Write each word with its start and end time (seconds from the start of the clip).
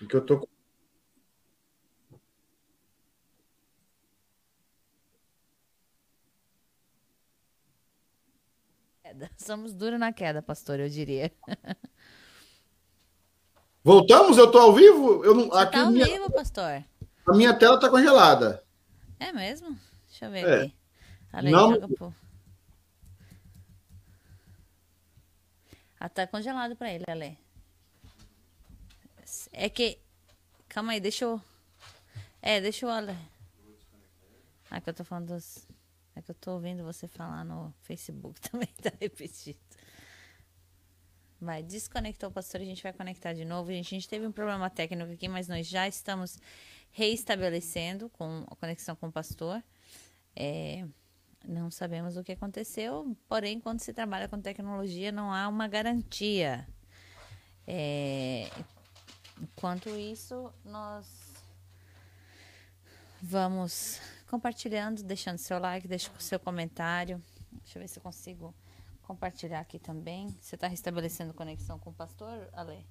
Porque 0.00 0.16
eu 0.16 0.24
tô. 0.24 0.48
Somos 9.36 9.74
duros 9.74 9.98
na 10.00 10.12
queda, 10.12 10.40
pastor, 10.42 10.80
eu 10.80 10.88
diria. 10.88 11.30
Voltamos? 13.84 14.36
Eu 14.38 14.50
tô 14.50 14.58
ao 14.58 14.74
vivo? 14.74 15.24
Eu 15.24 15.34
não... 15.34 15.48
Você 15.48 15.58
Aqui 15.58 15.72
tá 15.72 15.84
ao 15.84 15.90
minha... 15.90 16.04
vivo, 16.06 16.30
pastor? 16.30 16.84
A 17.26 17.32
minha 17.34 17.54
tela 17.58 17.78
tá 17.80 17.88
congelada. 17.90 18.62
É 19.18 19.32
mesmo? 19.32 19.76
Deixa 20.08 20.26
eu 20.26 20.30
ver 20.30 20.46
É. 20.46 20.62
aqui. 20.62 20.74
Ale, 21.32 21.50
Não- 21.50 21.72
joga 21.74 21.88
pro... 21.88 22.14
Ah, 25.98 26.08
tá 26.08 26.26
congelado 26.26 26.74
pra 26.76 26.90
ele, 26.92 27.04
Ale. 27.08 27.38
É 29.52 29.68
que... 29.68 29.98
Calma 30.68 30.92
aí, 30.92 31.00
deixa 31.00 31.24
eu... 31.24 31.40
É, 32.42 32.60
deixa 32.60 32.86
eu... 32.86 32.90
Ale... 32.90 33.16
Ah, 34.70 34.80
que 34.80 34.88
eu 34.88 34.94
tô 34.94 35.04
falando 35.04 35.34
dos... 35.34 35.66
É 36.14 36.22
que 36.22 36.30
eu 36.30 36.34
tô 36.34 36.52
ouvindo 36.52 36.84
você 36.84 37.08
falar 37.08 37.44
no 37.44 37.74
Facebook 37.82 38.40
também, 38.48 38.68
tá 38.82 38.92
repetido. 39.00 39.58
Vai, 41.40 41.62
desconectou 41.62 42.30
pastor, 42.30 42.60
a 42.60 42.64
gente 42.64 42.82
vai 42.82 42.92
conectar 42.92 43.32
de 43.32 43.44
novo. 43.44 43.70
Gente, 43.72 43.86
a 43.86 43.96
gente 43.96 44.08
teve 44.08 44.26
um 44.26 44.32
problema 44.32 44.68
técnico 44.68 45.10
aqui, 45.12 45.26
mas 45.26 45.48
nós 45.48 45.66
já 45.66 45.88
estamos 45.88 46.38
reestabelecendo 46.90 48.10
com 48.10 48.44
a 48.46 48.54
conexão 48.56 48.94
com 48.94 49.08
o 49.08 49.12
pastor. 49.12 49.62
É, 50.36 50.84
não 51.46 51.70
sabemos 51.70 52.16
o 52.16 52.22
que 52.22 52.32
aconteceu, 52.32 53.16
porém, 53.26 53.58
quando 53.58 53.80
se 53.80 53.92
trabalha 53.92 54.28
com 54.28 54.40
tecnologia, 54.40 55.10
não 55.10 55.32
há 55.32 55.48
uma 55.48 55.66
garantia. 55.66 56.68
É, 57.66 58.50
enquanto 59.40 59.88
isso, 59.88 60.52
nós 60.64 61.06
vamos 63.22 64.00
compartilhando, 64.28 65.02
deixando 65.02 65.38
seu 65.38 65.58
like, 65.58 65.88
deixa 65.88 66.10
seu 66.18 66.38
comentário. 66.38 67.22
Deixa 67.52 67.78
eu 67.78 67.82
ver 67.82 67.88
se 67.88 67.98
eu 67.98 68.02
consigo 68.02 68.54
compartilhar 69.02 69.60
aqui 69.60 69.78
também. 69.78 70.28
Você 70.40 70.54
está 70.54 70.66
restabelecendo 70.66 71.34
conexão 71.34 71.78
com 71.78 71.90
o 71.90 71.94
pastor, 71.94 72.48
Ale? 72.52 72.86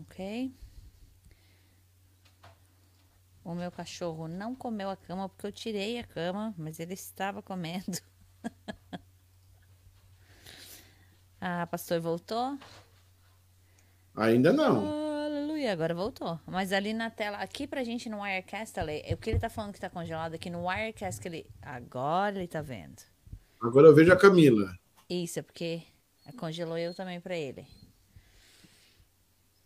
Ok. 0.00 0.52
O 3.44 3.54
meu 3.54 3.72
cachorro 3.72 4.28
não 4.28 4.54
comeu 4.54 4.88
a 4.88 4.96
cama 4.96 5.28
porque 5.28 5.46
eu 5.46 5.52
tirei 5.52 5.98
a 5.98 6.04
cama, 6.04 6.54
mas 6.56 6.78
ele 6.78 6.94
estava 6.94 7.42
comendo. 7.42 7.98
ah, 11.40 11.66
pastor 11.66 12.00
voltou? 12.00 12.58
Ainda 14.14 14.52
não. 14.52 15.02
Aleluia, 15.24 15.72
agora 15.72 15.94
voltou. 15.94 16.38
Mas 16.46 16.72
ali 16.72 16.92
na 16.92 17.10
tela, 17.10 17.38
aqui 17.38 17.66
pra 17.66 17.82
gente 17.82 18.08
no 18.08 18.20
Wirecast, 18.20 18.78
Ale, 18.78 19.02
o 19.12 19.16
que 19.16 19.30
ele 19.30 19.38
tá 19.38 19.48
falando 19.48 19.72
que 19.72 19.80
tá 19.80 19.88
congelado 19.88 20.34
aqui 20.34 20.50
no 20.50 20.66
Wirecast, 20.66 21.20
que 21.20 21.28
ele. 21.28 21.46
Agora 21.62 22.36
ele 22.36 22.48
tá 22.48 22.60
vendo. 22.60 23.00
Agora 23.60 23.88
eu 23.88 23.94
vejo 23.94 24.12
a 24.12 24.16
Camila. 24.16 24.76
Isso, 25.08 25.38
é 25.38 25.42
porque 25.42 25.82
congelou 26.38 26.76
eu 26.76 26.94
também 26.94 27.20
pra 27.20 27.36
ele. 27.36 27.66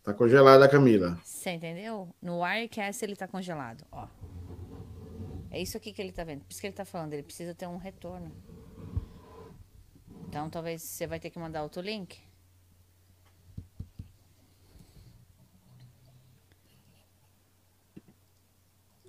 Tá 0.03 0.13
congelada 0.13 0.63
a 0.63 0.69
Camila. 0.69 1.19
Você 1.23 1.51
entendeu? 1.51 2.07
No 2.21 2.41
Wirecast 2.41 3.03
ele 3.03 3.15
tá 3.15 3.27
congelado, 3.27 3.85
ó. 3.91 4.07
É 5.51 5.61
isso 5.61 5.75
aqui 5.75 5.91
que 5.91 6.01
ele 6.01 6.11
tá 6.11 6.23
vendo. 6.23 6.41
Por 6.41 6.51
isso 6.51 6.61
que 6.61 6.67
ele 6.67 6.75
tá 6.75 6.85
falando, 6.85 7.13
ele 7.13 7.23
precisa 7.23 7.53
ter 7.53 7.67
um 7.67 7.77
retorno. 7.77 8.31
Então 10.27 10.49
talvez 10.49 10.81
você 10.81 11.07
vai 11.07 11.19
ter 11.19 11.29
que 11.29 11.39
mandar 11.39 11.63
outro 11.63 11.81
link. 11.81 12.26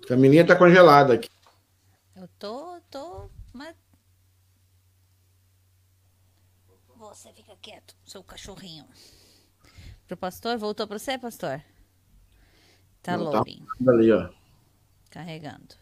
Camilinha 0.09 0.43
tá 0.43 0.55
congelada 0.55 1.13
aqui. 1.13 1.29
Eu 2.15 2.27
tô, 2.39 2.81
tô, 2.89 3.29
mas. 3.53 3.75
Você 6.97 7.31
fica 7.31 7.55
quieto, 7.61 7.95
seu 8.07 8.23
cachorrinho. 8.23 8.87
Pro 10.07 10.17
pastor, 10.17 10.57
voltou 10.57 10.87
pra 10.87 10.97
você, 10.97 11.15
pastor? 11.19 11.63
Tá 13.03 13.15
Não, 13.15 13.29
tá 13.29 13.43
Ali, 13.87 14.11
ó. 14.11 14.29
carregando. 15.11 15.75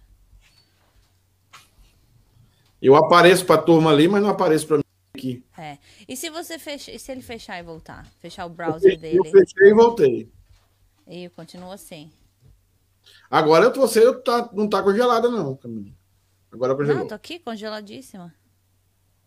Eu 2.81 2.97
apareço 2.97 3.45
pra 3.45 3.57
turma 3.57 3.91
ali, 3.91 4.09
mas 4.09 4.21
não 4.21 4.29
apareço 4.29 4.67
pra 4.67 4.77
mim 4.79 4.83
aqui. 5.15 5.41
É. 5.57 5.77
E 6.05 6.17
se 6.17 6.29
você 6.29 6.59
fechar, 6.59 6.91
e 6.91 6.99
se 6.99 7.13
ele 7.13 7.21
fechar 7.21 7.59
e 7.59 7.63
voltar? 7.63 8.05
Fechar 8.19 8.45
o 8.45 8.49
Eu 8.49 8.53
browser 8.53 8.99
fechei, 8.99 9.17
eu 9.17 9.23
dele 9.23 9.31
fechei 9.31 9.69
e 9.69 9.73
voltei. 9.73 10.29
e 11.07 11.29
continua 11.29 11.73
assim. 11.75 12.11
Agora 13.29 13.69
você 13.69 14.05
eu 14.05 14.21
tá, 14.21 14.49
não 14.53 14.69
tá 14.69 14.81
congelada, 14.81 15.29
não, 15.29 15.55
Camilinha. 15.55 15.97
Agora 16.51 16.75
congelou. 16.75 17.01
Não, 17.01 17.07
tô 17.07 17.15
aqui 17.15 17.39
congeladíssima. 17.39 18.33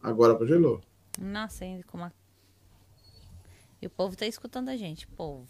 Agora 0.02 0.34
congelou. 0.34 0.80
Nossa, 1.18 1.64
ainda 1.64 1.84
com 1.84 1.98
uma. 1.98 2.12
E 3.80 3.86
o 3.86 3.90
povo 3.90 4.16
tá 4.16 4.26
escutando 4.26 4.68
a 4.68 4.76
gente, 4.76 5.06
povo. 5.06 5.46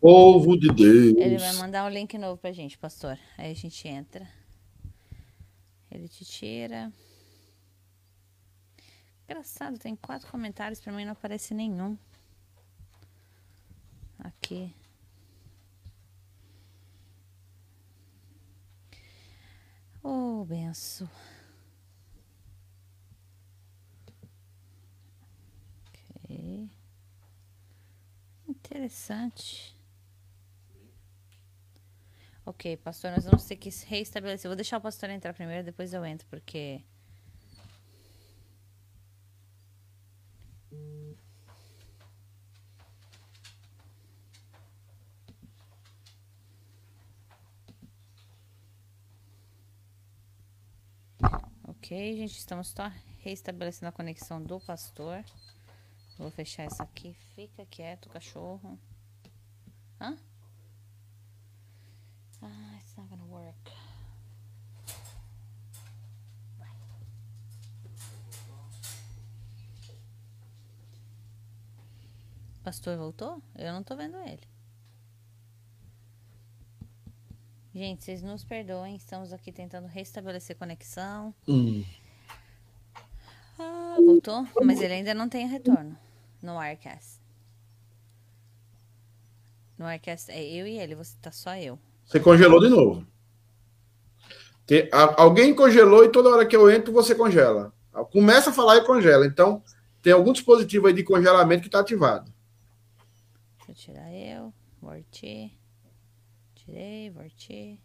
Povo 0.00 0.58
de 0.58 0.68
Deus. 0.68 1.14
Ele 1.16 1.38
vai 1.38 1.52
mandar 1.54 1.84
um 1.84 1.88
link 1.88 2.16
novo 2.18 2.40
pra 2.40 2.52
gente, 2.52 2.76
pastor. 2.78 3.18
Aí 3.38 3.52
a 3.52 3.54
gente 3.54 3.86
entra. 3.86 4.26
Ele 5.90 6.08
te 6.08 6.24
tira. 6.24 6.90
Engraçado, 9.24 9.78
tem 9.78 9.94
quatro 9.94 10.30
comentários, 10.30 10.80
pra 10.80 10.92
mim 10.92 11.04
não 11.04 11.12
aparece 11.12 11.54
nenhum. 11.54 11.96
Aqui. 14.18 14.74
Oh, 20.04 20.44
benção. 20.44 21.08
Ok. 25.88 26.70
Interessante. 28.48 29.74
Ok, 32.44 32.76
pastor, 32.78 33.12
nós 33.12 33.24
vamos 33.24 33.44
ter 33.44 33.56
que 33.56 33.70
reestabelecer. 33.86 34.48
Vou 34.48 34.56
deixar 34.56 34.78
o 34.78 34.80
pastor 34.80 35.10
entrar 35.10 35.32
primeiro, 35.32 35.64
depois 35.64 35.92
eu 35.92 36.04
entro, 36.04 36.26
porque. 36.28 36.82
Ok, 51.82 52.16
gente, 52.16 52.38
estamos 52.38 52.68
só 52.68 52.92
reestabelecendo 53.18 53.88
a 53.88 53.92
conexão 53.92 54.40
do 54.40 54.60
pastor. 54.60 55.24
Vou 56.16 56.30
fechar 56.30 56.62
essa 56.62 56.84
aqui. 56.84 57.12
Fica 57.34 57.66
quieto, 57.66 58.08
cachorro. 58.08 58.78
Hã? 60.00 60.16
Ah, 62.40 62.78
it's 62.78 62.94
not 62.96 63.08
gonna 63.10 63.24
work. 63.24 63.72
Pastor 72.62 72.96
voltou? 72.96 73.42
Eu 73.56 73.72
não 73.72 73.82
tô 73.82 73.96
vendo 73.96 74.18
ele. 74.18 74.51
Gente, 77.74 78.04
vocês 78.04 78.22
nos 78.22 78.44
perdoem, 78.44 78.96
estamos 78.96 79.32
aqui 79.32 79.50
tentando 79.50 79.86
restabelecer 79.86 80.56
conexão. 80.56 81.34
Hum. 81.48 81.82
Ah, 83.58 83.96
voltou? 83.98 84.46
Mas 84.62 84.80
ele 84.80 84.92
ainda 84.94 85.14
não 85.14 85.28
tem 85.28 85.46
retorno 85.46 85.96
no 86.42 86.58
Wirecast. 86.58 87.20
No 89.78 89.86
Wirecast 89.86 90.30
é 90.30 90.42
eu 90.44 90.66
e 90.66 90.78
ele, 90.78 90.94
você 90.94 91.16
tá 91.20 91.30
só 91.32 91.56
eu. 91.56 91.78
Você 92.04 92.20
congelou 92.20 92.60
de 92.60 92.68
novo. 92.68 93.06
Tem- 94.66 94.88
a- 94.92 95.22
alguém 95.22 95.54
congelou 95.54 96.04
e 96.04 96.12
toda 96.12 96.28
hora 96.28 96.46
que 96.46 96.54
eu 96.54 96.70
entro 96.70 96.92
você 96.92 97.14
congela. 97.14 97.72
Começa 98.10 98.50
a 98.50 98.52
falar 98.52 98.76
e 98.76 98.84
congela. 98.84 99.26
Então, 99.26 99.62
tem 100.02 100.12
algum 100.12 100.32
dispositivo 100.32 100.86
aí 100.88 100.92
de 100.92 101.02
congelamento 101.02 101.62
que 101.62 101.68
está 101.68 101.80
ativado. 101.80 102.32
Deixa 103.66 103.70
eu 103.90 103.94
tirar 103.94 104.12
eu, 104.12 104.52
Vorti. 104.80 105.52
Tirei, 106.64 107.10
Vorti. 107.10 107.80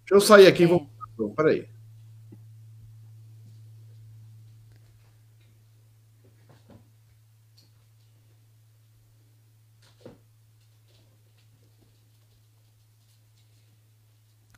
Deixa 0.00 0.14
eu 0.14 0.20
sair 0.20 0.46
aqui 0.46 0.62
e 0.64 0.66
É. 0.66 0.68
vou. 0.68 1.34
Peraí. 1.34 1.66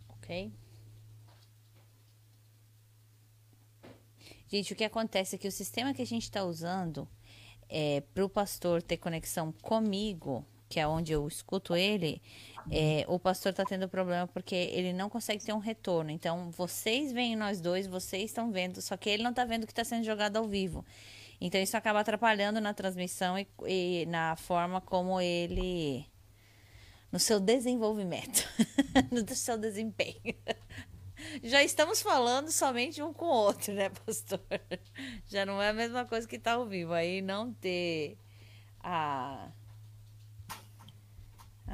Ok? 0.08 0.52
Gente, 4.48 4.72
o 4.72 4.76
que 4.76 4.84
acontece 4.84 5.34
é 5.36 5.38
que 5.38 5.48
o 5.48 5.52
sistema 5.52 5.94
que 5.94 6.02
a 6.02 6.06
gente 6.06 6.24
está 6.24 6.44
usando 6.44 7.08
é, 7.72 8.02
para 8.12 8.22
o 8.22 8.28
pastor 8.28 8.82
ter 8.82 8.98
conexão 8.98 9.50
comigo, 9.50 10.44
que 10.68 10.78
é 10.78 10.86
onde 10.86 11.12
eu 11.12 11.26
escuto 11.26 11.74
ele, 11.74 12.20
é, 12.70 13.04
o 13.08 13.18
pastor 13.18 13.50
está 13.50 13.64
tendo 13.64 13.88
problema 13.88 14.26
porque 14.26 14.54
ele 14.54 14.92
não 14.92 15.08
consegue 15.08 15.42
ter 15.42 15.54
um 15.54 15.58
retorno. 15.58 16.10
Então, 16.10 16.50
vocês 16.50 17.12
veem 17.12 17.34
nós 17.34 17.62
dois, 17.62 17.86
vocês 17.86 18.24
estão 18.24 18.52
vendo, 18.52 18.82
só 18.82 18.94
que 18.96 19.08
ele 19.08 19.22
não 19.22 19.30
está 19.30 19.46
vendo 19.46 19.64
o 19.64 19.66
que 19.66 19.72
está 19.72 19.84
sendo 19.84 20.04
jogado 20.04 20.36
ao 20.36 20.46
vivo. 20.46 20.84
Então, 21.40 21.60
isso 21.60 21.76
acaba 21.76 22.00
atrapalhando 22.00 22.60
na 22.60 22.74
transmissão 22.74 23.38
e, 23.38 23.48
e 23.66 24.06
na 24.06 24.36
forma 24.36 24.80
como 24.80 25.18
ele. 25.18 26.06
no 27.10 27.18
seu 27.18 27.40
desenvolvimento, 27.40 28.46
no 29.10 29.26
seu 29.34 29.56
desempenho. 29.56 30.36
Já 31.42 31.62
estamos 31.62 32.02
falando 32.02 32.50
somente 32.50 33.02
um 33.02 33.12
com 33.12 33.26
o 33.26 33.28
outro, 33.28 33.72
né, 33.72 33.90
pastor? 34.06 34.40
Já 35.26 35.46
não 35.46 35.60
é 35.60 35.70
a 35.70 35.74
mesma 35.74 36.04
coisa 36.04 36.26
que 36.26 36.36
estar 36.36 36.52
tá 36.52 36.56
ao 36.56 36.66
vivo. 36.66 36.92
Aí 36.92 37.20
não 37.20 37.52
ter 37.52 38.16
a 38.80 39.50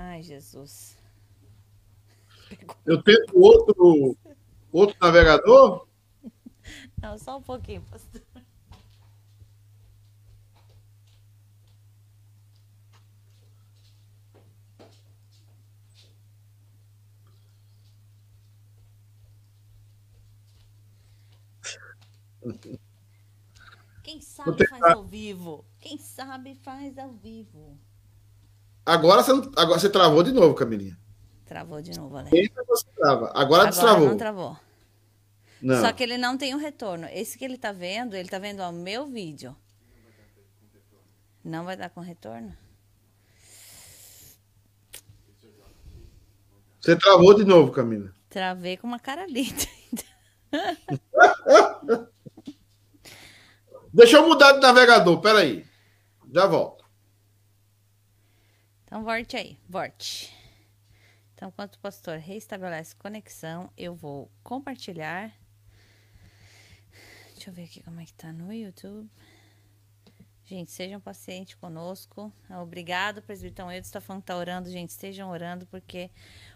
Ai, 0.01 0.23
Jesus. 0.23 0.97
Eu 2.87 3.03
tenho 3.03 3.25
outro, 3.35 4.17
outro 4.71 4.97
navegador? 5.01 5.89
Não, 7.03 7.19
só 7.19 7.39
um 7.39 7.43
pouquinho, 7.43 7.83
pastor. 7.83 8.23
Quem 24.03 24.21
sabe 24.21 24.67
faz 24.67 24.83
ao 24.83 25.05
vivo. 25.05 25.65
Quem 25.81 25.99
sabe 25.99 26.55
faz 26.55 26.97
ao 26.99 27.13
vivo. 27.13 27.79
Agora 28.87 29.23
você, 29.23 29.33
não, 29.33 29.53
agora 29.57 29.79
você 29.79 29.91
travou 29.91 30.23
de 30.23 30.33
novo, 30.33 30.55
Camilinha. 30.55 30.99
Travou 31.45 31.83
de 31.83 31.95
novo, 31.99 32.17
Ale. 32.17 32.31
você 32.67 32.87
trava. 32.95 33.27
Agora, 33.29 33.41
agora 33.41 33.67
destravou. 33.67 34.09
não 34.09 34.17
travou. 34.17 34.57
Não. 35.61 35.81
Só 35.81 35.93
que 35.93 36.03
ele 36.03 36.17
não 36.17 36.39
tem 36.39 36.55
o 36.55 36.57
um 36.57 36.61
retorno. 36.61 37.07
Esse 37.11 37.37
que 37.37 37.45
ele 37.45 37.59
tá 37.59 37.73
vendo, 37.73 38.15
ele 38.15 38.29
tá 38.29 38.39
vendo 38.39 38.63
o 38.63 38.73
meu 38.73 39.07
vídeo. 39.07 39.57
Não 41.45 41.65
vai 41.65 41.77
dar 41.77 41.91
com 41.91 42.01
retorno? 42.01 42.57
Você 46.81 46.97
travou 46.97 47.35
de 47.35 47.45
novo, 47.45 47.73
Camila. 47.73 48.13
Travei 48.31 48.77
com 48.77 48.87
uma 48.87 49.01
cara 49.01 49.27
linda. 49.27 49.67
Deixa 53.93 54.17
eu 54.17 54.29
mudar 54.29 54.53
de 54.53 54.61
navegador, 54.61 55.21
peraí. 55.21 55.67
Já 56.33 56.47
volto. 56.47 56.85
Então, 58.85 59.03
volte 59.03 59.37
aí, 59.37 59.59
volte. 59.69 60.35
Então, 61.35 61.49
enquanto 61.49 61.77
o 61.77 61.79
pastor 61.79 62.19
reestabelece 62.19 62.97
conexão, 62.97 63.71
eu 63.77 63.95
vou 63.95 64.31
compartilhar. 64.43 65.33
Deixa 67.35 67.51
eu 67.51 67.55
ver 67.55 67.65
aqui 67.65 67.83
como 67.83 68.01
é 68.01 68.05
que 68.05 68.13
tá 68.13 68.33
no 68.33 68.53
YouTube. 68.53 69.09
Gente, 70.45 70.71
sejam 70.71 70.99
pacientes 70.99 71.55
conosco. 71.55 72.33
Obrigado, 72.51 73.23
presbítero 73.23 73.71
Eudes 73.71 73.89
está 73.89 74.01
falando 74.01 74.23
que 74.23 74.27
tá 74.29 74.37
orando. 74.37 74.71
Gente, 74.71 74.89
estejam 74.89 75.31
orando, 75.31 75.67
porque 75.67 76.11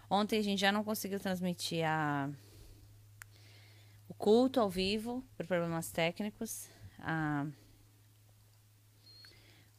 ontem 0.09 0.39
a 0.39 0.41
gente 0.41 0.59
já 0.59 0.71
não 0.71 0.83
conseguiu 0.83 1.19
transmitir 1.19 1.85
a, 1.87 2.29
o 4.09 4.13
culto 4.15 4.59
ao 4.59 4.69
vivo 4.69 5.23
por 5.37 5.45
problemas 5.45 5.91
técnicos. 5.91 6.72
Ah, 7.03 7.45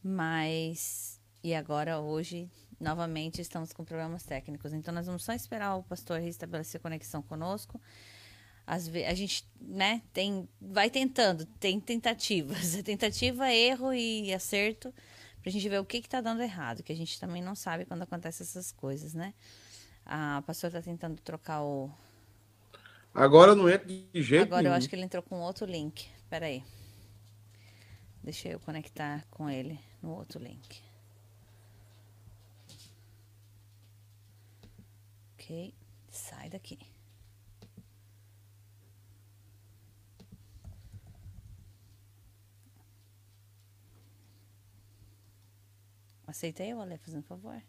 mas 0.01 1.19
e 1.45 1.53
agora, 1.53 1.99
hoje, 1.99 2.49
novamente, 2.79 3.39
estamos 3.39 3.71
com 3.71 3.85
problemas 3.85 4.23
técnicos. 4.23 4.73
Então, 4.73 4.91
nós 4.91 5.05
vamos 5.05 5.23
só 5.23 5.31
esperar 5.31 5.75
o 5.75 5.83
pastor 5.83 6.19
restabelecer 6.19 6.81
conexão 6.81 7.21
conosco. 7.21 7.79
Às 8.65 8.87
vezes, 8.87 9.09
a 9.09 9.13
gente, 9.13 9.47
né, 9.61 10.01
tem, 10.11 10.49
vai 10.59 10.89
tentando, 10.89 11.45
tem 11.59 11.79
tentativas. 11.79 12.75
Tentativa, 12.81 13.51
erro 13.53 13.93
e 13.93 14.33
acerto, 14.33 14.91
pra 15.43 15.51
gente 15.51 15.69
ver 15.69 15.79
o 15.79 15.85
que 15.85 16.01
que 16.01 16.09
tá 16.09 16.19
dando 16.19 16.41
errado, 16.41 16.81
que 16.81 16.91
a 16.91 16.95
gente 16.95 17.19
também 17.19 17.43
não 17.43 17.53
sabe 17.53 17.85
quando 17.85 18.01
acontecem 18.01 18.43
essas 18.43 18.71
coisas, 18.71 19.13
né? 19.13 19.35
A 20.03 20.41
pastora 20.47 20.73
tá 20.73 20.81
tentando 20.81 21.21
trocar 21.21 21.61
o... 21.61 21.91
Agora 23.13 23.53
não 23.53 23.69
entra 23.69 23.87
de 23.87 24.07
jeito 24.15 24.45
Agora 24.45 24.63
nenhum. 24.63 24.73
eu 24.73 24.77
acho 24.77 24.89
que 24.89 24.95
ele 24.95 25.03
entrou 25.03 25.21
com 25.21 25.39
outro 25.41 25.67
link. 25.67 26.07
Pera 26.27 26.47
aí. 26.47 26.63
Deixa 28.25 28.49
eu 28.49 28.59
conectar 28.59 29.23
com 29.29 29.47
ele 29.47 29.79
no 30.01 30.09
outro 30.15 30.41
link. 30.41 30.81
Ok, 35.35 35.75
sai 36.09 36.49
daqui. 36.49 36.79
Aceitei 46.25 46.73
o 46.73 46.81
Ale, 46.81 46.97
fazendo 46.97 47.21
favor? 47.21 47.61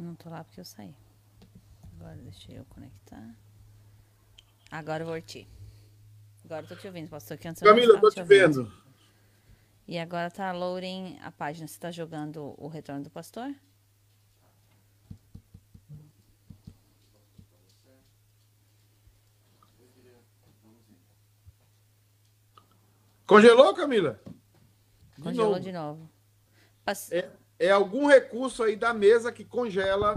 Não 0.00 0.09
tô 0.22 0.28
lá 0.28 0.44
porque 0.44 0.60
eu 0.60 0.64
saí. 0.64 0.94
Agora 1.94 2.16
deixa 2.16 2.52
eu 2.52 2.64
conectar. 2.66 3.34
Agora 4.70 5.02
eu 5.02 5.06
voltei. 5.06 5.48
Agora 6.44 6.62
eu 6.62 6.68
tô 6.68 6.76
te 6.76 6.86
ouvindo, 6.86 7.08
pastor. 7.08 7.38
Que 7.38 7.48
antes 7.48 7.62
Camila, 7.62 7.94
eu 7.94 8.00
tô 8.00 8.10
te, 8.10 8.22
vendo. 8.22 8.70
E 9.88 9.98
agora 9.98 10.30
tá 10.30 10.52
loading 10.52 11.18
a 11.22 11.32
página. 11.32 11.66
Você 11.66 11.78
tá 11.78 11.90
jogando 11.90 12.54
o 12.58 12.68
retorno 12.68 13.02
do 13.02 13.10
pastor? 13.10 13.54
Congelou, 23.26 23.72
Camila? 23.74 24.20
De 25.16 25.22
Congelou 25.22 25.50
novo. 25.52 25.60
de 25.60 25.72
novo. 25.72 26.10
Pass... 26.84 27.12
É, 27.12 27.30
é 27.60 27.70
algum 27.70 28.06
recurso 28.06 28.62
aí 28.62 28.74
da 28.74 28.94
mesa 28.94 29.30
que 29.30 29.44
congela 29.44 30.16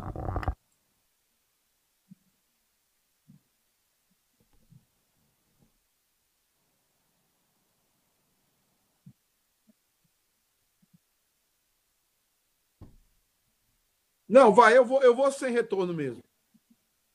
Não, 14.28 14.52
vai, 14.52 14.76
eu 14.76 14.84
vou, 14.84 15.04
eu 15.04 15.14
vou 15.14 15.32
sem 15.32 15.52
retorno 15.54 15.94
mesmo. 15.94 16.24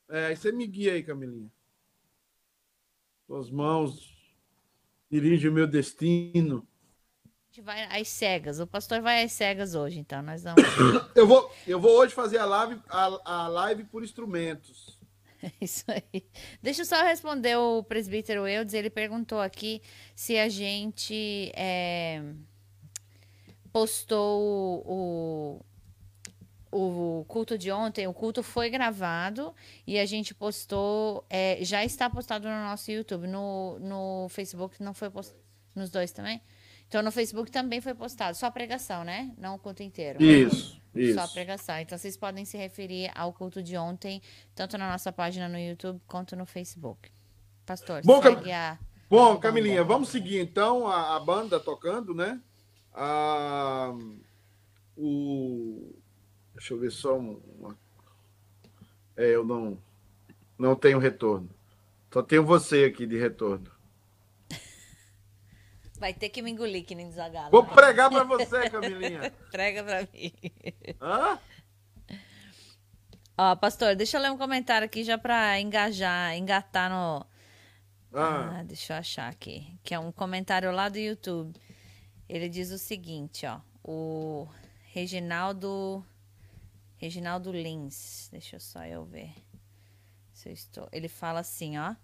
É, 0.09 0.33
você 0.33 0.53
me 0.53 0.65
guia 0.69 0.93
aí, 0.93 1.03
Camilinha. 1.03 1.51
Suas 3.27 3.51
mãos 3.51 4.17
dirigem 5.11 5.51
o 5.51 5.53
meu 5.53 5.67
destino. 5.67 6.65
Gente 7.59 7.65
vai 7.65 8.01
às 8.01 8.07
cegas. 8.07 8.61
O 8.61 8.69
pastor 8.69 9.01
vai 9.01 9.25
às 9.25 9.33
cegas 9.33 9.75
hoje, 9.75 9.99
então 9.99 10.23
nós 10.23 10.45
vamos. 10.45 10.63
eu 11.17 11.27
vou, 11.27 11.53
eu 11.67 11.81
vou 11.81 11.91
hoje 11.99 12.15
fazer 12.15 12.39
a 12.39 12.45
live, 12.45 12.81
a, 12.89 13.21
a 13.25 13.49
live 13.49 13.83
por 13.83 14.05
instrumentos. 14.05 14.97
É 15.43 15.51
isso 15.61 15.85
aí. 15.89 16.25
Deixa 16.63 16.83
eu 16.83 16.87
só 16.87 17.03
responder 17.03 17.57
o 17.57 17.83
presbítero 17.83 18.47
Eudes. 18.47 18.75
Ele 18.75 18.89
perguntou 18.89 19.41
aqui 19.41 19.83
se 20.15 20.39
a 20.39 20.49
gente 20.49 21.51
é, 21.57 22.23
postou 23.73 24.85
o, 24.87 25.61
o 26.71 27.25
culto 27.27 27.59
de 27.59 27.73
ontem, 27.73 28.07
o 28.07 28.15
culto 28.15 28.41
foi 28.41 28.71
gravado 28.71 29.53
e 29.85 29.99
a 29.99 30.07
gente 30.07 30.33
postou, 30.33 31.25
é, 31.29 31.59
já 31.63 31.85
está 31.85 32.09
postado 32.09 32.49
no 32.49 32.63
nosso 32.63 32.89
YouTube, 32.93 33.27
no, 33.27 33.81
no 33.81 34.29
Facebook 34.29 34.81
não 34.81 34.95
foi 34.95 35.11
postado, 35.11 35.43
nos 35.75 35.91
dois 35.91 36.13
também? 36.13 36.41
Então 36.89 37.03
no 37.03 37.13
Facebook 37.13 37.51
também 37.51 37.81
foi 37.81 37.95
postado, 37.95 38.37
só 38.37 38.47
a 38.47 38.51
pregação, 38.51 39.05
né? 39.05 39.33
Não 39.37 39.55
o 39.55 39.59
culto 39.59 39.83
inteiro. 39.83 40.23
Isso, 40.23 40.81
isso. 40.95 41.15
Só 41.15 41.21
a 41.21 41.29
pregação. 41.29 41.79
Então 41.79 41.97
vocês 41.97 42.17
podem 42.17 42.45
se 42.45 42.57
referir 42.57 43.11
ao 43.15 43.33
culto 43.33 43.63
de 43.63 43.77
ontem, 43.77 44.23
tanto 44.55 44.79
na 44.79 44.91
nossa 44.91 45.13
página 45.13 45.49
no 45.49 45.59
YouTube 45.59 46.01
quanto 46.07 46.35
no 46.35 46.47
Facebook. 46.47 47.11
Pastor, 47.67 48.01
Bom, 48.03 48.23
segue 48.23 48.45
Cam... 48.45 48.57
a... 48.57 48.79
Bom, 49.11 49.33
a 49.33 49.39
Camilinha, 49.39 49.85
vamos 49.85 50.09
seguir 50.09 50.41
então 50.41 50.87
a, 50.87 51.17
a 51.17 51.21
banda 51.21 51.61
tocando, 51.61 52.15
né? 52.15 52.41
A, 52.95 53.95
o, 54.97 55.95
Deixa 56.59 56.75
eu 56.75 56.79
ver 56.79 56.91
só 56.91 57.17
uma. 57.17 57.79
É, 59.17 59.31
eu 59.31 59.45
não, 59.45 59.79
não 60.59 60.75
tenho 60.75 60.99
retorno. 60.99 61.49
Só 62.13 62.21
tenho 62.21 62.45
você 62.45 62.85
aqui 62.85 63.07
de 63.07 63.17
retorno. 63.17 63.71
Vai 65.99 66.15
ter 66.15 66.29
que 66.29 66.41
me 66.41 66.51
engolir 66.51 66.85
que 66.85 66.95
nem 66.95 67.09
desagado. 67.09 67.51
Vou 67.51 67.65
pregar 67.65 68.09
para 68.09 68.25
você, 68.25 68.71
Camilinha. 68.71 69.33
Prega 69.51 69.83
para 69.83 70.03
mim. 70.13 70.33
Hã? 71.01 71.39
Ó, 73.37 73.57
pastor, 73.57 73.95
deixa 73.97 74.17
eu 74.17 74.23
ler 74.23 74.31
um 74.31 74.39
comentário 74.39 74.85
aqui 74.85 75.05
já 75.05 75.17
para 75.19 75.61
engajar, 75.61 76.37
engatar 76.37 76.91
no. 76.91 77.27
Ah. 78.13 78.59
Ah, 78.59 78.63
deixa 78.65 78.95
eu 78.95 78.99
achar 78.99 79.29
aqui. 79.29 79.79
Que 79.83 79.95
é 79.95 79.99
um 79.99 80.11
comentário 80.13 80.71
lá 80.73 80.89
do 80.89 80.99
YouTube. 80.99 81.59
Ele 82.29 82.49
diz 82.49 82.71
o 82.71 82.79
seguinte, 82.79 83.47
ó. 83.47 83.61
O 83.85 84.49
Reginaldo. 84.93 86.05
Reginaldo 86.97 87.53
Lins. 87.53 88.29
Deixa 88.31 88.57
eu 88.57 88.61
só 88.61 88.85
eu 88.85 89.05
ver. 89.05 89.35
Se 90.33 90.49
eu 90.49 90.53
estou. 90.53 90.89
Ele 90.93 91.09
fala 91.09 91.41
assim, 91.41 91.79
ó. 91.79 91.95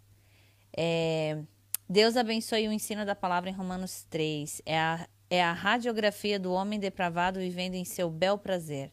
É, 0.77 1.43
Deus 1.88 2.17
abençoe 2.17 2.67
o 2.67 2.73
ensino 2.73 3.05
da 3.05 3.14
palavra 3.14 3.50
em 3.50 3.53
Romanos 3.53 4.05
3. 4.09 4.62
É 4.64 4.79
a, 4.79 5.07
é 5.29 5.45
a 5.45 5.53
radiografia 5.53 6.38
do 6.38 6.50
homem 6.53 6.81
depravado 6.81 7.38
vivendo 7.38 7.75
em 7.75 7.85
seu 7.85 8.11
bel 8.11 8.38
prazer. 8.38 8.91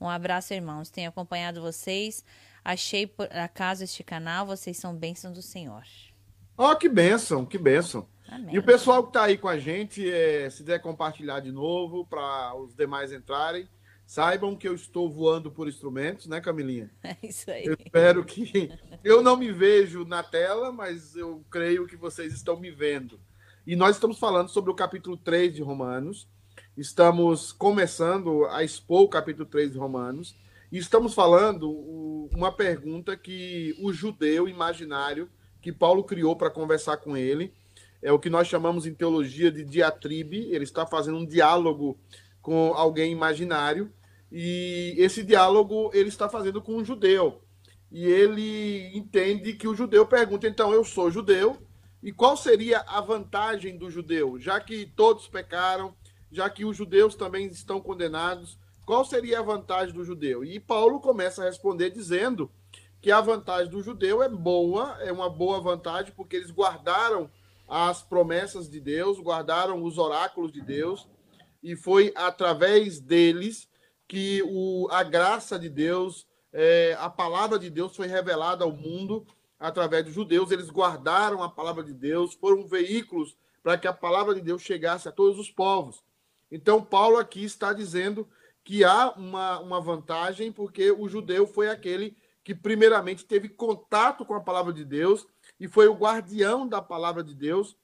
Um 0.00 0.08
abraço, 0.08 0.52
irmãos. 0.52 0.90
Tenho 0.90 1.08
acompanhado 1.08 1.62
vocês. 1.62 2.24
Achei 2.62 3.06
por 3.06 3.26
acaso 3.34 3.84
este 3.84 4.04
canal. 4.04 4.44
Vocês 4.44 4.76
são 4.76 4.94
bênçãos 4.94 5.34
do 5.34 5.42
Senhor. 5.42 5.82
Oh, 6.56 6.76
que 6.76 6.88
bênção, 6.88 7.46
que 7.46 7.56
bênção. 7.56 8.06
Amém. 8.28 8.54
E 8.54 8.58
o 8.58 8.62
pessoal 8.62 9.02
que 9.02 9.10
está 9.10 9.24
aí 9.24 9.38
com 9.38 9.48
a 9.48 9.58
gente, 9.58 10.08
é, 10.10 10.48
se 10.50 10.62
der 10.62 10.80
compartilhar 10.80 11.40
de 11.40 11.50
novo 11.50 12.06
para 12.06 12.54
os 12.56 12.74
demais 12.74 13.10
entrarem, 13.10 13.68
saibam 14.06 14.56
que 14.56 14.68
eu 14.68 14.74
estou 14.74 15.10
voando 15.10 15.50
por 15.50 15.68
instrumentos, 15.68 16.26
né, 16.26 16.40
Camilinha? 16.40 16.90
É 17.02 17.16
isso 17.22 17.50
aí. 17.50 17.64
Eu 17.64 17.76
espero 17.78 18.24
que. 18.24 18.70
Eu 19.02 19.22
não 19.22 19.36
me 19.36 19.52
vejo 19.52 20.04
na 20.04 20.22
tela, 20.22 20.72
mas 20.72 21.14
eu 21.14 21.44
creio 21.50 21.86
que 21.86 21.94
vocês 21.94 22.32
estão 22.32 22.58
me 22.58 22.70
vendo. 22.70 23.20
E 23.66 23.76
nós 23.76 23.96
estamos 23.96 24.18
falando 24.18 24.48
sobre 24.48 24.70
o 24.70 24.74
capítulo 24.74 25.14
3 25.14 25.54
de 25.54 25.62
Romanos. 25.62 26.26
Estamos 26.74 27.52
começando 27.52 28.46
a 28.46 28.64
expor 28.64 29.02
o 29.02 29.08
capítulo 29.08 29.46
3 29.46 29.72
de 29.72 29.78
Romanos. 29.78 30.34
E 30.72 30.78
estamos 30.78 31.12
falando 31.12 31.70
uma 32.34 32.50
pergunta 32.50 33.16
que 33.16 33.76
o 33.78 33.92
judeu 33.92 34.48
imaginário 34.48 35.28
que 35.60 35.72
Paulo 35.72 36.02
criou 36.02 36.34
para 36.34 36.50
conversar 36.50 36.96
com 36.96 37.16
ele. 37.16 37.52
É 38.02 38.12
o 38.12 38.18
que 38.18 38.28
nós 38.28 38.48
chamamos 38.48 38.86
em 38.86 38.92
teologia 38.92 39.50
de 39.50 39.64
diatribe. 39.64 40.48
Ele 40.50 40.64
está 40.64 40.84
fazendo 40.84 41.18
um 41.18 41.26
diálogo 41.26 41.98
com 42.44 42.74
alguém 42.74 43.10
imaginário 43.10 43.90
e 44.30 44.94
esse 44.98 45.22
diálogo 45.22 45.90
ele 45.94 46.10
está 46.10 46.28
fazendo 46.28 46.60
com 46.60 46.76
um 46.76 46.84
judeu. 46.84 47.40
E 47.90 48.04
ele 48.04 48.94
entende 48.94 49.54
que 49.54 49.66
o 49.66 49.74
judeu 49.74 50.04
pergunta: 50.04 50.46
então, 50.46 50.70
eu 50.70 50.84
sou 50.84 51.10
judeu, 51.10 51.56
e 52.02 52.12
qual 52.12 52.36
seria 52.36 52.80
a 52.80 53.00
vantagem 53.00 53.78
do 53.78 53.90
judeu? 53.90 54.38
Já 54.38 54.60
que 54.60 54.84
todos 54.84 55.26
pecaram, 55.26 55.94
já 56.30 56.50
que 56.50 56.66
os 56.66 56.76
judeus 56.76 57.14
também 57.14 57.46
estão 57.46 57.80
condenados, 57.80 58.58
qual 58.84 59.06
seria 59.06 59.38
a 59.38 59.42
vantagem 59.42 59.94
do 59.94 60.04
judeu? 60.04 60.44
E 60.44 60.60
Paulo 60.60 61.00
começa 61.00 61.40
a 61.40 61.46
responder 61.46 61.88
dizendo 61.88 62.50
que 63.00 63.10
a 63.10 63.22
vantagem 63.22 63.70
do 63.70 63.82
judeu 63.82 64.22
é 64.22 64.28
boa, 64.28 64.98
é 65.00 65.10
uma 65.10 65.30
boa 65.30 65.60
vantagem, 65.60 66.12
porque 66.14 66.36
eles 66.36 66.50
guardaram 66.50 67.30
as 67.66 68.02
promessas 68.02 68.68
de 68.68 68.80
Deus, 68.80 69.18
guardaram 69.18 69.82
os 69.82 69.96
oráculos 69.96 70.52
de 70.52 70.60
Deus, 70.60 71.08
e 71.64 71.74
foi 71.74 72.12
através 72.14 73.00
deles 73.00 73.66
que 74.06 74.42
o, 74.46 74.86
a 74.90 75.02
graça 75.02 75.58
de 75.58 75.70
Deus, 75.70 76.28
é, 76.52 76.94
a 77.00 77.08
palavra 77.08 77.58
de 77.58 77.70
Deus 77.70 77.96
foi 77.96 78.06
revelada 78.06 78.64
ao 78.64 78.70
mundo 78.70 79.26
através 79.58 80.04
dos 80.04 80.12
judeus. 80.12 80.50
Eles 80.50 80.68
guardaram 80.68 81.42
a 81.42 81.48
palavra 81.48 81.82
de 81.82 81.94
Deus, 81.94 82.34
foram 82.34 82.66
veículos 82.66 83.34
para 83.62 83.78
que 83.78 83.88
a 83.88 83.94
palavra 83.94 84.34
de 84.34 84.42
Deus 84.42 84.60
chegasse 84.60 85.08
a 85.08 85.12
todos 85.12 85.38
os 85.38 85.50
povos. 85.50 86.04
Então, 86.50 86.84
Paulo 86.84 87.16
aqui 87.16 87.42
está 87.42 87.72
dizendo 87.72 88.28
que 88.62 88.84
há 88.84 89.12
uma, 89.16 89.58
uma 89.60 89.80
vantagem, 89.80 90.52
porque 90.52 90.90
o 90.90 91.08
judeu 91.08 91.46
foi 91.46 91.70
aquele 91.70 92.14
que 92.44 92.54
primeiramente 92.54 93.24
teve 93.24 93.48
contato 93.48 94.26
com 94.26 94.34
a 94.34 94.40
palavra 94.40 94.70
de 94.70 94.84
Deus 94.84 95.26
e 95.58 95.66
foi 95.66 95.88
o 95.88 95.94
guardião 95.94 96.68
da 96.68 96.82
palavra 96.82 97.24
de 97.24 97.34
Deus 97.34 97.74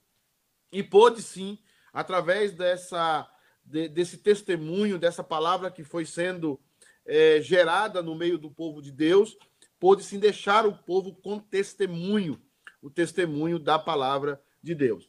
e 0.70 0.82
pôde 0.82 1.22
sim, 1.22 1.58
através 1.94 2.52
dessa 2.52 3.26
de, 3.64 3.88
desse 3.88 4.18
testemunho, 4.18 4.98
dessa 4.98 5.22
palavra 5.22 5.70
que 5.70 5.84
foi 5.84 6.04
sendo 6.04 6.60
é, 7.06 7.40
gerada 7.40 8.02
no 8.02 8.14
meio 8.14 8.38
do 8.38 8.50
povo 8.50 8.80
de 8.80 8.92
Deus, 8.92 9.36
pôde 9.78 10.02
sim 10.02 10.18
deixar 10.18 10.66
o 10.66 10.76
povo 10.76 11.14
com 11.14 11.38
testemunho, 11.38 12.40
o 12.82 12.90
testemunho 12.90 13.58
da 13.58 13.78
palavra 13.78 14.40
de 14.62 14.74
Deus. 14.74 15.08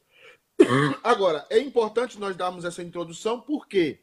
Agora, 1.03 1.45
é 1.49 1.59
importante 1.59 2.19
nós 2.19 2.35
darmos 2.35 2.65
essa 2.65 2.83
introdução, 2.83 3.41
por 3.41 3.67
quê? 3.67 4.01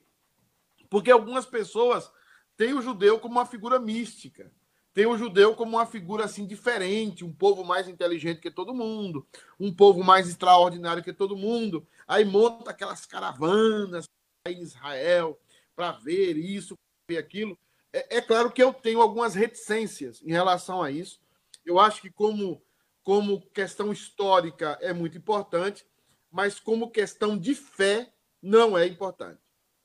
Porque 0.90 1.10
algumas 1.10 1.46
pessoas 1.46 2.10
têm 2.56 2.74
o 2.74 2.82
judeu 2.82 3.18
como 3.18 3.36
uma 3.36 3.46
figura 3.46 3.78
mística 3.78 4.50
tem 4.98 5.06
o 5.06 5.16
judeu 5.16 5.54
como 5.54 5.76
uma 5.76 5.86
figura 5.86 6.24
assim 6.24 6.44
diferente, 6.44 7.24
um 7.24 7.32
povo 7.32 7.62
mais 7.62 7.86
inteligente 7.86 8.40
que 8.40 8.50
todo 8.50 8.74
mundo, 8.74 9.24
um 9.56 9.72
povo 9.72 10.02
mais 10.02 10.28
extraordinário 10.28 11.04
que 11.04 11.12
todo 11.12 11.36
mundo. 11.36 11.86
Aí 12.04 12.24
monta 12.24 12.72
aquelas 12.72 13.06
caravanas 13.06 14.08
em 14.50 14.60
Israel 14.60 15.38
para 15.74 15.92
ver 15.92 16.36
isso, 16.36 16.74
ver 17.08 17.18
aquilo. 17.18 17.58
É, 17.92 18.18
é, 18.18 18.20
claro 18.20 18.50
que 18.50 18.62
eu 18.62 18.72
tenho 18.72 19.00
algumas 19.00 19.34
reticências 19.34 20.22
em 20.22 20.30
relação 20.30 20.82
a 20.82 20.90
isso. 20.90 21.20
Eu 21.64 21.78
acho 21.78 22.00
que 22.00 22.10
como 22.10 22.62
como 23.08 23.40
questão 23.52 23.90
histórica 23.90 24.78
é 24.82 24.92
muito 24.92 25.16
importante, 25.16 25.86
mas 26.30 26.60
como 26.60 26.90
questão 26.90 27.38
de 27.38 27.54
fé 27.54 28.12
não 28.42 28.76
é 28.76 28.86
importante, 28.86 29.40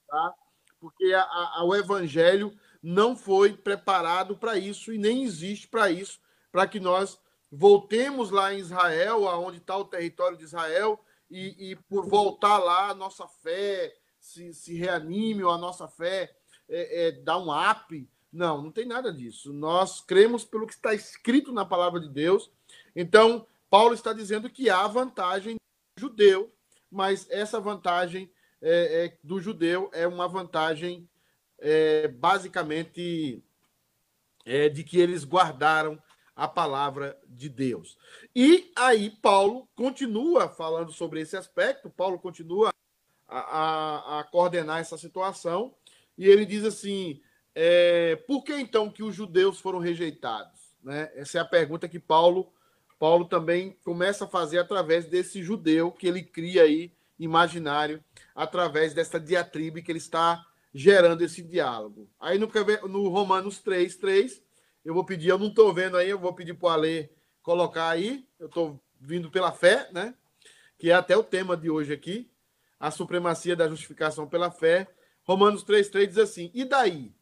tá? 0.09 0.33
Porque 0.77 1.13
a, 1.13 1.21
a, 1.21 1.63
o 1.63 1.73
evangelho 1.73 2.53
não 2.81 3.15
foi 3.15 3.55
preparado 3.55 4.35
para 4.35 4.57
isso 4.57 4.91
e 4.91 4.97
nem 4.97 5.23
existe 5.23 5.69
para 5.69 5.89
isso, 5.89 6.19
para 6.51 6.67
que 6.67 6.81
nós 6.81 7.17
voltemos 7.49 8.29
lá 8.29 8.53
em 8.53 8.57
Israel, 8.57 9.25
aonde 9.29 9.59
está 9.59 9.77
o 9.77 9.85
território 9.85 10.37
de 10.37 10.43
Israel, 10.43 10.99
e, 11.31 11.71
e, 11.71 11.75
por 11.87 12.05
voltar 12.05 12.57
lá, 12.57 12.93
nossa 12.93 13.25
fé 13.25 13.95
se, 14.23 14.53
se 14.53 14.73
reanime, 14.73 15.43
ou 15.43 15.51
a 15.51 15.57
nossa 15.57 15.85
fé 15.85 16.33
é, 16.69 17.07
é, 17.07 17.11
dá 17.11 17.37
um 17.37 17.51
up. 17.51 18.09
Não, 18.31 18.61
não 18.61 18.71
tem 18.71 18.85
nada 18.85 19.11
disso. 19.11 19.51
Nós 19.51 19.99
cremos 19.99 20.45
pelo 20.45 20.65
que 20.65 20.73
está 20.73 20.93
escrito 20.93 21.51
na 21.51 21.65
palavra 21.65 21.99
de 21.99 22.07
Deus. 22.07 22.49
Então, 22.95 23.45
Paulo 23.69 23.93
está 23.93 24.13
dizendo 24.13 24.49
que 24.49 24.69
há 24.69 24.87
vantagem 24.87 25.55
do 25.55 26.01
judeu, 26.01 26.51
mas 26.89 27.29
essa 27.29 27.59
vantagem 27.59 28.31
é, 28.61 29.05
é 29.05 29.17
do 29.21 29.41
judeu 29.41 29.91
é 29.93 30.07
uma 30.07 30.27
vantagem 30.27 31.07
é, 31.59 32.07
basicamente 32.07 33.43
é, 34.45 34.69
de 34.69 34.85
que 34.85 34.99
eles 34.99 35.25
guardaram 35.25 36.01
a 36.33 36.47
palavra 36.47 37.19
de 37.27 37.49
Deus. 37.49 37.97
E 38.33 38.71
aí 38.75 39.09
Paulo 39.21 39.67
continua 39.75 40.47
falando 40.47 40.91
sobre 40.93 41.19
esse 41.19 41.35
aspecto, 41.35 41.89
Paulo 41.89 42.17
continua 42.17 42.72
a, 43.39 44.19
a, 44.19 44.23
coordenar 44.25 44.79
essa 44.79 44.97
situação, 44.97 45.73
e 46.17 46.27
ele 46.27 46.45
diz 46.45 46.63
assim: 46.63 47.21
é, 47.55 48.15
por 48.27 48.43
que 48.43 48.53
então 48.53 48.89
que 48.89 49.03
os 49.03 49.15
judeus 49.15 49.59
foram 49.59 49.79
rejeitados? 49.79 50.59
Né? 50.83 51.11
Essa 51.15 51.39
é 51.39 51.41
a 51.41 51.45
pergunta 51.45 51.87
que 51.87 51.99
Paulo, 51.99 52.51
Paulo 52.99 53.25
também 53.25 53.77
começa 53.83 54.25
a 54.25 54.27
fazer 54.27 54.59
através 54.59 55.05
desse 55.05 55.41
judeu 55.41 55.91
que 55.91 56.07
ele 56.07 56.21
cria 56.21 56.63
aí, 56.63 56.91
imaginário, 57.17 58.03
através 58.35 58.93
dessa 58.93 59.19
diatribe 59.19 59.81
que 59.81 59.91
ele 59.91 59.99
está 59.99 60.45
gerando 60.73 61.21
esse 61.21 61.41
diálogo. 61.41 62.09
Aí 62.19 62.37
no, 62.37 62.49
no 62.87 63.07
Romanos 63.09 63.59
3, 63.59 63.95
3, 63.95 64.41
eu 64.83 64.93
vou 64.93 65.05
pedir, 65.05 65.29
eu 65.29 65.37
não 65.37 65.47
estou 65.47 65.73
vendo 65.73 65.97
aí, 65.97 66.09
eu 66.09 66.19
vou 66.19 66.33
pedir 66.33 66.53
para 66.55 66.67
o 66.67 66.69
Ale 66.69 67.09
colocar 67.41 67.89
aí, 67.89 68.27
eu 68.39 68.47
estou 68.47 68.81
vindo 68.99 69.29
pela 69.29 69.51
fé, 69.51 69.87
né? 69.91 70.15
Que 70.77 70.89
é 70.89 70.93
até 70.93 71.15
o 71.15 71.23
tema 71.23 71.55
de 71.55 71.69
hoje 71.69 71.93
aqui, 71.93 72.32
a 72.83 72.91
supremacia 72.91 73.55
da 73.55 73.69
justificação 73.69 74.27
pela 74.27 74.51
fé. 74.51 74.93
Romanos 75.23 75.63
3, 75.63 75.87
3 75.87 76.09
diz 76.09 76.17
assim: 76.17 76.51
E 76.53 76.65
daí? 76.65 77.15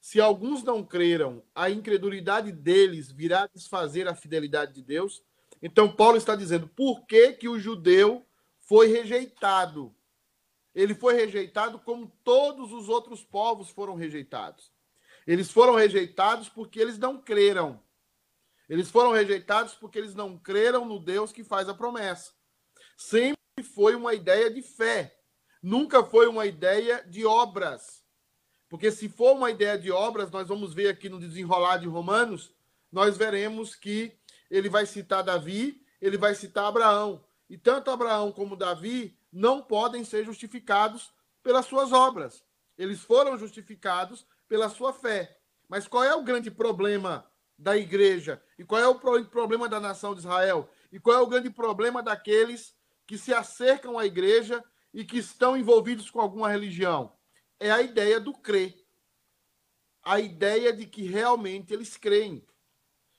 Se 0.00 0.20
alguns 0.20 0.64
não 0.64 0.82
creram, 0.82 1.44
a 1.54 1.70
incredulidade 1.70 2.50
deles 2.50 3.08
virá 3.12 3.46
desfazer 3.46 4.08
a 4.08 4.16
fidelidade 4.16 4.72
de 4.74 4.82
Deus? 4.82 5.22
Então, 5.62 5.94
Paulo 5.94 6.16
está 6.16 6.34
dizendo: 6.34 6.66
por 6.66 7.06
que, 7.06 7.34
que 7.34 7.48
o 7.48 7.56
judeu 7.56 8.26
foi 8.58 8.88
rejeitado? 8.88 9.94
Ele 10.74 10.94
foi 10.94 11.14
rejeitado 11.14 11.78
como 11.78 12.12
todos 12.24 12.72
os 12.72 12.88
outros 12.88 13.22
povos 13.22 13.70
foram 13.70 13.94
rejeitados. 13.94 14.72
Eles 15.24 15.52
foram 15.52 15.76
rejeitados 15.76 16.48
porque 16.48 16.80
eles 16.80 16.98
não 16.98 17.16
creram. 17.16 17.80
Eles 18.68 18.90
foram 18.90 19.12
rejeitados 19.12 19.72
porque 19.72 20.00
eles 20.00 20.16
não 20.16 20.36
creram 20.36 20.84
no 20.84 20.98
Deus 20.98 21.30
que 21.30 21.44
faz 21.44 21.68
a 21.68 21.74
promessa. 21.74 22.32
Sempre 22.96 23.39
foi 23.62 23.94
uma 23.94 24.14
ideia 24.14 24.50
de 24.50 24.62
fé, 24.62 25.16
nunca 25.62 26.04
foi 26.04 26.26
uma 26.26 26.46
ideia 26.46 27.04
de 27.06 27.24
obras. 27.24 28.04
Porque 28.68 28.90
se 28.90 29.08
for 29.08 29.32
uma 29.32 29.50
ideia 29.50 29.76
de 29.76 29.90
obras, 29.90 30.30
nós 30.30 30.46
vamos 30.46 30.72
ver 30.72 30.88
aqui 30.88 31.08
no 31.08 31.18
desenrolar 31.18 31.78
de 31.78 31.88
Romanos, 31.88 32.54
nós 32.90 33.16
veremos 33.16 33.74
que 33.74 34.12
ele 34.50 34.68
vai 34.68 34.86
citar 34.86 35.22
Davi, 35.22 35.84
ele 36.00 36.16
vai 36.16 36.34
citar 36.34 36.66
Abraão. 36.66 37.24
E 37.48 37.58
tanto 37.58 37.90
Abraão 37.90 38.30
como 38.32 38.56
Davi 38.56 39.16
não 39.32 39.60
podem 39.60 40.04
ser 40.04 40.24
justificados 40.24 41.12
pelas 41.42 41.66
suas 41.66 41.92
obras. 41.92 42.44
Eles 42.78 43.00
foram 43.00 43.36
justificados 43.36 44.26
pela 44.48 44.68
sua 44.68 44.92
fé. 44.92 45.36
Mas 45.68 45.86
qual 45.86 46.02
é 46.02 46.14
o 46.14 46.22
grande 46.22 46.50
problema 46.50 47.24
da 47.58 47.76
igreja? 47.76 48.42
E 48.58 48.64
qual 48.64 48.80
é 48.80 48.88
o 48.88 48.94
problema 49.24 49.68
da 49.68 49.78
nação 49.78 50.14
de 50.14 50.20
Israel? 50.20 50.68
E 50.90 50.98
qual 50.98 51.16
é 51.16 51.20
o 51.20 51.26
grande 51.26 51.50
problema 51.50 52.02
daqueles 52.02 52.74
que 53.10 53.18
se 53.18 53.34
acercam 53.34 53.98
à 53.98 54.06
igreja 54.06 54.64
e 54.94 55.04
que 55.04 55.18
estão 55.18 55.56
envolvidos 55.56 56.08
com 56.08 56.20
alguma 56.20 56.48
religião? 56.48 57.12
É 57.58 57.68
a 57.68 57.82
ideia 57.82 58.20
do 58.20 58.32
crer. 58.32 58.86
A 60.00 60.20
ideia 60.20 60.72
de 60.72 60.86
que 60.86 61.02
realmente 61.02 61.74
eles 61.74 61.96
creem. 61.96 62.46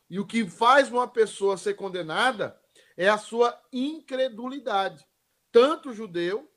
E 0.10 0.18
o 0.18 0.26
que 0.26 0.50
faz 0.50 0.90
uma 0.90 1.10
pessoa 1.10 1.58
ser 1.58 1.74
condenada 1.74 2.58
é 2.96 3.10
a 3.10 3.18
sua 3.18 3.62
incredulidade. 3.70 5.06
Tanto 5.52 5.92
judeu 5.92 6.50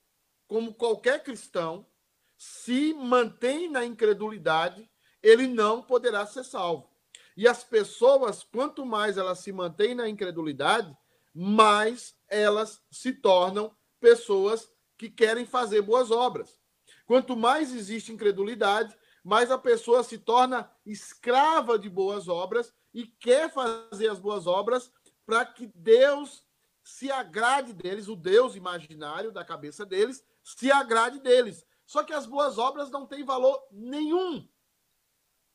como 0.46 0.72
qualquer 0.72 1.24
cristão 1.24 1.84
se 2.36 2.94
mantém 2.94 3.68
na 3.68 3.84
incredulidade, 3.84 4.88
ele 5.20 5.48
não 5.48 5.82
poderá 5.82 6.24
ser 6.24 6.44
salvo. 6.44 6.88
E 7.36 7.48
as 7.48 7.64
pessoas, 7.64 8.44
quanto 8.44 8.86
mais 8.86 9.18
elas 9.18 9.40
se 9.40 9.50
mantêm 9.50 9.92
na 9.92 10.08
incredulidade, 10.08 10.96
mais 11.34 12.14
elas 12.34 12.82
se 12.90 13.12
tornam 13.12 13.74
pessoas 14.00 14.70
que 14.96 15.08
querem 15.08 15.46
fazer 15.46 15.82
boas 15.82 16.10
obras. 16.10 16.60
Quanto 17.06 17.36
mais 17.36 17.72
existe 17.72 18.12
incredulidade, 18.12 18.96
mais 19.22 19.50
a 19.50 19.58
pessoa 19.58 20.02
se 20.02 20.18
torna 20.18 20.70
escrava 20.84 21.78
de 21.78 21.88
boas 21.88 22.28
obras 22.28 22.72
e 22.92 23.06
quer 23.06 23.50
fazer 23.52 24.08
as 24.08 24.18
boas 24.18 24.46
obras 24.46 24.90
para 25.24 25.44
que 25.44 25.66
Deus 25.74 26.44
se 26.82 27.10
agrade 27.10 27.72
deles, 27.72 28.08
o 28.08 28.16
Deus 28.16 28.54
imaginário 28.56 29.32
da 29.32 29.44
cabeça 29.44 29.86
deles, 29.86 30.22
se 30.42 30.70
agrade 30.70 31.18
deles. 31.18 31.64
Só 31.86 32.02
que 32.02 32.12
as 32.12 32.26
boas 32.26 32.58
obras 32.58 32.90
não 32.90 33.06
têm 33.06 33.24
valor 33.24 33.66
nenhum 33.70 34.46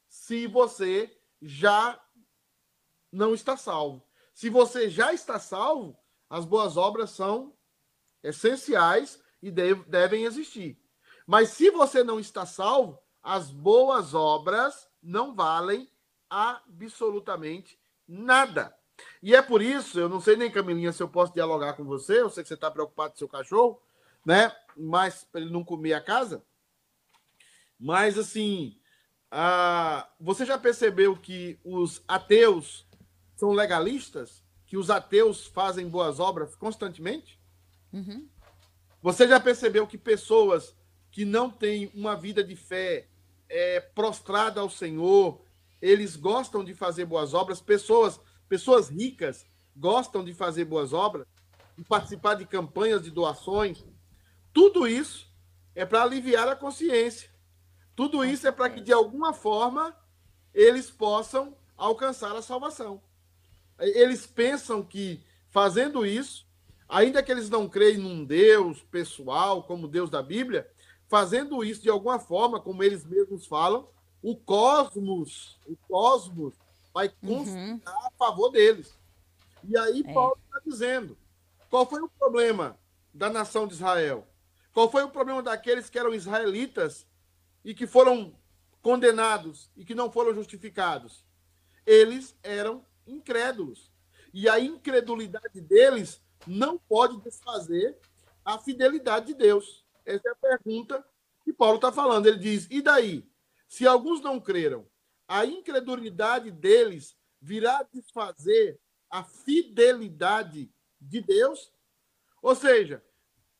se 0.07 0.47
você 0.47 1.15
já 1.39 2.03
não 3.11 3.33
está 3.33 3.55
salvo. 3.55 4.03
Se 4.33 4.49
você 4.49 4.89
já 4.89 5.13
está 5.13 5.39
salvo, 5.39 5.98
as 6.29 6.45
boas 6.45 6.77
obras 6.77 7.09
são 7.11 7.53
essenciais 8.23 9.21
e 9.41 9.49
devem 9.51 10.25
existir. 10.25 10.79
Mas 11.25 11.49
se 11.49 11.71
você 11.71 12.03
não 12.03 12.19
está 12.19 12.45
salvo, 12.45 12.99
as 13.21 13.49
boas 13.51 14.13
obras 14.13 14.89
não 15.01 15.33
valem 15.35 15.89
absolutamente 16.29 17.79
nada. 18.07 18.75
E 19.23 19.33
é 19.33 19.41
por 19.41 19.61
isso, 19.61 19.99
eu 19.99 20.09
não 20.09 20.19
sei 20.19 20.35
nem, 20.35 20.51
Camilinha, 20.51 20.91
se 20.91 21.01
eu 21.01 21.07
posso 21.07 21.33
dialogar 21.33 21.73
com 21.73 21.85
você, 21.85 22.21
eu 22.21 22.29
sei 22.29 22.43
que 22.43 22.49
você 22.49 22.55
está 22.55 22.69
preocupado 22.69 23.11
com 23.11 23.17
seu 23.17 23.29
cachorro, 23.29 23.81
né? 24.25 24.53
Mas 24.75 25.23
para 25.23 25.39
ele 25.41 25.51
não 25.51 25.63
comer 25.63 25.93
a 25.93 26.01
casa. 26.01 26.43
Mas, 27.79 28.17
assim, 28.17 28.77
você 30.19 30.45
já 30.45 30.57
percebeu 30.57 31.15
que 31.15 31.57
os 31.63 32.03
ateus 32.07 32.85
são 33.37 33.51
legalistas? 33.51 34.43
Que 34.69 34.77
os 34.77 34.89
ateus 34.89 35.47
fazem 35.47 35.89
boas 35.89 36.19
obras 36.19 36.55
constantemente? 36.55 37.39
Uhum. 37.91 38.29
Você 39.01 39.27
já 39.27 39.39
percebeu 39.39 39.87
que 39.87 39.97
pessoas 39.97 40.75
que 41.11 41.25
não 41.25 41.49
têm 41.49 41.91
uma 41.93 42.15
vida 42.15 42.43
de 42.43 42.55
fé 42.55 43.07
é, 43.49 43.79
prostrada 43.79 44.61
ao 44.61 44.69
Senhor, 44.69 45.41
eles 45.81 46.15
gostam 46.15 46.63
de 46.63 46.75
fazer 46.75 47.05
boas 47.05 47.33
obras. 47.33 47.59
Pessoas, 47.59 48.21
pessoas 48.47 48.89
ricas 48.89 49.43
gostam 49.75 50.23
de 50.23 50.35
fazer 50.35 50.65
boas 50.65 50.93
obras, 50.93 51.25
de 51.75 51.83
participar 51.83 52.35
de 52.35 52.45
campanhas 52.45 53.01
de 53.01 53.09
doações. 53.09 53.83
Tudo 54.53 54.87
isso 54.87 55.27
é 55.73 55.83
para 55.83 56.03
aliviar 56.03 56.47
a 56.47 56.55
consciência. 56.55 57.27
Tudo 57.95 58.23
isso 58.23 58.47
é 58.47 58.51
para 58.51 58.69
que, 58.69 58.81
de 58.81 58.93
alguma 58.93 59.33
forma, 59.33 59.97
eles 60.53 60.91
possam 60.91 61.57
alcançar 61.75 62.35
a 62.35 62.41
salvação. 62.43 63.01
Eles 63.79 64.25
pensam 64.27 64.83
que, 64.83 65.21
fazendo 65.49 66.05
isso, 66.05 66.45
ainda 66.87 67.23
que 67.23 67.31
eles 67.31 67.49
não 67.49 67.69
creem 67.69 67.97
num 67.97 68.25
Deus 68.25 68.81
pessoal, 68.83 69.63
como 69.63 69.87
Deus 69.87 70.09
da 70.09 70.21
Bíblia, 70.21 70.69
fazendo 71.07 71.63
isso 71.63 71.81
de 71.81 71.89
alguma 71.89 72.19
forma, 72.19 72.59
como 72.59 72.83
eles 72.83 73.05
mesmos 73.05 73.45
falam, 73.45 73.87
o 74.21 74.35
cosmos, 74.35 75.59
o 75.65 75.75
cosmos 75.87 76.55
vai 76.93 77.07
uhum. 77.21 77.37
conspirar 77.37 77.67
uhum. 77.67 77.81
a 77.85 78.11
favor 78.17 78.49
deles. 78.49 78.97
E 79.63 79.77
aí 79.77 80.03
é. 80.05 80.13
Paulo 80.13 80.37
está 80.45 80.61
dizendo: 80.65 81.17
qual 81.69 81.85
foi 81.85 82.01
o 82.01 82.09
problema 82.09 82.77
da 83.13 83.29
nação 83.29 83.67
de 83.67 83.73
Israel? 83.73 84.27
Qual 84.73 84.89
foi 84.89 85.03
o 85.03 85.09
problema 85.09 85.41
daqueles 85.41 85.89
que 85.89 85.97
eram 85.97 86.13
israelitas 86.13 87.05
e 87.65 87.73
que 87.73 87.87
foram 87.87 88.33
condenados 88.81 89.69
e 89.75 89.83
que 89.83 89.95
não 89.95 90.11
foram 90.11 90.33
justificados? 90.33 91.25
Eles 91.85 92.35
eram 92.43 92.85
incrédulos. 93.09 93.91
E 94.33 94.47
a 94.47 94.59
incredulidade 94.59 95.59
deles 95.61 96.21
não 96.45 96.77
pode 96.77 97.19
desfazer 97.21 97.97
a 98.45 98.57
fidelidade 98.57 99.27
de 99.27 99.33
Deus. 99.33 99.85
Essa 100.05 100.29
é 100.29 100.31
a 100.31 100.35
pergunta 100.35 101.05
que 101.43 101.53
Paulo 101.53 101.75
está 101.75 101.91
falando. 101.91 102.27
Ele 102.27 102.39
diz: 102.39 102.67
e 102.69 102.81
daí? 102.81 103.27
Se 103.67 103.85
alguns 103.85 104.21
não 104.21 104.39
creram, 104.39 104.87
a 105.27 105.45
incredulidade 105.45 106.49
deles 106.49 107.15
virá 107.39 107.83
desfazer 107.93 108.79
a 109.09 109.23
fidelidade 109.23 110.71
de 110.99 111.21
Deus? 111.21 111.71
Ou 112.41 112.55
seja, 112.55 113.03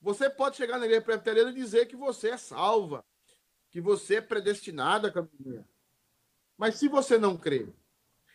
você 0.01 0.29
pode 0.29 0.57
chegar 0.57 0.79
na 0.79 0.85
igreja 0.85 1.03
presbiteriana 1.03 1.51
e 1.51 1.55
dizer 1.55 1.85
que 1.85 1.95
você 1.95 2.29
é 2.29 2.37
salva, 2.37 3.05
que 3.69 3.79
você 3.79 4.15
é 4.15 4.21
predestinada, 4.21 5.11
caminhar. 5.11 5.67
Mas 6.57 6.75
se 6.75 6.87
você 6.87 7.17
não 7.17 7.37
crê, 7.37 7.71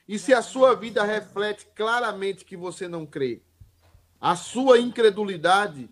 e 0.07 0.19
se 0.19 0.35
a 0.35 0.43
sua 0.43 0.75
vida 0.75 1.03
reflete 1.03 1.67
claramente 1.75 2.45
que 2.45 2.57
você 2.57 2.87
não 2.87 3.07
crê, 3.07 3.43
a 4.21 4.37
sua 4.37 4.79
incredulidade 4.79 5.89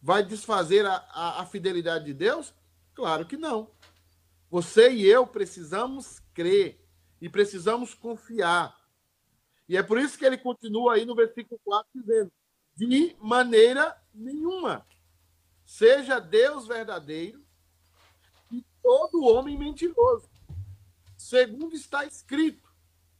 vai 0.00 0.22
desfazer 0.22 0.86
a, 0.86 0.96
a, 1.10 1.42
a 1.42 1.46
fidelidade 1.46 2.06
de 2.06 2.14
Deus? 2.14 2.54
Claro 2.94 3.26
que 3.26 3.36
não. 3.36 3.70
Você 4.50 4.90
e 4.90 5.06
eu 5.06 5.26
precisamos 5.26 6.20
crer 6.32 6.84
e 7.20 7.28
precisamos 7.28 7.94
confiar. 7.94 8.76
E 9.68 9.76
é 9.76 9.82
por 9.82 9.98
isso 9.98 10.16
que 10.16 10.24
ele 10.24 10.38
continua 10.38 10.94
aí 10.94 11.04
no 11.04 11.14
versículo 11.14 11.60
4 11.64 11.88
dizendo: 11.94 12.32
de 12.74 13.16
maneira 13.20 14.00
nenhuma. 14.14 14.86
Seja 15.64 16.18
Deus 16.18 16.66
verdadeiro 16.66 17.44
e 18.50 18.64
todo 18.82 19.24
homem 19.24 19.58
mentiroso. 19.58 20.30
Segundo 21.16 21.74
está 21.74 22.06
escrito. 22.06 22.67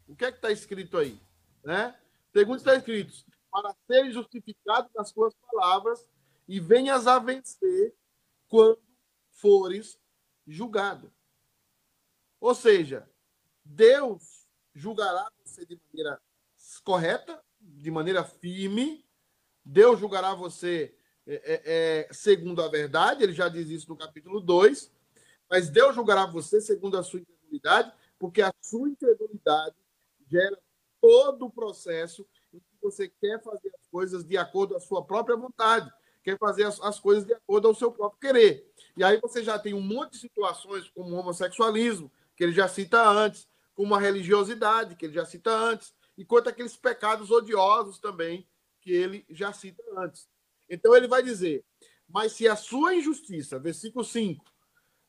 O 0.09 0.17
que 0.17 0.25
é 0.25 0.33
que 0.33 0.39
está 0.39 0.51
escrito 0.51 0.97
aí? 0.97 1.21
Né? 1.63 1.95
Segundo 2.33 2.57
está 2.57 2.75
escrito: 2.75 3.13
para 3.51 3.75
serem 3.87 4.11
justificados 4.11 4.91
nas 4.95 5.11
suas 5.11 5.35
palavras 5.35 6.05
e 6.49 6.59
venhas 6.59 7.07
a 7.07 7.19
vencer 7.19 7.95
quando 8.49 8.81
fores 9.31 10.01
julgado. 10.47 11.13
Ou 12.41 12.55
seja, 12.55 13.09
Deus 13.65 14.49
julgará 14.75 15.31
você 15.45 15.67
de 15.67 15.79
maneira 15.87 16.21
correta, 16.83 17.45
de 17.61 17.91
maneira 17.91 18.25
firme. 18.25 19.05
Deus 19.65 20.01
julgará 20.01 20.35
você 20.35 20.95
é, 21.27 21.35
é, 21.35 21.63
é, 21.65 22.09
segundo 22.11 22.63
a 22.63 22.69
verdade, 22.69 23.23
ele 23.23 23.35
já 23.35 23.51
diz 23.51 23.69
isso 23.69 23.91
no 23.91 23.97
capítulo 23.97 24.41
2. 24.41 24.91
Mas 25.51 25.69
Deus 25.69 25.95
julgará 25.95 26.25
você 26.25 26.61
segundo 26.61 26.97
a 26.97 27.03
sua 27.03 27.21
incredulidade, 27.21 27.93
porque 28.19 28.41
a 28.41 28.53
sua 28.63 28.89
incredulidade 28.89 29.77
gera 30.31 30.59
todo 31.01 31.47
o 31.47 31.51
processo 31.51 32.27
em 32.53 32.59
que 32.59 32.77
você 32.83 33.09
quer 33.09 33.43
fazer 33.43 33.73
as 33.75 33.87
coisas 33.91 34.25
de 34.25 34.37
acordo 34.37 34.75
com 34.75 34.79
a 34.79 34.81
sua 34.81 35.05
própria 35.05 35.37
vontade, 35.37 35.91
quer 36.23 36.39
fazer 36.39 36.65
as, 36.65 36.81
as 36.81 36.99
coisas 36.99 37.25
de 37.25 37.33
acordo 37.33 37.69
ao 37.69 37.75
seu 37.75 37.91
próprio 37.91 38.21
querer. 38.21 38.71
E 38.97 39.05
aí 39.05 39.19
você 39.21 39.43
já 39.43 39.59
tem 39.59 39.75
um 39.75 39.81
monte 39.81 40.13
de 40.13 40.19
situações 40.19 40.89
como 40.91 41.15
o 41.15 41.19
homossexualismo, 41.19 42.11
que 42.37 42.45
ele 42.45 42.53
já 42.53 42.69
cita 42.69 43.03
antes, 43.09 43.49
com 43.75 43.83
uma 43.83 44.01
religiosidade, 44.01 44.97
que 44.97 45.07
ele 45.07 45.15
já 45.15 45.25
cita 45.25 45.51
antes, 45.51 45.95
e 46.17 46.25
quanto 46.25 46.49
aqueles 46.49 46.77
pecados 46.77 47.31
odiosos 47.31 47.99
também, 47.99 48.47
que 48.81 48.91
ele 48.91 49.25
já 49.31 49.53
cita 49.53 49.83
antes. 49.97 50.29
Então 50.69 50.95
ele 50.95 51.07
vai 51.07 51.23
dizer: 51.23 51.65
Mas 52.09 52.33
se 52.33 52.49
a 52.49 52.57
sua 52.57 52.95
injustiça, 52.95 53.59
versículo 53.59 54.05
5, 54.05 54.45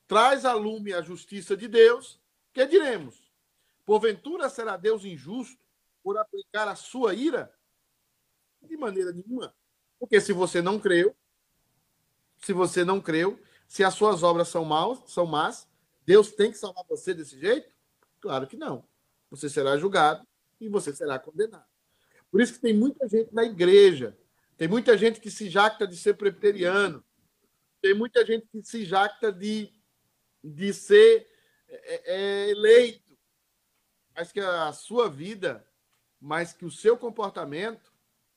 traz 0.08 0.46
a 0.46 0.54
lume 0.54 0.94
a 0.94 1.02
justiça 1.02 1.58
de 1.58 1.68
Deus, 1.68 2.20
que 2.54 2.66
diremos? 2.66 3.29
Porventura 3.90 4.48
será 4.50 4.78
Deus 4.78 5.04
injusto 5.04 5.58
por 6.04 6.16
aplicar 6.16 6.68
a 6.68 6.76
sua 6.76 7.16
ira? 7.16 7.52
De 8.62 8.78
maneira 8.78 9.12
nenhuma. 9.12 9.52
Porque 9.98 10.22
se 10.22 10.32
você 10.32 10.62
não 10.62 10.80
creu, 10.80 11.16
se 12.38 12.54
você 12.54 12.86
não 12.86 13.02
creu, 13.02 13.42
se 13.68 13.84
as 13.84 13.96
suas 13.96 14.22
obras 14.22 14.48
são 14.48 14.64
maus, 14.64 15.02
são 15.12 15.26
más, 15.26 15.68
Deus 16.06 16.32
tem 16.32 16.52
que 16.52 16.58
salvar 16.60 16.86
você 16.88 17.16
desse 17.16 17.40
jeito? 17.40 17.68
Claro 18.22 18.46
que 18.46 18.56
não. 18.56 18.86
Você 19.32 19.50
será 19.50 19.76
julgado 19.76 20.24
e 20.62 20.70
você 20.70 20.96
será 20.96 21.18
condenado. 21.18 21.66
Por 22.30 22.42
isso 22.42 22.54
que 22.54 22.60
tem 22.60 22.76
muita 22.76 23.10
gente 23.10 23.34
na 23.34 23.44
igreja, 23.44 24.16
tem 24.56 24.68
muita 24.68 24.96
gente 25.00 25.20
que 25.20 25.32
se 25.32 25.50
jacta 25.50 25.88
de 25.88 25.98
ser 25.98 26.14
presbiteriano, 26.14 27.04
Tem 27.82 27.96
muita 27.96 28.24
gente 28.24 28.46
que 28.52 28.62
se 28.62 28.86
jacta 28.86 29.32
de, 29.32 29.74
de 30.44 30.76
ser 30.76 31.28
é, 31.68 32.04
é, 32.06 32.50
eleito, 32.52 33.09
mas 34.20 34.34
que 34.34 34.42
a 34.42 34.74
sua 34.74 35.10
vida, 35.10 35.66
mas 36.20 36.52
que 36.52 36.66
o 36.66 36.72
seu 36.72 36.98
comportamento 36.98 37.94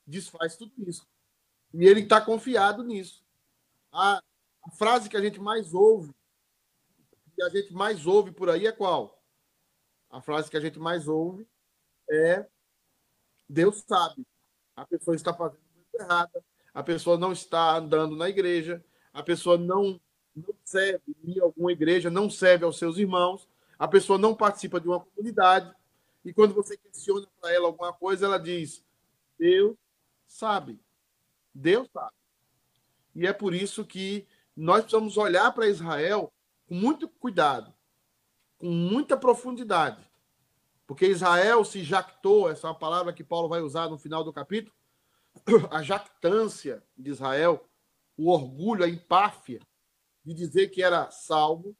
desfaz 0.07 0.55
tudo 0.55 0.71
isso. 0.87 1.05
E 1.73 1.85
ele 1.85 1.99
está 1.99 2.21
confiado 2.21 2.85
nisso. 2.85 3.21
A, 3.91 4.23
a 4.63 4.71
frase 4.71 5.09
que 5.09 5.17
a 5.17 5.21
gente 5.21 5.41
mais 5.41 5.73
ouve, 5.73 6.15
que 7.35 7.43
a 7.43 7.49
gente 7.49 7.73
mais 7.73 8.07
ouve 8.07 8.31
por 8.31 8.49
aí 8.49 8.65
é 8.65 8.71
qual? 8.71 9.21
A 10.09 10.21
frase 10.21 10.49
que 10.49 10.55
a 10.55 10.61
gente 10.61 10.79
mais 10.79 11.09
ouve 11.09 11.45
é 12.09 12.47
Deus 13.49 13.83
sabe. 13.85 14.25
A 14.77 14.85
pessoa 14.85 15.17
está 15.17 15.33
fazendo 15.33 15.59
coisa 15.91 16.05
errada, 16.05 16.45
a 16.73 16.81
pessoa 16.81 17.17
não 17.17 17.33
está 17.33 17.75
andando 17.75 18.15
na 18.15 18.29
igreja, 18.29 18.81
a 19.11 19.21
pessoa 19.21 19.57
não, 19.57 19.99
não 20.33 20.55
serve 20.63 21.13
em 21.25 21.41
alguma 21.41 21.73
igreja, 21.73 22.09
não 22.09 22.29
serve 22.29 22.63
aos 22.63 22.77
seus 22.77 22.97
irmãos, 22.97 23.49
a 23.83 23.87
pessoa 23.89 24.17
não 24.17 24.33
participa 24.33 24.79
de 24.79 24.87
uma 24.87 25.01
comunidade, 25.01 25.69
e 26.23 26.33
quando 26.33 26.53
você 26.53 26.77
questiona 26.77 27.27
para 27.41 27.51
ela 27.51 27.65
alguma 27.65 27.91
coisa, 27.91 28.25
ela 28.25 28.39
diz: 28.39 28.81
Deus 29.37 29.75
sabe. 30.25 30.79
Deus 31.53 31.89
sabe. 31.91 32.15
E 33.13 33.27
é 33.27 33.33
por 33.33 33.53
isso 33.53 33.83
que 33.83 34.25
nós 34.55 34.83
precisamos 34.83 35.17
olhar 35.17 35.51
para 35.51 35.67
Israel 35.67 36.31
com 36.65 36.75
muito 36.75 37.09
cuidado, 37.09 37.73
com 38.57 38.69
muita 38.69 39.17
profundidade. 39.17 40.09
Porque 40.87 41.05
Israel 41.05 41.65
se 41.65 41.83
jactou, 41.83 42.49
essa 42.49 42.67
é 42.67 42.69
uma 42.69 42.79
palavra 42.79 43.11
que 43.11 43.21
Paulo 43.21 43.49
vai 43.49 43.59
usar 43.59 43.89
no 43.89 43.97
final 43.97 44.23
do 44.23 44.31
capítulo, 44.31 44.73
a 45.69 45.83
jactância 45.83 46.81
de 46.97 47.11
Israel, 47.11 47.67
o 48.15 48.31
orgulho, 48.31 48.85
a 48.85 48.87
empáfia 48.87 49.59
de 50.23 50.33
dizer 50.33 50.69
que 50.69 50.81
era 50.81 51.11
salvo, 51.11 51.75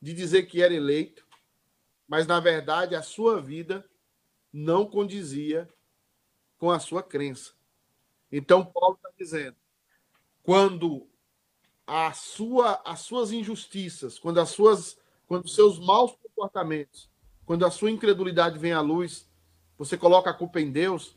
de 0.00 0.14
dizer 0.14 0.44
que 0.44 0.62
era 0.62 0.72
eleito, 0.72 1.30
mas 2.12 2.26
na 2.26 2.38
verdade 2.38 2.94
a 2.94 3.00
sua 3.00 3.40
vida 3.40 3.88
não 4.52 4.84
condizia 4.84 5.66
com 6.58 6.70
a 6.70 6.78
sua 6.78 7.02
crença. 7.02 7.52
Então 8.30 8.66
Paulo 8.66 8.96
está 8.96 9.08
dizendo, 9.18 9.56
quando 10.42 11.08
a 11.86 12.12
sua, 12.12 12.82
as 12.84 13.00
suas 13.00 13.32
injustiças, 13.32 14.18
quando 14.18 14.40
as 14.40 14.50
suas, 14.50 14.98
quando 15.26 15.46
os 15.46 15.54
seus 15.54 15.78
maus 15.78 16.14
comportamentos, 16.22 17.08
quando 17.46 17.64
a 17.64 17.70
sua 17.70 17.90
incredulidade 17.90 18.58
vem 18.58 18.74
à 18.74 18.82
luz, 18.82 19.26
você 19.78 19.96
coloca 19.96 20.28
a 20.28 20.34
culpa 20.34 20.60
em 20.60 20.70
Deus, 20.70 21.16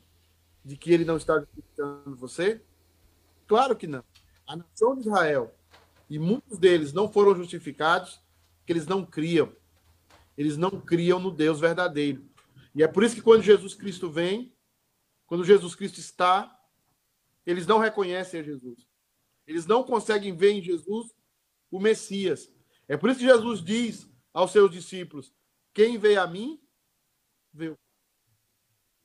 de 0.64 0.78
que 0.78 0.94
ele 0.94 1.04
não 1.04 1.18
está 1.18 1.38
justificando 1.42 2.16
você? 2.16 2.64
Claro 3.46 3.76
que 3.76 3.86
não. 3.86 4.06
A 4.48 4.56
nação 4.56 4.96
de 4.96 5.02
Israel, 5.02 5.54
e 6.10 6.18
muitos 6.18 6.58
deles 6.58 6.94
não 6.94 7.12
foram 7.12 7.36
justificados, 7.36 8.22
porque 8.60 8.72
eles 8.72 8.88
não 8.88 9.06
criam. 9.06 9.54
Eles 10.38 10.58
não 10.58 10.72
criam 10.72 11.20
no 11.20 11.32
Deus 11.32 11.60
verdadeiro. 11.60 12.28
E 12.74 12.84
é 12.84 12.88
por 12.88 13.04
isso 13.04 13.16
que 13.16 13.22
quando 13.22 13.42
Jesus 13.42 13.74
Cristo 13.74 14.10
vem, 14.10 14.54
quando 15.26 15.46
Jesus 15.46 15.76
Cristo 15.76 16.00
está, 16.00 16.52
eles 17.46 17.66
não 17.66 17.80
reconhecem 17.80 18.40
a 18.40 18.44
Jesus. 18.44 18.88
Eles 19.48 19.66
não 19.66 19.84
conseguem 19.84 20.36
ver 20.36 20.52
em 20.52 20.62
Jesus 20.62 21.14
o 21.72 21.80
Messias. 21.80 22.52
É 22.88 22.98
por 22.98 23.10
isso 23.10 23.20
que 23.20 23.26
Jesus 23.26 23.64
diz 23.64 24.10
aos 24.34 24.52
seus 24.52 24.72
discípulos: 24.72 25.34
Quem 25.74 25.98
vê 25.98 26.18
a 26.18 26.28
mim, 26.28 26.60
vê 27.54 27.76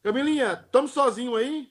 Camilinha, 0.02 0.54
estamos 0.64 0.92
sozinhos 0.92 1.36
aí? 1.36 1.70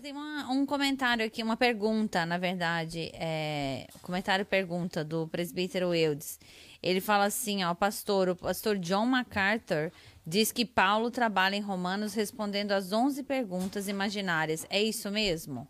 Tem 0.00 0.12
uma, 0.12 0.50
um 0.50 0.64
comentário 0.64 1.24
aqui, 1.24 1.42
uma 1.42 1.56
pergunta, 1.56 2.24
na 2.24 2.38
verdade. 2.38 3.10
É, 3.14 3.86
comentário 4.00 4.44
pergunta 4.44 5.04
do 5.04 5.28
presbítero 5.28 5.94
Eudes. 5.94 6.40
Ele 6.82 7.00
fala 7.00 7.24
assim, 7.24 7.62
ó, 7.62 7.74
pastor, 7.74 8.30
o 8.30 8.36
pastor 8.36 8.78
John 8.78 9.06
MacArthur 9.06 9.92
diz 10.26 10.50
que 10.50 10.64
Paulo 10.64 11.10
trabalha 11.10 11.56
em 11.56 11.60
Romanos 11.60 12.14
respondendo 12.14 12.72
às 12.72 12.92
11 12.92 13.22
perguntas 13.22 13.86
imaginárias. 13.86 14.66
É 14.70 14.82
isso 14.82 15.10
mesmo? 15.10 15.68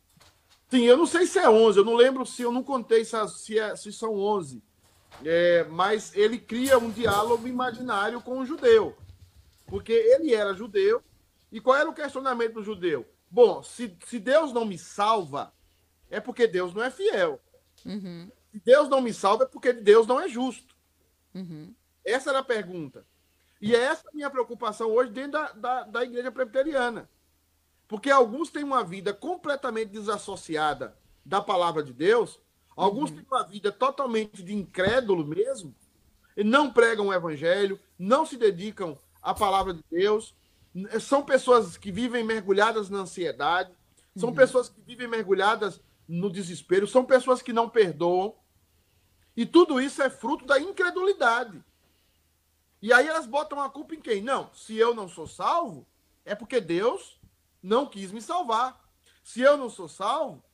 Sim, 0.70 0.84
eu 0.84 0.96
não 0.96 1.04
sei 1.04 1.26
se 1.26 1.38
é 1.38 1.50
11, 1.50 1.80
eu 1.80 1.84
não 1.84 1.94
lembro 1.94 2.24
se 2.24 2.40
eu 2.40 2.50
não 2.50 2.62
contei 2.62 3.04
se, 3.04 3.16
se, 3.28 3.58
é, 3.58 3.76
se 3.76 3.92
são 3.92 4.14
11. 4.14 4.62
É, 5.24 5.64
mas 5.68 6.14
ele 6.14 6.38
cria 6.38 6.78
um 6.78 6.90
diálogo 6.90 7.46
imaginário 7.46 8.22
com 8.22 8.38
o 8.38 8.46
judeu. 8.46 8.96
Porque 9.66 9.92
ele 9.92 10.32
era 10.32 10.54
judeu 10.54 11.02
e 11.50 11.60
qual 11.60 11.76
era 11.76 11.90
o 11.90 11.94
questionamento 11.94 12.54
do 12.54 12.64
judeu? 12.64 13.06
Bom, 13.32 13.62
se, 13.62 13.96
se 14.04 14.18
Deus 14.18 14.52
não 14.52 14.66
me 14.66 14.76
salva, 14.76 15.54
é 16.10 16.20
porque 16.20 16.46
Deus 16.46 16.74
não 16.74 16.84
é 16.84 16.90
fiel. 16.90 17.40
Uhum. 17.82 18.30
Se 18.50 18.60
Deus 18.60 18.90
não 18.90 19.00
me 19.00 19.14
salva, 19.14 19.44
é 19.44 19.46
porque 19.46 19.72
Deus 19.72 20.06
não 20.06 20.20
é 20.20 20.28
justo. 20.28 20.76
Uhum. 21.34 21.74
Essa 22.04 22.28
era 22.28 22.40
a 22.40 22.44
pergunta. 22.44 23.06
E 23.58 23.74
é 23.74 23.78
essa 23.78 24.06
a 24.06 24.14
minha 24.14 24.28
preocupação 24.28 24.90
hoje 24.90 25.10
dentro 25.12 25.32
da, 25.32 25.52
da, 25.52 25.82
da 25.84 26.04
igreja 26.04 26.30
presbiteriana. 26.30 27.08
Porque 27.88 28.10
alguns 28.10 28.50
têm 28.50 28.64
uma 28.64 28.84
vida 28.84 29.14
completamente 29.14 29.88
desassociada 29.88 30.94
da 31.24 31.40
palavra 31.40 31.82
de 31.82 31.92
Deus, 31.94 32.38
alguns 32.76 33.08
uhum. 33.08 33.16
têm 33.16 33.26
uma 33.30 33.44
vida 33.44 33.72
totalmente 33.72 34.42
de 34.42 34.54
incrédulo 34.54 35.24
mesmo, 35.24 35.74
e 36.36 36.44
não 36.44 36.70
pregam 36.70 37.06
o 37.06 37.14
evangelho, 37.14 37.80
não 37.98 38.26
se 38.26 38.36
dedicam 38.36 38.98
à 39.22 39.32
palavra 39.32 39.72
de 39.72 39.82
Deus, 39.90 40.34
são 41.00 41.22
pessoas 41.22 41.76
que 41.76 41.92
vivem 41.92 42.24
mergulhadas 42.24 42.88
na 42.88 42.98
ansiedade, 42.98 43.72
são 44.16 44.30
uhum. 44.30 44.34
pessoas 44.34 44.68
que 44.68 44.80
vivem 44.82 45.08
mergulhadas 45.08 45.80
no 46.08 46.30
desespero, 46.30 46.86
são 46.86 47.04
pessoas 47.04 47.42
que 47.42 47.52
não 47.52 47.68
perdoam. 47.68 48.34
E 49.36 49.46
tudo 49.46 49.80
isso 49.80 50.02
é 50.02 50.10
fruto 50.10 50.44
da 50.44 50.60
incredulidade. 50.60 51.62
E 52.80 52.92
aí 52.92 53.06
elas 53.06 53.26
botam 53.26 53.60
a 53.60 53.70
culpa 53.70 53.94
em 53.94 54.00
quem? 54.00 54.20
Não, 54.20 54.52
se 54.52 54.76
eu 54.76 54.94
não 54.94 55.08
sou 55.08 55.26
salvo, 55.26 55.86
é 56.24 56.34
porque 56.34 56.60
Deus 56.60 57.18
não 57.62 57.86
quis 57.86 58.10
me 58.10 58.20
salvar. 58.20 58.82
Se 59.22 59.40
eu 59.40 59.56
não 59.56 59.70
sou 59.70 59.88
salvo, 59.88 60.44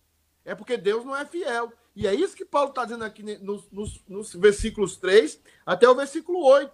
é 0.44 0.54
porque 0.54 0.76
Deus 0.76 1.04
não 1.04 1.16
é 1.16 1.24
fiel. 1.24 1.72
E 1.96 2.06
é 2.06 2.14
isso 2.14 2.36
que 2.36 2.44
Paulo 2.44 2.68
está 2.68 2.84
dizendo 2.84 3.04
aqui 3.04 3.22
nos, 3.22 3.68
nos, 3.70 4.04
nos 4.06 4.34
versículos 4.34 4.96
3 4.96 5.40
até 5.66 5.88
o 5.88 5.94
versículo 5.94 6.44
8. 6.44 6.72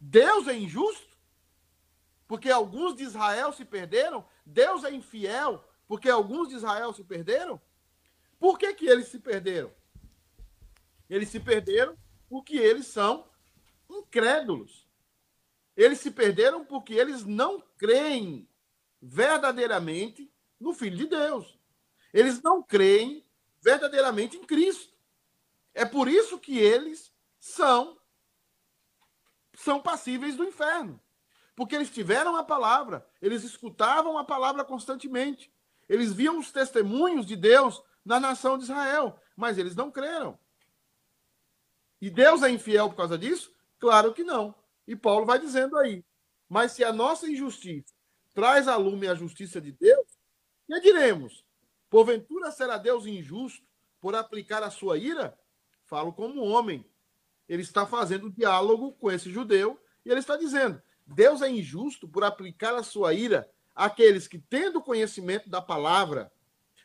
Deus 0.00 0.48
é 0.48 0.56
injusto? 0.56 1.09
Porque 2.30 2.48
alguns 2.48 2.94
de 2.94 3.02
Israel 3.02 3.52
se 3.52 3.64
perderam? 3.64 4.24
Deus 4.46 4.84
é 4.84 4.94
infiel 4.94 5.68
porque 5.88 6.08
alguns 6.08 6.48
de 6.48 6.54
Israel 6.54 6.92
se 6.92 7.02
perderam? 7.02 7.60
Por 8.38 8.56
que, 8.56 8.72
que 8.72 8.86
eles 8.86 9.08
se 9.08 9.18
perderam? 9.18 9.74
Eles 11.08 11.28
se 11.28 11.40
perderam 11.40 11.98
porque 12.28 12.56
eles 12.56 12.86
são 12.86 13.28
incrédulos. 13.90 14.88
Eles 15.76 15.98
se 15.98 16.12
perderam 16.12 16.64
porque 16.64 16.94
eles 16.94 17.24
não 17.24 17.60
creem 17.76 18.48
verdadeiramente 19.02 20.32
no 20.60 20.72
Filho 20.72 20.98
de 20.98 21.08
Deus. 21.08 21.58
Eles 22.12 22.40
não 22.40 22.62
creem 22.62 23.26
verdadeiramente 23.60 24.36
em 24.36 24.44
Cristo. 24.44 24.94
É 25.74 25.84
por 25.84 26.06
isso 26.06 26.38
que 26.38 26.56
eles 26.56 27.12
são 27.40 27.98
são 29.52 29.82
passíveis 29.82 30.36
do 30.36 30.44
inferno. 30.44 31.02
Porque 31.60 31.74
eles 31.74 31.90
tiveram 31.90 32.36
a 32.36 32.42
palavra, 32.42 33.06
eles 33.20 33.44
escutavam 33.44 34.16
a 34.16 34.24
palavra 34.24 34.64
constantemente. 34.64 35.52
Eles 35.86 36.10
viam 36.10 36.38
os 36.38 36.50
testemunhos 36.50 37.26
de 37.26 37.36
Deus 37.36 37.82
na 38.02 38.18
nação 38.18 38.56
de 38.56 38.64
Israel, 38.64 39.20
mas 39.36 39.58
eles 39.58 39.76
não 39.76 39.90
creram. 39.90 40.38
E 42.00 42.08
Deus 42.08 42.42
é 42.42 42.48
infiel 42.48 42.88
por 42.88 42.96
causa 42.96 43.18
disso? 43.18 43.54
Claro 43.78 44.14
que 44.14 44.24
não. 44.24 44.54
E 44.86 44.96
Paulo 44.96 45.26
vai 45.26 45.38
dizendo 45.38 45.76
aí: 45.76 46.02
mas 46.48 46.72
se 46.72 46.82
a 46.82 46.94
nossa 46.94 47.28
injustiça 47.28 47.92
traz 48.32 48.66
a 48.66 48.76
lume 48.76 49.06
a 49.06 49.14
justiça 49.14 49.60
de 49.60 49.72
Deus, 49.72 50.08
que 50.66 50.80
diremos? 50.80 51.44
Porventura 51.90 52.50
será 52.50 52.78
Deus 52.78 53.04
injusto 53.04 53.66
por 54.00 54.14
aplicar 54.14 54.62
a 54.62 54.70
sua 54.70 54.96
ira? 54.96 55.38
Falo 55.84 56.10
como 56.10 56.40
homem. 56.40 56.90
Ele 57.46 57.60
está 57.60 57.84
fazendo 57.84 58.30
diálogo 58.30 58.92
com 58.94 59.10
esse 59.10 59.30
judeu 59.30 59.78
e 60.06 60.10
ele 60.10 60.20
está 60.20 60.38
dizendo: 60.38 60.80
Deus 61.10 61.42
é 61.42 61.50
injusto 61.50 62.08
por 62.08 62.22
aplicar 62.22 62.74
a 62.76 62.84
sua 62.84 63.12
ira 63.12 63.50
àqueles 63.74 64.28
que, 64.28 64.38
tendo 64.38 64.80
conhecimento 64.80 65.50
da 65.50 65.60
palavra, 65.60 66.30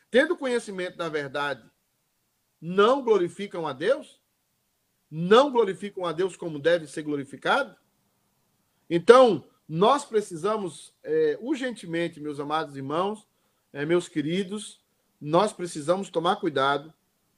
tendo 0.10 0.36
conhecimento 0.36 0.98
da 0.98 1.08
verdade, 1.08 1.64
não 2.60 3.04
glorificam 3.04 3.68
a 3.68 3.74
Deus? 3.74 4.20
Não 5.12 5.52
glorificam 5.52 6.06
a 6.06 6.12
Deus 6.12 6.36
como 6.36 6.58
deve 6.58 6.88
ser 6.88 7.04
glorificado? 7.04 7.76
Então, 8.90 9.48
nós 9.70 10.04
precisamos 10.04 10.96
é, 11.04 11.38
urgentemente, 11.40 12.20
meus 12.20 12.40
amados 12.40 12.76
irmãos, 12.76 13.28
é, 13.72 13.86
meus 13.86 14.08
queridos, 14.08 14.82
nós 15.22 15.54
precisamos 15.54 16.10
tomar 16.10 16.38
cuidado 16.38 16.92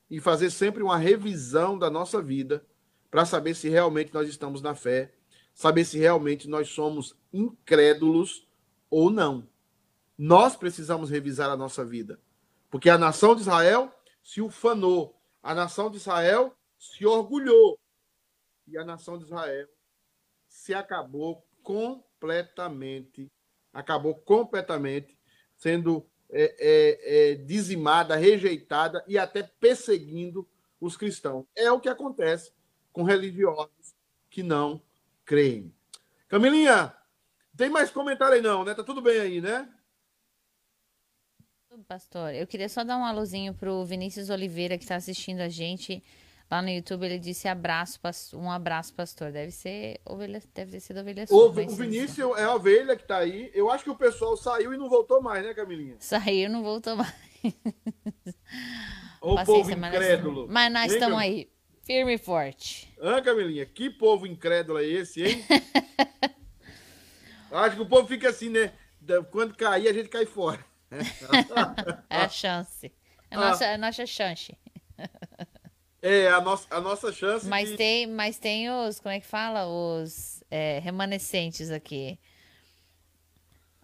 e 0.10 0.22
fazer 0.22 0.50
sempre 0.52 0.82
uma 0.82 0.98
revisão 0.98 1.78
da 1.78 1.90
nossa 1.90 2.22
vida 2.22 2.66
para 3.12 3.26
saber 3.26 3.56
se 3.56 3.68
realmente 3.68 4.14
nós 4.14 4.30
estamos 4.30 4.62
na 4.62 4.74
fé 4.74 5.12
saber 5.58 5.86
se 5.86 5.98
realmente 5.98 6.48
nós 6.48 6.70
somos 6.70 7.18
incrédulos 7.34 8.48
ou 8.92 9.10
não. 9.10 9.50
Nós 10.16 10.56
precisamos 10.56 11.10
revisar 11.10 11.50
a 11.50 11.58
nossa 11.58 11.84
vida. 11.84 12.22
Porque 12.70 12.92
a 12.92 12.98
nação 12.98 13.34
de 13.34 13.42
Israel 13.42 13.92
se 14.24 14.40
ufanou, 14.40 15.20
A 15.42 15.56
nação 15.56 15.90
de 15.90 15.98
Israel 15.98 16.56
se 16.78 17.08
orgulhou 17.08 17.80
e 18.68 18.78
a 18.78 18.86
nação 18.86 19.18
de 19.18 19.24
Israel 19.24 19.68
se 20.48 20.76
acabou 20.76 21.44
completamente, 21.64 23.32
acabou 23.74 24.14
completamente 24.14 25.18
sendo 25.56 26.06
é, 26.30 26.56
é, 26.60 27.32
é, 27.32 27.36
dizimada, 27.36 28.16
rejeitada 28.16 29.04
e 29.08 29.18
até 29.18 29.42
perseguindo 29.42 30.48
os 30.80 30.96
cristãos. 30.96 31.46
É 31.56 31.72
o 31.72 31.80
que 31.80 31.90
acontece 31.90 32.52
com 32.92 33.02
religiosos 33.02 33.96
que 34.30 34.44
não 34.44 34.86
creem. 35.28 35.72
Camilinha, 36.30 36.94
tem 37.56 37.70
mais 37.70 37.92
comentário 37.92 38.36
aí 38.36 38.42
não, 38.42 38.64
né? 38.64 38.74
Tá 38.74 38.84
tudo 38.84 39.02
bem 39.02 39.20
aí, 39.20 39.42
né? 39.42 39.70
Pastor, 41.88 42.34
eu 42.34 42.48
queria 42.48 42.68
só 42.68 42.84
dar 42.84 42.98
um 42.98 43.06
alôzinho 43.06 43.54
pro 43.54 43.86
Vinícius 43.86 44.32
Oliveira 44.32 44.78
que 44.78 44.84
está 44.84 44.96
assistindo 44.96 45.42
a 45.42 45.50
gente 45.50 46.04
lá 46.50 46.60
no 46.60 46.70
YouTube. 46.70 47.06
Ele 47.06 47.20
disse 47.20 47.48
abraço, 47.48 48.00
um 48.34 48.50
abraço, 48.50 48.96
pastor. 48.96 49.32
Deve 49.32 49.52
ser 49.52 50.00
ovelha, 50.04 50.42
deve 50.56 50.72
ter 50.72 50.80
sido 50.80 51.02
ovelha 51.02 51.28
sua. 51.28 51.38
O, 51.38 51.50
o 51.50 51.52
Vinícius 51.52 52.36
é 52.38 52.44
a 52.46 52.56
ovelha 52.56 52.96
que 52.96 53.06
tá 53.06 53.18
aí. 53.18 53.52
Eu 53.54 53.70
acho 53.70 53.84
que 53.84 53.92
o 53.92 53.96
pessoal 53.96 54.36
saiu 54.36 54.74
e 54.74 54.78
não 54.78 54.90
voltou 54.90 55.22
mais, 55.22 55.46
né, 55.46 55.54
Camilinha? 55.54 55.98
Saiu 56.00 56.46
e 56.46 56.50
não 56.50 56.64
voltou 56.64 56.96
mais. 56.96 57.14
O 59.22 59.44
povo 59.44 59.70
incrédulo. 59.72 60.48
Mas 60.50 60.74
nós 60.74 60.92
estamos 60.94 61.20
aí, 61.20 61.52
firme 61.84 62.16
e 62.16 62.18
forte. 62.18 62.87
Ah, 63.02 63.22
Camilinha, 63.22 63.66
que 63.66 63.90
povo 63.90 64.26
incrédulo 64.26 64.80
é 64.80 64.86
esse, 64.86 65.24
hein? 65.24 65.46
Acho 67.52 67.76
que 67.76 67.82
o 67.82 67.88
povo 67.88 68.08
fica 68.08 68.30
assim, 68.30 68.50
né? 68.50 68.72
Quando 69.32 69.56
cair, 69.56 69.88
a 69.88 69.94
gente 69.94 70.10
cai 70.10 70.26
fora. 70.26 70.64
é 72.10 72.18
a 72.18 72.30
chance. 72.30 72.92
É 73.30 73.36
a 73.36 73.40
nossa, 73.40 73.66
ah. 73.66 73.74
a 73.74 73.78
nossa 73.78 74.06
chance. 74.06 74.58
É, 76.02 76.28
a 76.28 76.42
nossa, 76.42 76.68
a 76.70 76.82
nossa 76.82 77.12
chance. 77.12 77.48
Mas, 77.48 77.70
de... 77.70 77.78
tem, 77.78 78.08
mas 78.08 78.38
tem 78.38 78.70
os, 78.70 79.00
como 79.00 79.14
é 79.14 79.20
que 79.20 79.26
fala? 79.26 79.68
Os 79.68 80.44
é, 80.50 80.80
remanescentes 80.80 81.72
aqui. 81.72 82.20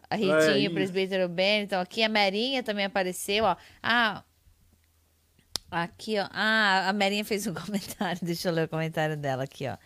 A 0.10 0.16
Ritinha, 0.16 0.66
é, 0.66 0.68
o 0.68 0.74
presbítero 0.74 1.28
Ben, 1.28 1.64
então 1.64 1.82
aqui 1.82 2.04
a 2.04 2.10
Merinha 2.10 2.62
também 2.62 2.86
apareceu, 2.86 3.46
ó. 3.46 3.56
Ah, 3.82 4.24
aqui, 5.82 6.20
ó. 6.20 6.28
Ah, 6.32 6.90
a 6.90 6.94
Merinha 6.94 7.26
fez 7.26 7.48
um 7.48 7.54
comentário, 7.56 8.20
deixa 8.22 8.50
eu 8.50 8.54
ler 8.54 8.66
o 8.66 8.70
comentário 8.70 9.18
dela 9.18 9.44
aqui, 9.44 9.68
ó. 9.68 9.78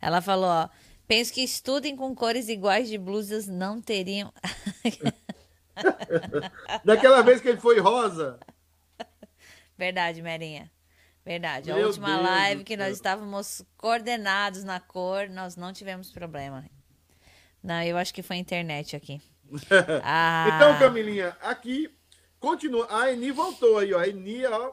Ela 0.00 0.20
falou, 0.20 0.48
ó. 0.48 0.68
Penso 1.06 1.32
que 1.34 1.42
estudem 1.42 1.94
com 1.94 2.14
cores 2.14 2.48
iguais 2.48 2.88
de 2.88 2.96
blusas 2.96 3.46
não 3.46 3.80
teriam. 3.80 4.32
Daquela 6.84 7.22
vez 7.22 7.40
que 7.40 7.48
ele 7.48 7.60
foi 7.60 7.78
rosa. 7.78 8.38
Verdade, 9.76 10.22
Merinha. 10.22 10.70
Verdade. 11.24 11.72
Meu 11.72 11.84
a 11.84 11.86
última 11.88 12.08
Deus 12.08 12.22
live 12.22 12.64
que 12.64 12.76
nós 12.76 12.94
estávamos 12.94 13.62
coordenados 13.76 14.62
na 14.64 14.78
cor, 14.80 15.28
nós 15.28 15.56
não 15.56 15.72
tivemos 15.72 16.10
problema. 16.10 16.64
Não, 17.62 17.82
eu 17.82 17.96
acho 17.96 18.12
que 18.12 18.22
foi 18.22 18.36
a 18.36 18.40
internet 18.40 18.94
aqui. 18.94 19.20
ah. 20.02 20.46
Então, 20.54 20.78
Camilinha, 20.78 21.36
aqui 21.40 21.90
continua. 22.38 22.86
A 22.90 23.12
Eni 23.12 23.30
voltou 23.30 23.78
aí, 23.78 23.92
ó. 23.94 24.00
A 24.00 24.08
Eni, 24.08 24.44
ó, 24.46 24.72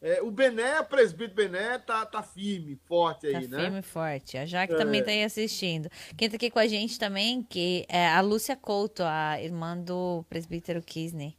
é, 0.00 0.22
o 0.22 0.30
Bené, 0.30 0.80
o 0.80 0.84
presbítero 0.84 1.34
Bené, 1.34 1.78
tá, 1.78 2.04
tá 2.04 2.22
firme, 2.22 2.78
forte 2.86 3.26
aí, 3.26 3.48
tá 3.48 3.56
né? 3.56 3.62
Firme 3.64 3.78
e 3.78 3.82
forte. 3.82 4.36
A 4.36 4.44
Jaque 4.44 4.74
é. 4.74 4.76
também 4.76 5.02
tá 5.02 5.10
aí 5.10 5.24
assistindo. 5.24 5.90
Quem 6.16 6.28
tá 6.28 6.36
aqui 6.36 6.50
com 6.50 6.58
a 6.58 6.66
gente 6.66 6.98
também, 6.98 7.42
que 7.42 7.86
é 7.88 8.08
a 8.08 8.20
Lúcia 8.20 8.54
Couto, 8.54 9.02
a 9.02 9.40
irmã 9.40 9.76
do 9.76 10.24
presbítero 10.28 10.82
Kisney. 10.82 11.36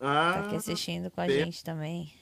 Ah, 0.00 0.32
tá 0.34 0.40
aqui 0.46 0.56
assistindo 0.56 1.10
com 1.10 1.20
a 1.20 1.26
bem. 1.26 1.44
gente 1.44 1.62
também. 1.62 2.12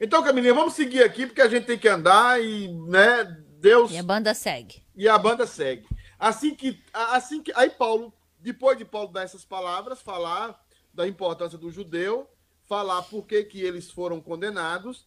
Então, 0.00 0.22
Camilinha, 0.22 0.54
vamos 0.54 0.74
seguir 0.74 1.02
aqui, 1.02 1.26
porque 1.26 1.42
a 1.42 1.48
gente 1.48 1.66
tem 1.66 1.78
que 1.78 1.88
andar 1.88 2.42
e, 2.42 2.68
né, 2.68 3.24
Deus... 3.60 3.90
E 3.90 3.98
a 3.98 4.02
banda 4.02 4.32
segue. 4.32 4.82
E 4.96 5.08
a 5.08 5.18
banda 5.18 5.46
segue. 5.46 5.86
Assim 6.18 6.54
que, 6.54 6.80
assim 6.92 7.42
que... 7.42 7.52
Aí 7.54 7.68
Paulo, 7.70 8.12
depois 8.38 8.78
de 8.78 8.84
Paulo 8.84 9.12
dar 9.12 9.22
essas 9.22 9.44
palavras, 9.44 10.00
falar 10.00 10.58
da 10.94 11.06
importância 11.06 11.58
do 11.58 11.70
judeu, 11.70 12.28
falar 12.68 13.02
por 13.02 13.26
que, 13.26 13.42
que 13.42 13.62
eles 13.62 13.90
foram 13.90 14.20
condenados. 14.20 15.06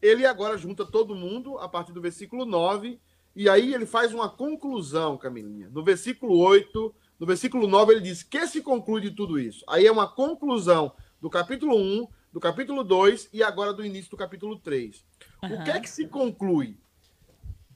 Ele 0.00 0.24
agora 0.24 0.56
junta 0.56 0.84
todo 0.84 1.14
mundo 1.14 1.58
a 1.58 1.68
partir 1.68 1.92
do 1.92 2.00
versículo 2.00 2.46
9, 2.46 2.98
e 3.36 3.48
aí 3.48 3.74
ele 3.74 3.86
faz 3.86 4.12
uma 4.12 4.28
conclusão, 4.28 5.16
Camilinha. 5.16 5.68
No 5.70 5.84
versículo 5.84 6.38
8, 6.38 6.94
no 7.20 7.26
versículo 7.26 7.66
9, 7.66 7.92
ele 7.92 8.00
diz: 8.00 8.22
que 8.22 8.46
se 8.46 8.62
conclui 8.62 9.00
de 9.02 9.10
tudo 9.10 9.38
isso? 9.38 9.64
Aí 9.68 9.86
é 9.86 9.92
uma 9.92 10.08
conclusão 10.08 10.92
do 11.20 11.30
capítulo 11.30 11.76
1, 11.76 12.08
do 12.32 12.40
capítulo 12.40 12.82
2 12.82 13.28
e 13.32 13.42
agora 13.42 13.72
do 13.72 13.84
início 13.84 14.10
do 14.10 14.16
capítulo 14.16 14.58
3. 14.58 15.04
Uhum. 15.42 15.54
O 15.54 15.64
que 15.64 15.70
é 15.70 15.80
que 15.80 15.88
se 15.88 16.08
conclui? 16.08 16.78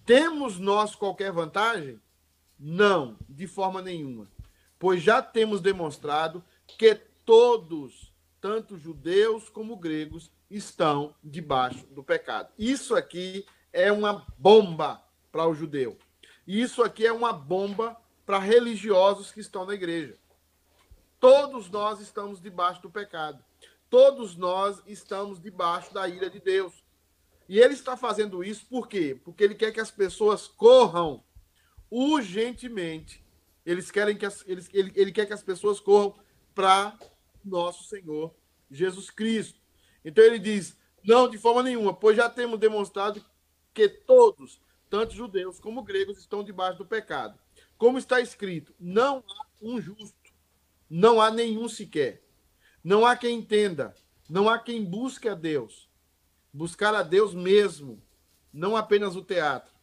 Temos 0.05 0.59
nós 0.59 0.95
qualquer 0.95 1.33
vantagem? 1.33 2.01
Não, 2.59 3.17
de 3.29 3.47
forma 3.47 3.83
nenhuma. 3.83 4.29
Pois 4.79 5.03
já 5.03 5.21
temos 5.21 5.61
demonstrado 5.61 6.45
que 6.67 6.95
todos 7.25 8.06
tanto 8.47 8.79
judeus 8.79 9.49
como 9.49 9.77
gregos 9.77 10.31
estão 10.49 11.17
debaixo 11.21 11.85
do 11.89 12.05
pecado. 12.05 12.53
Isso 12.57 12.95
aqui 12.95 13.45
é 13.73 13.91
uma 13.91 14.25
bomba 14.39 15.03
para 15.33 15.49
o 15.49 15.53
judeu. 15.53 15.99
Isso 16.47 16.81
aqui 16.85 17.05
é 17.05 17.13
uma 17.13 17.33
bomba 17.33 18.01
para 18.25 18.39
religiosos 18.39 19.33
que 19.33 19.41
estão 19.41 19.67
na 19.67 19.75
igreja. 19.75 20.17
Todos 21.19 21.69
nós 21.69 21.99
estamos 21.99 22.41
debaixo 22.41 22.81
do 22.83 22.89
pecado. 22.89 23.45
Todos 23.91 24.37
nós 24.37 24.81
estamos 24.87 25.43
debaixo 25.43 25.93
da 25.93 26.09
ira 26.09 26.31
de 26.31 26.39
Deus. 26.39 26.85
E 27.49 27.59
ele 27.59 27.75
está 27.75 27.97
fazendo 27.97 28.45
isso 28.45 28.65
por 28.67 28.87
quê? 28.87 29.21
Porque 29.25 29.43
ele 29.43 29.57
quer 29.57 29.73
que 29.73 29.81
as 29.81 29.91
pessoas 29.91 30.47
corram 30.47 31.21
urgentemente. 31.91 33.27
Eles 33.65 33.91
querem 33.91 34.17
que 34.17 34.25
as, 34.25 34.45
eles, 34.47 34.71
ele, 34.73 34.93
ele 34.95 35.11
quer 35.11 35.27
que 35.27 35.33
as 35.33 35.43
pessoas 35.43 35.81
corram 35.81 36.15
para 36.55 36.97
nosso 37.47 37.85
Senhor 37.85 38.35
Jesus 38.71 39.11
Cristo. 39.11 39.61
Então 40.05 40.25
ele 40.25 40.39
diz: 40.39 40.77
não, 41.03 41.29
de 41.29 41.39
forma 41.39 41.63
nenhuma, 41.63 41.95
pois 41.95 42.17
já 42.17 42.29
temos 42.29 42.59
demonstrado 42.59 43.25
que 43.73 43.89
todos, 43.89 44.61
tanto 44.91 45.15
judeus 45.15 45.61
como 45.61 45.83
gregos, 45.83 46.19
estão 46.19 46.43
debaixo 46.43 46.79
do 46.79 46.87
pecado. 46.87 47.39
Como 47.79 47.99
está 47.99 48.21
escrito: 48.21 48.75
não 48.79 49.19
há 49.19 49.47
um 49.63 49.81
justo, 49.81 50.33
não 50.91 51.21
há 51.21 51.31
nenhum 51.31 51.69
sequer. 51.69 52.23
Não 52.83 53.05
há 53.05 53.17
quem 53.17 53.39
entenda, 53.39 53.95
não 54.29 54.49
há 54.49 54.59
quem 54.59 54.85
busque 54.85 55.29
a 55.29 55.35
Deus. 55.35 55.89
Buscar 56.53 56.95
a 56.95 57.03
Deus 57.03 57.35
mesmo, 57.35 58.01
não 58.53 58.77
apenas 58.77 59.17
o 59.17 59.23
teatro. 59.23 59.75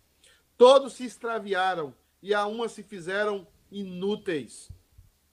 Todos 0.57 0.93
se 0.93 1.05
extraviaram 1.05 1.93
e 2.21 2.33
a 2.33 2.45
uma 2.45 2.69
se 2.69 2.81
fizeram 2.81 3.45
inúteis. 3.69 4.69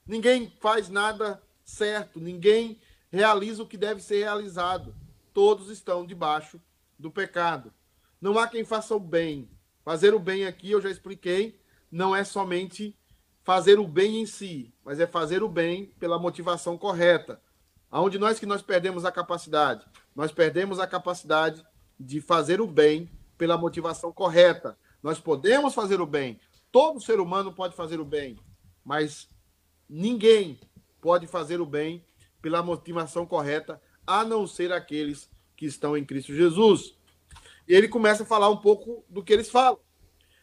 Ninguém 0.07 0.53
faz 0.61 0.89
nada 0.89 1.41
certo, 1.71 2.21
ninguém 2.21 2.79
realiza 3.11 3.63
o 3.63 3.67
que 3.67 3.77
deve 3.77 4.01
ser 4.01 4.21
realizado. 4.21 4.95
Todos 5.33 5.71
estão 5.71 6.05
debaixo 6.05 6.61
do 6.99 7.11
pecado. 7.11 7.73
Não 8.21 8.39
há 8.39 8.47
quem 8.47 8.65
faça 8.65 8.95
o 8.95 9.01
bem. 9.01 9.49
Fazer 9.83 10.13
o 10.13 10.19
bem 10.19 10.45
aqui, 10.45 10.71
eu 10.71 10.81
já 10.81 10.91
expliquei, 10.91 11.59
não 11.91 12.15
é 12.15 12.23
somente 12.23 12.97
fazer 13.43 13.79
o 13.79 13.89
bem 13.89 14.21
em 14.21 14.27
si, 14.27 14.73
mas 14.85 15.01
é 15.01 15.07
fazer 15.07 15.43
o 15.43 15.49
bem 15.49 15.87
pela 15.99 16.19
motivação 16.19 16.77
correta. 16.77 17.41
Aonde 17.91 18.19
nós 18.19 18.39
que 18.39 18.47
nós 18.47 18.63
perdemos 18.63 19.05
a 19.05 19.11
capacidade? 19.11 19.85
Nós 20.15 20.31
perdemos 20.31 20.79
a 20.79 20.87
capacidade 20.87 21.65
de 21.99 22.21
fazer 22.21 22.61
o 22.61 22.67
bem 22.67 23.11
pela 23.39 23.57
motivação 23.57 24.13
correta. 24.13 24.79
Nós 25.03 25.19
podemos 25.19 25.75
fazer 25.75 26.01
o 26.01 26.07
bem. 26.07 26.39
Todo 26.71 27.01
ser 27.01 27.19
humano 27.19 27.53
pode 27.53 27.75
fazer 27.75 27.99
o 27.99 28.05
bem, 28.05 28.39
mas 28.85 29.27
ninguém 29.89 30.61
pode 31.01 31.27
fazer 31.27 31.61
o 31.61 31.67
bem 31.67 32.05
pela 32.41 32.63
motivação 32.63 33.27
correta, 33.27 33.81
a 34.07 34.25
não 34.25 34.47
ser 34.47 34.73
aqueles 34.73 35.31
que 35.57 35.67
estão 35.67 35.97
em 35.97 36.05
Cristo 36.05 36.35
Jesus. 36.35 36.95
E 37.69 37.75
ele 37.75 37.89
começa 37.89 38.23
a 38.23 38.27
falar 38.27 38.49
um 38.49 38.57
pouco 38.57 39.05
do 39.09 39.23
que 39.23 39.33
eles 39.33 39.51
falam. 39.51 39.79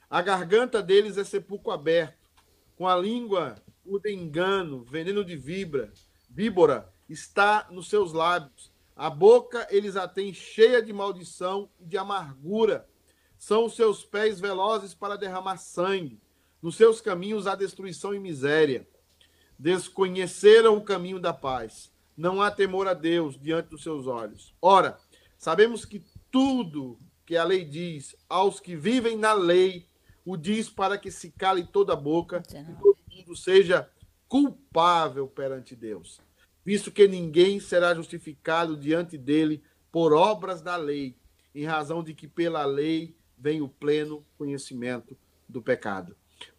A 0.09 0.21
garganta 0.21 0.81
deles 0.81 1.17
é 1.17 1.23
sepulcro 1.23 1.71
aberto, 1.71 2.29
com 2.75 2.87
a 2.87 2.95
língua 2.95 3.55
o 3.83 3.99
de 3.99 4.13
engano, 4.13 4.83
veneno 4.83 5.23
de 5.23 5.35
vibra, 5.35 5.91
víbora 6.29 6.91
está 7.09 7.67
nos 7.71 7.89
seus 7.89 8.13
lábios. 8.13 8.71
A 8.95 9.09
boca 9.09 9.67
eles 9.69 9.95
a 9.95 10.07
têm 10.07 10.33
cheia 10.33 10.81
de 10.81 10.91
maldição 10.91 11.69
e 11.79 11.85
de 11.85 11.97
amargura. 11.97 12.87
São 13.37 13.65
os 13.65 13.75
seus 13.75 14.03
pés 14.03 14.39
velozes 14.39 14.93
para 14.93 15.17
derramar 15.17 15.57
sangue. 15.57 16.21
Nos 16.61 16.75
seus 16.75 16.99
caminhos 16.99 17.47
há 17.47 17.55
destruição 17.55 18.13
e 18.13 18.19
miséria. 18.19 18.87
Desconheceram 19.57 20.77
o 20.77 20.83
caminho 20.83 21.19
da 21.19 21.33
paz. 21.33 21.91
Não 22.15 22.41
há 22.41 22.49
temor 22.51 22.87
a 22.87 22.93
Deus 22.93 23.39
diante 23.39 23.69
dos 23.69 23.83
seus 23.83 24.07
olhos. 24.07 24.53
Ora, 24.61 24.97
sabemos 25.37 25.85
que 25.85 26.03
tudo 26.31 26.99
que 27.25 27.35
a 27.35 27.43
lei 27.43 27.63
diz 27.65 28.15
aos 28.29 28.59
que 28.59 28.75
vivem 28.75 29.17
na 29.17 29.33
lei, 29.33 29.85
o 30.25 30.37
diz 30.37 30.69
para 30.69 30.97
que 30.97 31.11
se 31.11 31.31
cale 31.31 31.63
toda 31.63 31.93
a 31.93 31.95
boca 31.95 32.41
e 32.49 32.81
todo 32.81 32.97
mundo 33.09 33.35
seja 33.35 33.89
culpável 34.27 35.27
perante 35.27 35.75
Deus 35.75 36.19
visto 36.67 36.91
que 36.91 37.07
ninguém 37.07 37.61
será 37.61 37.95
justificado 37.95 38.75
diante 38.75 39.17
dele 39.17 39.63
por 39.89 40.11
obras 40.11 40.61
da 40.61 40.75
lei, 40.75 41.15
em 41.55 41.63
razão 41.63 42.03
de 42.03 42.13
que 42.13 42.27
pela 42.27 42.65
lei 42.65 43.15
vem 43.37 43.61
o 43.61 43.69
pleno 43.69 44.21
conhecimento 44.37 45.17
do 45.47 45.61
pecado. 45.61 46.13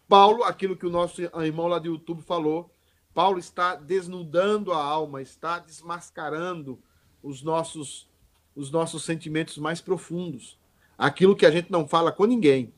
Paulo, 0.07 0.43
aquilo 0.43 0.75
que 0.75 0.87
o 0.87 0.89
nosso 0.89 1.21
irmão 1.21 1.67
lá 1.67 1.77
do 1.77 1.89
YouTube 1.89 2.23
falou, 2.23 2.73
Paulo 3.13 3.39
está 3.39 3.75
desnudando 3.75 4.71
a 4.71 4.83
alma, 4.83 5.21
está 5.21 5.59
desmascarando 5.59 6.81
os 7.21 7.41
nossos 7.41 8.07
os 8.55 8.71
nossos 8.71 9.03
sentimentos 9.03 9.57
mais 9.57 9.79
profundos, 9.79 10.59
aquilo 10.97 11.35
que 11.35 11.45
a 11.45 11.51
gente 11.51 11.71
não 11.71 11.87
fala 11.87 12.11
com 12.11 12.25
ninguém, 12.25 12.73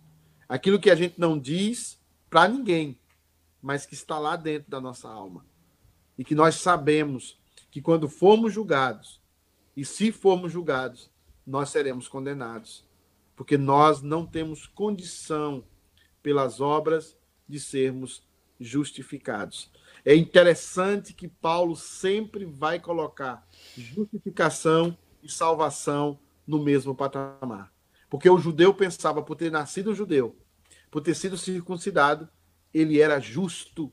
aquilo 0.48 0.80
que 0.80 0.91
a 0.91 0.96
gente 0.96 1.20
não 1.20 1.39
diz 1.39 2.00
para 2.30 2.48
ninguém, 2.48 3.00
mas 3.60 3.86
que 3.86 3.96
está 3.96 4.20
lá 4.20 4.36
dentro 4.36 4.70
da 4.70 4.80
nossa 4.80 5.10
alma. 5.10 5.44
E 6.17 6.24
que 6.24 6.36
nós 6.36 6.56
sabemos 6.56 7.39
que 7.72 7.82
quando 7.82 8.08
formos 8.08 8.54
julgados, 8.54 9.20
e 9.76 9.84
se 9.84 10.12
formos 10.12 10.52
julgados, 10.52 11.10
nós 11.48 11.70
seremos 11.70 12.08
condenados, 12.08 12.86
porque 13.36 13.58
nós 13.58 14.04
não 14.04 14.26
temos 14.26 14.67
condição 14.67 15.63
pelas 16.22 16.62
obras 16.62 17.17
de 17.48 17.60
sermos 17.60 18.24
justificados. 18.60 19.72
É 20.03 20.15
interessante 20.15 21.13
que 21.13 21.27
Paulo 21.27 21.75
sempre 21.75 22.45
vai 22.45 22.79
colocar 22.79 23.47
justificação 23.77 24.97
e 25.21 25.29
salvação 25.29 26.19
no 26.45 26.61
mesmo 26.61 26.95
patamar. 26.95 27.71
Porque 28.09 28.29
o 28.29 28.37
judeu 28.37 28.73
pensava, 28.73 29.21
por 29.21 29.35
ter 29.35 29.51
nascido 29.51 29.95
judeu, 29.95 30.35
por 30.89 31.01
ter 31.01 31.15
sido 31.15 31.37
circuncidado, 31.37 32.27
ele 32.73 32.99
era 32.99 33.19
justo 33.19 33.91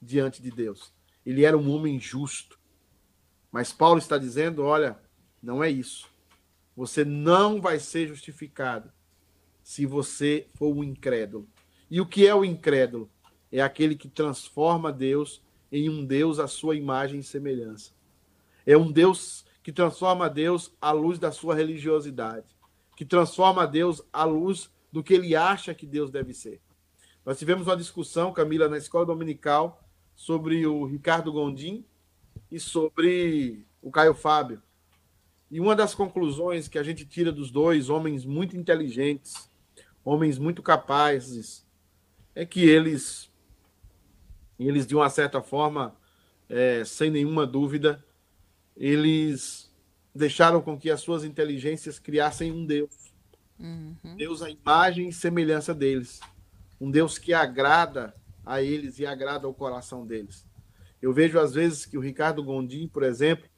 diante 0.00 0.42
de 0.42 0.50
Deus. 0.50 0.92
Ele 1.24 1.44
era 1.44 1.58
um 1.58 1.70
homem 1.70 1.98
justo. 1.98 2.58
Mas 3.50 3.72
Paulo 3.72 3.98
está 3.98 4.18
dizendo: 4.18 4.62
olha, 4.62 4.98
não 5.42 5.62
é 5.64 5.70
isso. 5.70 6.08
Você 6.76 7.04
não 7.04 7.60
vai 7.60 7.80
ser 7.80 8.06
justificado 8.06 8.92
se 9.62 9.84
você 9.84 10.46
for 10.54 10.74
um 10.74 10.84
incrédulo. 10.84 11.48
E 11.90 12.00
o 12.00 12.06
que 12.06 12.26
é 12.26 12.34
o 12.34 12.44
incrédulo? 12.44 13.10
É 13.50 13.60
aquele 13.60 13.94
que 13.96 14.08
transforma 14.08 14.92
Deus 14.92 15.42
em 15.70 15.88
um 15.88 16.04
Deus 16.04 16.38
à 16.38 16.46
sua 16.46 16.76
imagem 16.76 17.20
e 17.20 17.24
semelhança. 17.24 17.92
É 18.66 18.76
um 18.76 18.90
Deus 18.90 19.44
que 19.62 19.72
transforma 19.72 20.28
Deus 20.28 20.72
à 20.80 20.92
luz 20.92 21.18
da 21.18 21.30
sua 21.30 21.54
religiosidade, 21.54 22.46
que 22.96 23.04
transforma 23.04 23.66
Deus 23.66 24.02
à 24.12 24.24
luz 24.24 24.70
do 24.92 25.02
que 25.02 25.14
ele 25.14 25.36
acha 25.36 25.74
que 25.74 25.86
Deus 25.86 26.10
deve 26.10 26.32
ser. 26.32 26.60
Nós 27.24 27.38
tivemos 27.38 27.66
uma 27.66 27.76
discussão, 27.76 28.32
Camila, 28.32 28.68
na 28.68 28.78
escola 28.78 29.04
dominical, 29.04 29.82
sobre 30.16 30.66
o 30.66 30.84
Ricardo 30.84 31.32
Gondim 31.32 31.84
e 32.50 32.58
sobre 32.58 33.66
o 33.82 33.90
Caio 33.90 34.14
Fábio. 34.14 34.62
E 35.50 35.60
uma 35.60 35.76
das 35.76 35.94
conclusões 35.94 36.68
que 36.68 36.78
a 36.78 36.82
gente 36.82 37.06
tira 37.06 37.30
dos 37.30 37.50
dois, 37.50 37.88
homens 37.88 38.24
muito 38.24 38.56
inteligentes, 38.56 39.50
homens 40.04 40.38
muito 40.38 40.62
capazes, 40.62 41.66
é 42.34 42.44
que 42.44 42.60
eles, 42.60 43.30
eles 44.58 44.86
de 44.86 44.94
uma 44.94 45.08
certa 45.08 45.42
forma, 45.42 45.94
é, 46.48 46.84
sem 46.84 47.10
nenhuma 47.10 47.46
dúvida, 47.46 48.04
eles 48.76 49.72
deixaram 50.14 50.60
com 50.60 50.78
que 50.78 50.90
as 50.90 51.00
suas 51.00 51.24
inteligências 51.24 51.98
criassem 51.98 52.50
um 52.50 52.64
Deus. 52.66 53.12
Uhum. 53.58 54.16
Deus 54.16 54.42
a 54.42 54.50
imagem 54.50 55.08
e 55.08 55.12
semelhança 55.12 55.74
deles. 55.74 56.20
Um 56.80 56.90
Deus 56.90 57.18
que 57.18 57.32
agrada 57.32 58.14
a 58.44 58.62
eles 58.62 58.98
e 58.98 59.06
agrada 59.06 59.46
ao 59.46 59.54
coração 59.54 60.06
deles. 60.06 60.46
Eu 61.00 61.12
vejo 61.12 61.38
às 61.38 61.54
vezes 61.54 61.86
que 61.86 61.96
o 61.96 62.00
Ricardo 62.00 62.42
Gondim, 62.42 62.88
por 62.88 63.02
exemplo, 63.02 63.48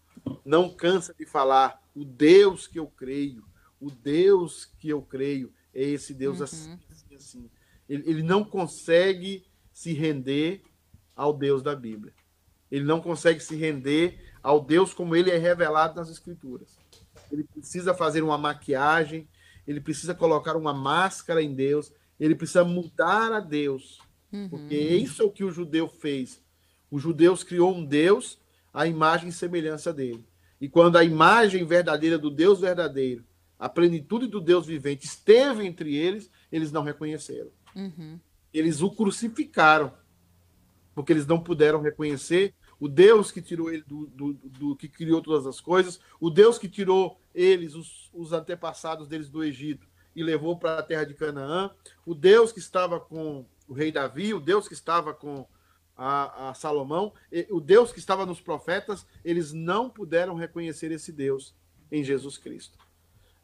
não 0.45 0.69
cansa 0.75 1.15
de 1.15 1.25
falar 1.25 1.81
o 1.95 2.05
Deus 2.05 2.67
que 2.67 2.79
eu 2.79 2.87
creio, 2.87 3.45
o 3.81 3.91
Deus 3.91 4.67
que 4.79 4.89
eu 4.89 5.01
creio 5.01 5.53
é 5.75 5.83
esse 5.83 6.13
Deus 6.13 6.39
uhum. 6.39 6.45
assim, 6.45 6.79
assim, 6.91 7.15
assim. 7.15 7.51
Ele, 7.89 8.03
ele 8.07 8.23
não 8.23 8.45
consegue 8.45 9.45
se 9.73 9.93
render 9.93 10.63
ao 11.21 11.35
Deus 11.35 11.63
da 11.63 11.77
Bíblia. 11.77 12.15
Ele 12.71 12.85
não 12.85 12.99
consegue 12.99 13.41
se 13.41 13.55
render 13.55 14.19
ao 14.43 14.59
Deus 14.59 14.95
como 14.95 15.15
ele 15.15 15.31
é 15.31 15.37
revelado 15.37 15.95
nas 15.97 16.09
Escrituras. 16.09 16.79
Ele 17.31 17.45
precisa 17.45 17.93
fazer 17.93 18.23
uma 18.23 18.39
maquiagem, 18.39 19.29
ele 19.67 19.83
precisa 19.83 20.15
colocar 20.15 20.57
uma 20.57 20.73
máscara 20.73 21.43
em 21.43 21.55
Deus, 21.55 21.93
ele 22.19 22.35
precisa 22.35 22.65
mudar 22.65 23.33
a 23.33 23.39
Deus. 23.39 23.99
Uhum. 24.33 24.49
Porque 24.49 24.75
isso 24.75 25.21
é 25.21 25.25
o 25.27 25.31
que 25.31 25.45
o 25.45 25.51
judeu 25.51 25.89
fez. 25.89 26.43
Os 26.91 27.03
judeus 27.03 27.45
criou 27.45 27.75
um 27.75 27.85
Deus 27.85 28.39
à 28.73 28.87
imagem 28.87 29.29
e 29.29 29.33
semelhança 29.33 29.93
dele. 29.93 30.25
E 30.59 30.71
quando 30.71 30.97
a 30.97 31.05
imagem 31.05 31.67
verdadeira 31.67 32.17
do 32.17 32.31
Deus 32.31 32.61
verdadeiro, 32.61 33.27
a 33.59 33.69
plenitude 33.69 34.27
do 34.27 34.41
Deus 34.41 34.67
vivente 34.67 35.05
esteve 35.05 35.67
entre 35.67 35.95
eles, 35.95 36.31
eles 36.51 36.73
não 36.73 36.83
reconheceram. 36.83 37.51
Uhum. 37.77 38.19
Eles 38.55 38.81
o 38.81 38.91
crucificaram, 38.91 39.93
porque 40.94 41.12
eles 41.12 41.26
não 41.26 41.40
puderam 41.40 41.81
reconhecer 41.81 42.55
o 42.79 42.88
Deus 42.88 43.31
que 43.31 43.42
tirou 43.42 43.70
ele 43.70 43.83
do, 43.83 44.07
do, 44.07 44.33
do, 44.33 44.76
que 44.76 44.88
criou 44.88 45.20
todas 45.20 45.46
as 45.46 45.61
coisas, 45.61 46.00
o 46.18 46.31
Deus 46.31 46.59
que 46.59 46.68
tirou 46.68 47.20
eles, 47.35 47.74
os, 47.74 48.11
os 48.12 48.33
antepassados 48.33 49.07
deles 49.07 49.29
do 49.29 49.44
Egito 49.44 49.87
e 50.16 50.22
levou 50.22 50.59
para 50.59 50.79
a 50.79 50.83
terra 50.83 51.05
de 51.05 51.14
Canaã, 51.14 51.70
o 52.05 52.14
Deus 52.14 52.53
que 52.53 52.59
estava 52.59 52.98
com 52.98 53.44
o 53.68 53.74
rei 53.74 53.92
Davi, 53.92 54.35
o 54.35 54.40
Deus 54.40 54.66
que 54.66 54.74
estava 54.74 55.14
com 55.14 55.46
a, 55.96 56.50
a 56.50 56.55
Salomão, 56.55 57.12
o 57.50 57.61
Deus 57.61 57.92
que 57.92 57.98
estava 57.98 58.24
nos 58.24 58.40
profetas, 58.40 59.07
eles 59.22 59.53
não 59.53 59.90
puderam 59.90 60.35
reconhecer 60.35 60.90
esse 60.90 61.12
Deus 61.12 61.55
em 61.92 62.03
Jesus 62.03 62.38
Cristo. 62.38 62.79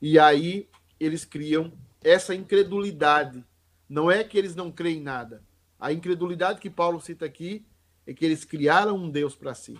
E 0.00 0.18
aí 0.18 0.68
eles 0.98 1.24
criam 1.24 1.72
essa 2.02 2.35
incredulidade. 2.35 3.44
Não 3.88 4.11
é 4.11 4.24
que 4.24 4.38
eles 4.38 4.54
não 4.54 4.72
creem 4.72 4.98
em 4.98 5.02
nada. 5.02 5.44
A 5.79 5.93
incredulidade 5.93 6.61
que 6.61 6.71
Paulo 6.71 7.01
cita 7.01 7.25
aqui 7.25 7.65
é 8.07 8.15
que 8.15 8.25
eles 8.25 8.45
criaram 8.45 8.97
um 8.97 9.11
Deus 9.11 9.35
para 9.35 9.55
si, 9.55 9.79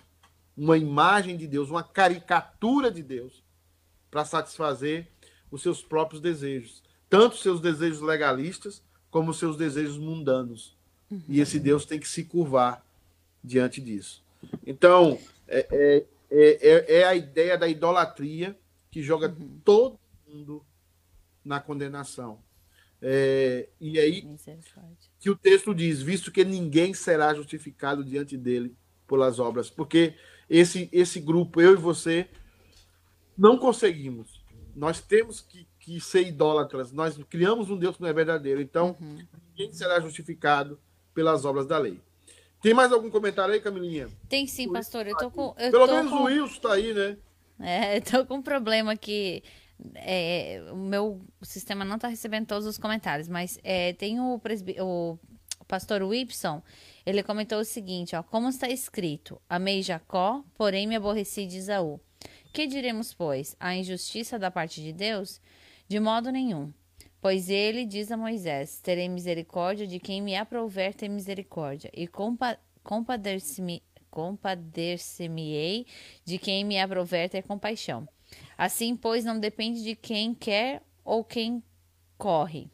uma 0.55 0.77
imagem 0.77 1.37
de 1.37 1.47
Deus, 1.47 1.69
uma 1.69 1.83
caricatura 1.83 2.91
de 2.91 3.01
Deus, 3.01 3.43
para 4.11 4.25
satisfazer 4.25 5.07
os 5.51 5.61
seus 5.61 5.81
próprios 5.81 6.21
desejos, 6.21 6.83
tanto 7.09 7.37
seus 7.37 7.61
desejos 7.61 8.01
legalistas 8.01 8.83
como 9.09 9.31
os 9.31 9.39
seus 9.39 9.55
desejos 9.55 9.97
mundanos. 9.97 10.75
Uhum. 11.09 11.21
E 11.27 11.39
esse 11.39 11.59
Deus 11.59 11.85
tem 11.85 11.99
que 11.99 12.07
se 12.07 12.25
curvar 12.25 12.85
diante 13.43 13.79
disso. 13.79 14.23
Então, 14.65 15.17
é, 15.47 15.67
é, 15.71 16.05
é, 16.29 16.99
é 16.99 17.03
a 17.05 17.15
ideia 17.15 17.57
da 17.57 17.67
idolatria 17.67 18.57
que 18.91 19.01
joga 19.01 19.29
uhum. 19.29 19.59
todo 19.63 19.99
mundo 20.27 20.65
na 21.43 21.59
condenação. 21.59 22.39
É, 23.01 23.69
e 23.79 23.99
aí 23.99 24.27
que 25.19 25.29
o 25.29 25.35
texto 25.35 25.73
diz, 25.73 26.01
visto 26.01 26.31
que 26.31 26.43
ninguém 26.43 26.93
será 26.93 27.33
justificado 27.33 28.03
diante 28.03 28.35
dele 28.35 28.75
pelas 29.07 29.39
obras, 29.39 29.69
porque 29.69 30.15
esse 30.49 30.89
esse 30.91 31.19
grupo, 31.19 31.61
eu 31.61 31.73
e 31.73 31.77
você, 31.77 32.27
não 33.37 33.57
conseguimos. 33.57 34.41
Nós 34.75 34.99
temos 35.01 35.41
que, 35.41 35.67
que 35.79 35.99
ser 35.99 36.27
idólatras. 36.27 36.91
Nós 36.91 37.17
criamos 37.29 37.69
um 37.69 37.77
Deus 37.77 37.95
que 37.95 38.01
não 38.01 38.09
é 38.09 38.13
verdadeiro. 38.13 38.61
Então, 38.61 38.95
uhum. 38.99 39.19
ninguém 39.49 39.73
será 39.73 39.99
justificado 39.99 40.79
pelas 41.13 41.45
obras 41.45 41.65
da 41.65 41.77
lei. 41.77 41.99
Tem 42.61 42.73
mais 42.73 42.91
algum 42.91 43.09
comentário 43.09 43.53
aí, 43.53 43.59
Camilinha? 43.59 44.07
Tem 44.27 44.45
sim, 44.47 44.71
pastor. 44.71 45.07
Eu 45.07 45.15
tô 45.17 45.31
com. 45.31 45.55
Eu 45.57 45.71
Pelo 45.71 45.87
tô 45.87 45.93
menos 45.95 46.11
com... 46.11 46.17
o 46.17 46.23
Wilson 46.25 46.53
está 46.53 46.73
aí, 46.73 46.93
né? 46.93 47.17
É, 47.59 47.97
eu 47.97 48.01
tô 48.01 48.25
com 48.25 48.35
um 48.35 48.41
problema 48.41 48.95
que 48.95 49.43
é, 49.95 50.63
o 50.71 50.75
meu 50.75 51.21
sistema 51.41 51.85
não 51.85 51.95
está 51.95 52.07
recebendo 52.07 52.47
todos 52.47 52.65
os 52.65 52.77
comentários, 52.77 53.27
mas 53.27 53.59
é, 53.63 53.93
tem 53.93 54.19
o, 54.19 54.39
presbi... 54.39 54.75
o 54.79 55.17
pastor 55.67 56.01
Whipson, 56.03 56.61
ele 57.05 57.23
comentou 57.23 57.59
o 57.59 57.65
seguinte, 57.65 58.15
ó, 58.15 58.23
como 58.23 58.49
está 58.49 58.69
escrito, 58.69 59.41
amei 59.49 59.81
Jacó, 59.81 60.43
porém 60.55 60.87
me 60.87 60.95
aborreci 60.95 61.45
de 61.45 61.57
Isaú. 61.57 61.99
Que 62.53 62.65
diremos, 62.65 63.13
pois, 63.13 63.55
a 63.59 63.75
injustiça 63.75 64.39
da 64.39 64.49
parte 64.49 64.81
de 64.81 64.91
Deus? 64.91 65.41
De 65.87 65.99
modo 65.99 66.31
nenhum. 66.31 66.73
Pois 67.21 67.49
ele 67.49 67.85
diz 67.85 68.11
a 68.11 68.17
Moisés: 68.17 68.79
Terei 68.79 69.09
misericórdia 69.09 69.85
de 69.85 69.99
quem 69.99 70.21
me 70.21 70.35
aprouver 70.35 70.93
ter 70.93 71.09
misericórdia, 71.09 71.91
e 71.93 72.07
compa 72.07 72.57
compadecer-me-ei 72.83 73.83
compadecer 74.09 75.29
de 76.25 76.39
quem 76.39 76.63
me 76.63 76.79
aprouver 76.79 77.29
ter 77.29 77.43
compaixão. 77.43 78.07
Assim, 78.57 78.95
pois, 78.95 79.23
não 79.23 79.39
depende 79.39 79.83
de 79.83 79.95
quem 79.95 80.33
quer 80.33 80.83
ou 81.03 81.23
quem 81.23 81.63
corre, 82.17 82.69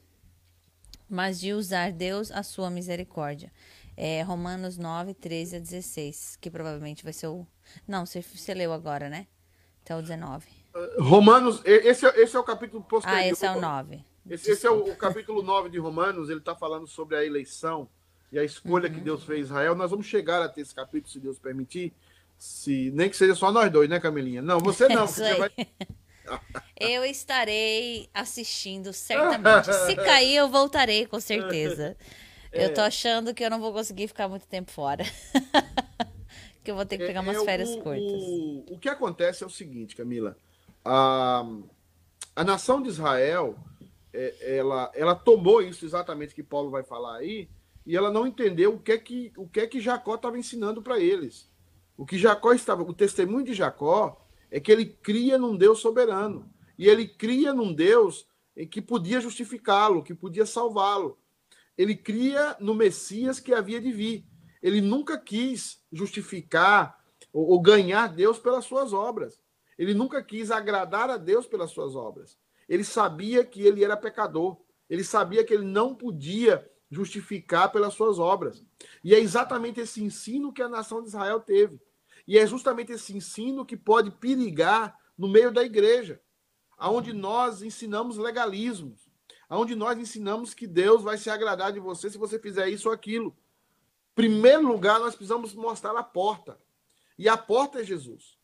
mas 1.10 1.40
de 1.40 1.54
usar 1.54 1.92
Deus 1.92 2.32
a 2.32 2.44
sua 2.44 2.70
misericórdia. 2.70 3.52
É 3.96 4.22
Romanos 4.24 4.78
9, 4.78 5.14
13 5.14 5.58
a 5.58 5.60
16, 5.60 6.38
que 6.42 6.50
provavelmente 6.50 7.04
vai 7.04 7.14
ser 7.14 7.28
o. 7.28 7.46
Não, 7.88 8.06
você, 8.06 8.22
você 8.22 8.54
leu 8.54 8.74
agora, 8.74 9.08
né? 9.08 9.28
Até 9.84 9.96
o 9.96 10.02
19. 10.02 10.48
Romanos, 10.98 11.62
esse, 11.64 12.06
é, 12.06 12.22
esse 12.22 12.36
é 12.36 12.40
o 12.40 12.44
capítulo 12.44 12.84
posterior. 12.84 13.20
Ah, 13.20 13.28
esse 13.28 13.46
é 13.46 13.52
o 13.52 13.62
9. 13.62 14.04
Esse, 14.30 14.52
esse, 14.52 14.66
é 14.66 14.72
o, 14.72 14.92
o, 14.92 14.96
capítulo 14.96 15.44
9 15.44 15.70
de 15.70 15.78
Romanos, 15.78 16.30
ele 16.30 16.40
está 16.40 16.56
falando 16.56 16.88
sobre 16.88 17.16
a 17.16 17.24
eleição 17.24 17.88
e 18.32 18.40
a 18.40 18.44
escolha 18.44 18.88
uhum. 18.90 18.96
que 18.96 19.02
Deus 19.02 19.24
fez 19.24 19.48
Israel. 19.48 19.76
Nós 19.76 19.92
vamos 19.92 20.08
chegar 20.08 20.42
até 20.42 20.62
esse 20.62 20.74
capítulo, 20.74 21.12
se 21.12 21.20
Deus 21.20 21.38
permitir. 21.38 21.94
Se, 22.44 22.92
nem 22.92 23.10
que 23.10 23.16
seja 23.16 23.34
só 23.36 23.54
nós 23.54 23.72
dois, 23.72 23.90
né, 23.90 24.02
Camilinha? 24.02 24.42
Não, 24.42 24.60
você 24.60 24.90
não. 24.90 25.08
você 25.08 25.34
vai, 25.36 25.50
Eu 26.78 27.06
estarei 27.06 28.10
assistindo 28.14 28.92
certamente. 28.92 29.72
Se 29.88 29.96
cair, 29.96 30.36
eu 30.36 30.50
voltarei 30.50 31.08
com 31.08 31.22
certeza. 31.22 31.96
É. 32.56 32.66
Eu 32.66 32.74
tô 32.76 32.82
achando 32.82 33.34
que 33.34 33.44
eu 33.44 33.50
não 33.50 33.60
vou 33.60 33.74
conseguir 33.74 34.08
ficar 34.08 34.28
muito 34.28 34.46
tempo 34.46 34.70
fora. 34.70 35.04
que 36.64 36.70
eu 36.70 36.76
vou 36.76 36.86
ter 36.86 37.00
que 37.00 37.08
pegar 37.08 37.22
umas 37.22 37.42
é, 37.42 37.44
férias 37.44 37.72
o, 37.72 37.82
curtas. 37.82 38.22
O, 38.22 38.66
o 38.74 38.78
que 38.78 38.88
acontece 38.88 39.44
é 39.44 39.48
o 39.48 39.50
seguinte, 39.50 39.96
Camila. 39.96 40.38
A, 40.86 41.44
a 42.36 42.44
nação 42.44 42.80
de 42.80 42.90
Israel, 42.90 43.58
é, 44.14 44.58
ela, 44.58 44.92
ela 44.94 45.16
tomou 45.16 45.64
isso 45.64 45.84
exatamente 45.84 46.36
que 46.36 46.44
Paulo 46.44 46.70
vai 46.70 46.84
falar 46.84 47.18
aí, 47.18 47.50
e 47.88 47.98
ela 47.98 48.12
não 48.12 48.28
entendeu 48.28 48.76
o 48.76 48.80
que 48.80 48.92
é 48.92 49.00
que, 49.00 49.34
o 49.36 49.48
que, 49.48 49.62
é 49.62 49.66
que 49.66 49.82
Jacó 49.82 50.14
estava 50.14 50.38
ensinando 50.38 50.80
para 50.80 51.00
eles. 51.00 51.52
O 51.98 52.06
que 52.06 52.18
Jacó 52.18 52.54
estava, 52.54 52.82
o 52.82 52.94
testemunho 52.94 53.46
de 53.46 53.54
Jacó 53.54 54.26
é 54.50 54.60
que 54.60 54.72
ele 54.72 54.86
cria 54.86 55.38
num 55.38 55.56
Deus 55.56 55.80
soberano. 55.80 56.52
E 56.78 56.88
ele 56.88 57.08
cria 57.08 57.54
num 57.54 57.74
Deus 57.74 58.28
que 58.70 58.82
podia 58.82 59.22
justificá-lo, 59.22 60.04
que 60.04 60.14
podia 60.14 60.46
salvá-lo. 60.46 61.18
Ele 61.78 61.96
cria 61.96 62.56
no 62.60 62.76
Messias 62.76 63.40
que 63.40 63.54
havia 63.54 63.82
de 63.82 63.92
vir. 63.92 64.26
Ele 64.62 64.80
nunca 64.80 65.18
quis 65.18 65.82
justificar 65.92 66.98
ou, 67.32 67.50
ou 67.50 67.62
ganhar 67.62 68.08
Deus 68.08 68.40
pelas 68.40 68.66
suas 68.66 68.94
obras. 68.94 69.42
Ele 69.78 69.94
nunca 69.94 70.24
quis 70.24 70.52
agradar 70.52 71.10
a 71.10 71.18
Deus 71.18 71.48
pelas 71.48 71.72
suas 71.72 71.96
obras. 71.96 72.38
Ele 72.70 72.84
sabia 72.84 73.44
que 73.44 73.62
ele 73.62 73.84
era 73.84 73.98
pecador. 73.98 74.58
Ele 74.90 75.04
sabia 75.04 75.44
que 75.44 75.54
ele 75.54 75.66
não 75.66 75.96
podia 75.96 76.70
justificar 76.94 77.72
pelas 77.72 77.94
suas 77.94 78.20
obras. 78.20 78.64
E 79.04 79.14
é 79.16 79.20
exatamente 79.20 79.80
esse 79.80 80.04
ensino 80.04 80.54
que 80.54 80.62
a 80.62 80.70
nação 80.70 81.02
de 81.02 81.08
Israel 81.08 81.40
teve. 81.40 81.80
E 82.28 82.38
é 82.38 82.46
justamente 82.46 82.92
esse 82.92 83.16
ensino 83.16 83.66
que 83.66 83.76
pode 83.76 84.12
perigar 84.12 84.98
no 85.18 85.28
meio 85.28 85.52
da 85.52 85.64
igreja, 85.64 86.22
aonde 86.78 87.14
nós 87.14 87.62
ensinamos 87.62 88.18
legalismos, 88.18 89.10
aonde 89.50 89.76
nós 89.76 89.98
ensinamos 89.98 90.54
que 90.54 90.66
Deus 90.66 91.04
vai 91.04 91.18
se 91.18 91.30
agradar 91.30 91.72
de 91.72 91.80
você 91.80 92.10
se 92.10 92.18
você 92.18 92.40
fizer 92.40 92.70
isso 92.70 92.88
ou 92.88 92.94
aquilo. 92.94 93.36
Primeiro 94.16 94.68
lugar, 94.68 95.00
nós 95.00 95.16
precisamos 95.16 95.54
mostrar 95.54 95.98
a 95.98 96.04
porta. 96.04 96.60
E 97.18 97.28
a 97.28 97.38
porta 97.38 97.82
é 97.82 97.84
Jesus. 97.84 98.38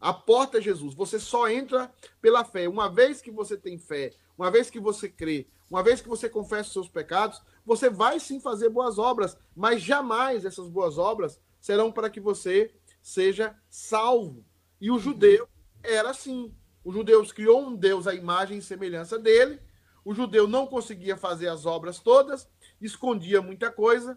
A 0.00 0.12
porta 0.12 0.58
é 0.58 0.60
Jesus. 0.60 0.94
Você 0.94 1.18
só 1.18 1.48
entra 1.48 1.92
pela 2.20 2.44
fé. 2.44 2.68
Uma 2.68 2.88
vez 2.88 3.20
que 3.20 3.30
você 3.30 3.56
tem 3.56 3.78
fé, 3.78 4.12
uma 4.36 4.50
vez 4.50 4.70
que 4.70 4.78
você 4.78 5.08
crê, 5.08 5.48
uma 5.70 5.82
vez 5.82 6.00
que 6.00 6.08
você 6.08 6.28
confessa 6.28 6.68
os 6.68 6.72
seus 6.72 6.88
pecados, 6.88 7.42
você 7.66 7.90
vai 7.90 8.20
sim 8.20 8.38
fazer 8.38 8.68
boas 8.68 8.96
obras, 8.96 9.36
mas 9.54 9.82
jamais 9.82 10.44
essas 10.44 10.68
boas 10.68 10.96
obras 10.96 11.40
serão 11.60 11.90
para 11.90 12.08
que 12.08 12.20
você 12.20 12.72
seja 13.02 13.56
salvo. 13.68 14.44
E 14.80 14.90
o 14.90 14.98
judeu 14.98 15.48
era 15.82 16.10
assim. 16.10 16.54
O 16.84 16.92
judeu 16.92 17.26
criou 17.26 17.66
um 17.66 17.74
Deus 17.74 18.06
à 18.06 18.14
imagem 18.14 18.58
e 18.58 18.62
semelhança 18.62 19.18
dele. 19.18 19.60
O 20.04 20.14
judeu 20.14 20.46
não 20.46 20.68
conseguia 20.68 21.16
fazer 21.16 21.48
as 21.48 21.66
obras 21.66 21.98
todas, 21.98 22.48
escondia 22.80 23.42
muita 23.42 23.72
coisa. 23.72 24.16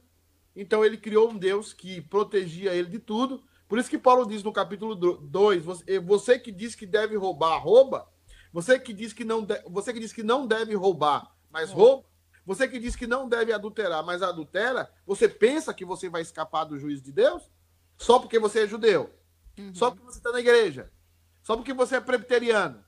Então 0.56 0.86
ele 0.86 0.98
criou 0.98 1.32
um 1.32 1.38
Deus 1.38 1.74
que 1.74 2.02
protegia 2.02 2.74
ele 2.74 2.90
de 2.90 3.00
tudo. 3.00 3.44
Por 3.68 3.80
isso 3.80 3.90
que 3.90 3.98
Paulo 3.98 4.28
diz 4.28 4.44
no 4.44 4.54
capítulo 4.54 4.96
2, 4.96 5.64
você 6.04 6.38
que 6.38 6.52
diz 6.52 6.76
que 6.76 6.86
deve 6.86 7.16
roubar, 7.16 7.58
rouba. 7.58 8.08
Você 8.52 8.80
que 8.80 8.94
diz 8.94 9.14
que 9.14 9.24
não, 9.24 9.44
de, 9.44 9.60
você 9.70 9.94
que 9.94 10.00
diz 10.00 10.12
que 10.12 10.24
não 10.24 10.48
deve 10.48 10.76
roubar, 10.76 11.36
mas 11.52 11.72
rouba. 11.72 12.09
Você 12.50 12.68
que 12.68 12.80
diz 12.80 12.96
que 12.96 13.06
não 13.06 13.30
deve 13.30 13.54
adulterar, 13.54 14.04
mas 14.04 14.24
adultera, 14.24 14.92
você 15.06 15.30
pensa 15.30 15.72
que 15.72 15.86
você 15.86 16.10
vai 16.10 16.24
escapar 16.24 16.64
do 16.64 16.80
juízo 16.80 17.04
de 17.04 17.12
Deus? 17.12 17.44
Só 17.96 18.18
porque 18.18 18.40
você 18.40 18.64
é 18.64 18.68
judeu? 18.68 19.14
Uhum. 19.56 19.72
Só 19.76 19.92
porque 19.92 20.04
você 20.04 20.18
está 20.18 20.32
na 20.32 20.40
igreja? 20.40 20.92
Só 21.44 21.56
porque 21.56 21.76
você 21.76 21.98
é 21.98 22.02
presbiteriano? 22.02 22.84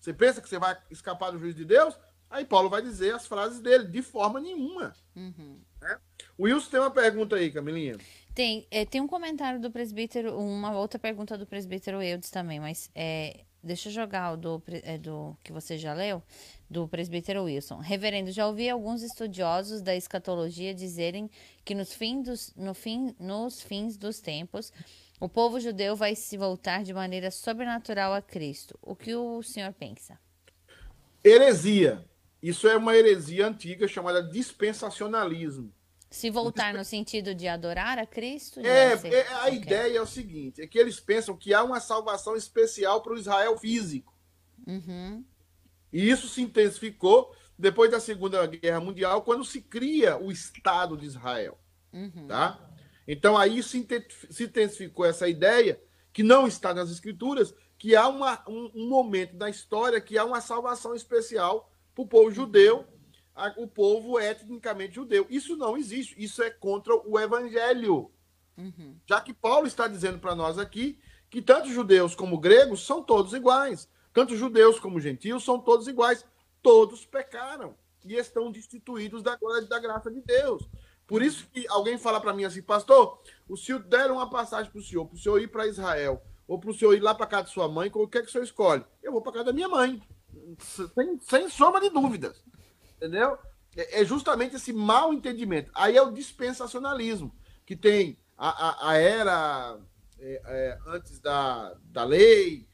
Você 0.00 0.12
pensa 0.12 0.40
que 0.40 0.48
você 0.48 0.58
vai 0.58 0.76
escapar 0.90 1.30
do 1.30 1.38
juízo 1.38 1.58
de 1.58 1.64
Deus? 1.64 1.96
Aí 2.28 2.44
Paulo 2.44 2.68
vai 2.68 2.82
dizer 2.82 3.14
as 3.14 3.24
frases 3.24 3.60
dele, 3.60 3.84
de 3.84 4.02
forma 4.02 4.40
nenhuma. 4.40 4.92
Uhum. 5.14 5.60
Né? 5.80 5.96
O 6.36 6.46
Wilson 6.46 6.68
tem 6.68 6.80
uma 6.80 6.90
pergunta 6.90 7.36
aí, 7.36 7.52
Camilinha. 7.52 7.98
Tem, 8.34 8.66
é, 8.68 8.84
tem 8.84 9.00
um 9.00 9.06
comentário 9.06 9.60
do 9.60 9.70
presbítero, 9.70 10.36
uma 10.36 10.76
outra 10.76 10.98
pergunta 10.98 11.38
do 11.38 11.46
presbítero 11.46 12.02
Eudes 12.02 12.30
também, 12.30 12.58
mas 12.58 12.90
é, 12.96 13.44
deixa 13.62 13.90
eu 13.90 13.92
jogar 13.92 14.32
o 14.32 14.36
do, 14.36 14.62
é, 14.66 14.98
do 14.98 15.36
que 15.44 15.52
você 15.52 15.78
já 15.78 15.94
leu 15.94 16.20
do 16.70 16.86
presbítero 16.86 17.44
Wilson. 17.44 17.78
Reverendo, 17.78 18.30
já 18.30 18.46
ouvi 18.46 18.68
alguns 18.68 19.02
estudiosos 19.02 19.80
da 19.80 19.94
escatologia 19.94 20.74
dizerem 20.74 21.30
que 21.64 21.74
nos, 21.74 21.92
fim 21.92 22.22
dos, 22.22 22.52
no 22.56 22.74
fim, 22.74 23.14
nos 23.18 23.62
fins 23.62 23.96
dos 23.96 24.20
tempos 24.20 24.72
o 25.20 25.28
povo 25.28 25.58
judeu 25.58 25.96
vai 25.96 26.14
se 26.14 26.36
voltar 26.36 26.84
de 26.84 26.94
maneira 26.94 27.30
sobrenatural 27.30 28.14
a 28.14 28.22
Cristo. 28.22 28.78
O 28.80 28.94
que 28.94 29.14
o 29.14 29.42
senhor 29.42 29.72
pensa? 29.72 30.18
Heresia. 31.24 32.04
Isso 32.40 32.68
é 32.68 32.76
uma 32.76 32.96
heresia 32.96 33.48
antiga 33.48 33.88
chamada 33.88 34.22
dispensacionalismo. 34.22 35.72
Se 36.08 36.30
voltar 36.30 36.72
no 36.72 36.84
sentido 36.84 37.34
de 37.34 37.48
adorar 37.48 37.98
a 37.98 38.06
Cristo? 38.06 38.60
É, 38.60 38.92
é 38.92 39.28
a 39.28 39.46
okay. 39.46 39.54
ideia 39.56 39.98
é 39.98 40.00
o 40.00 40.06
seguinte: 40.06 40.62
é 40.62 40.66
que 40.66 40.78
eles 40.78 41.00
pensam 41.00 41.36
que 41.36 41.52
há 41.52 41.62
uma 41.64 41.80
salvação 41.80 42.36
especial 42.36 43.02
para 43.02 43.12
o 43.12 43.18
Israel 43.18 43.58
físico. 43.58 44.14
Uhum. 44.66 45.24
E 45.92 46.08
isso 46.08 46.28
se 46.28 46.42
intensificou 46.42 47.34
depois 47.58 47.90
da 47.90 47.98
Segunda 47.98 48.46
Guerra 48.46 48.80
Mundial, 48.80 49.22
quando 49.22 49.44
se 49.44 49.60
cria 49.60 50.16
o 50.16 50.30
Estado 50.30 50.96
de 50.96 51.06
Israel. 51.06 51.58
Uhum. 51.92 52.26
Tá? 52.28 52.58
Então 53.06 53.36
aí 53.36 53.62
se 53.62 53.78
intensificou 53.78 55.04
essa 55.04 55.28
ideia, 55.28 55.82
que 56.12 56.22
não 56.22 56.46
está 56.46 56.72
nas 56.72 56.90
Escrituras, 56.90 57.54
que 57.76 57.96
há 57.96 58.08
uma, 58.08 58.42
um, 58.48 58.70
um, 58.74 58.88
momento 58.88 59.36
da 59.36 59.48
história 59.48 60.00
que 60.00 60.18
há 60.18 60.24
uma 60.24 60.40
salvação 60.40 60.94
especial 60.94 61.70
para 61.94 62.02
o 62.02 62.08
povo 62.08 62.30
judeu, 62.30 62.84
a, 63.34 63.54
o 63.56 63.66
povo 63.66 64.18
etnicamente 64.18 64.96
judeu. 64.96 65.26
Isso 65.30 65.56
não 65.56 65.76
existe, 65.76 66.14
isso 66.22 66.42
é 66.42 66.50
contra 66.50 66.94
o 66.94 67.18
Evangelho. 67.18 68.10
Uhum. 68.56 68.96
Já 69.06 69.20
que 69.20 69.32
Paulo 69.32 69.66
está 69.66 69.86
dizendo 69.86 70.18
para 70.18 70.34
nós 70.34 70.58
aqui 70.58 70.98
que 71.30 71.40
tanto 71.40 71.68
judeus 71.68 72.14
como 72.14 72.38
gregos 72.38 72.84
são 72.84 73.02
todos 73.02 73.32
iguais. 73.32 73.88
Tanto 74.18 74.34
judeus 74.34 74.80
como 74.80 74.98
gentios 74.98 75.44
são 75.44 75.60
todos 75.60 75.86
iguais. 75.86 76.26
Todos 76.60 77.06
pecaram 77.06 77.76
e 78.04 78.16
estão 78.16 78.50
destituídos 78.50 79.22
da 79.22 79.36
glória 79.36 79.64
da 79.68 79.78
graça 79.78 80.10
de 80.10 80.20
Deus. 80.20 80.68
Por 81.06 81.22
isso 81.22 81.46
que 81.52 81.68
alguém 81.68 81.96
fala 81.96 82.20
para 82.20 82.32
mim 82.32 82.42
assim, 82.42 82.60
pastor, 82.60 83.22
o 83.48 83.56
senhor 83.56 83.78
deram 83.78 84.16
uma 84.16 84.28
passagem 84.28 84.72
para 84.72 84.80
o 84.80 84.82
senhor, 84.82 85.06
para 85.06 85.14
o 85.14 85.18
senhor 85.20 85.40
ir 85.40 85.46
para 85.46 85.68
Israel, 85.68 86.20
ou 86.48 86.58
para 86.58 86.68
o 86.68 86.74
senhor 86.74 86.94
ir 86.94 87.00
lá 87.00 87.14
para 87.14 87.28
casa 87.28 87.44
de 87.44 87.50
sua 87.52 87.68
mãe, 87.68 87.92
o 87.94 88.08
que 88.08 88.18
é 88.18 88.22
que 88.22 88.26
o 88.26 88.30
senhor 88.32 88.42
escolhe? 88.42 88.84
Eu 89.04 89.12
vou 89.12 89.22
para 89.22 89.34
casa 89.34 89.44
da 89.44 89.52
minha 89.52 89.68
mãe, 89.68 90.02
sem, 90.58 91.20
sem 91.20 91.48
soma 91.48 91.80
de 91.80 91.88
dúvidas. 91.88 92.42
Entendeu? 92.96 93.38
É, 93.76 94.00
é 94.00 94.04
justamente 94.04 94.56
esse 94.56 94.72
mal 94.72 95.14
entendimento. 95.14 95.70
Aí 95.76 95.96
é 95.96 96.02
o 96.02 96.10
dispensacionalismo, 96.10 97.32
que 97.64 97.76
tem 97.76 98.18
a, 98.36 98.48
a, 98.48 98.90
a 98.90 98.96
era 98.96 99.78
é, 100.18 100.42
é, 100.44 100.78
antes 100.88 101.20
da, 101.20 101.72
da 101.84 102.02
lei, 102.02 102.67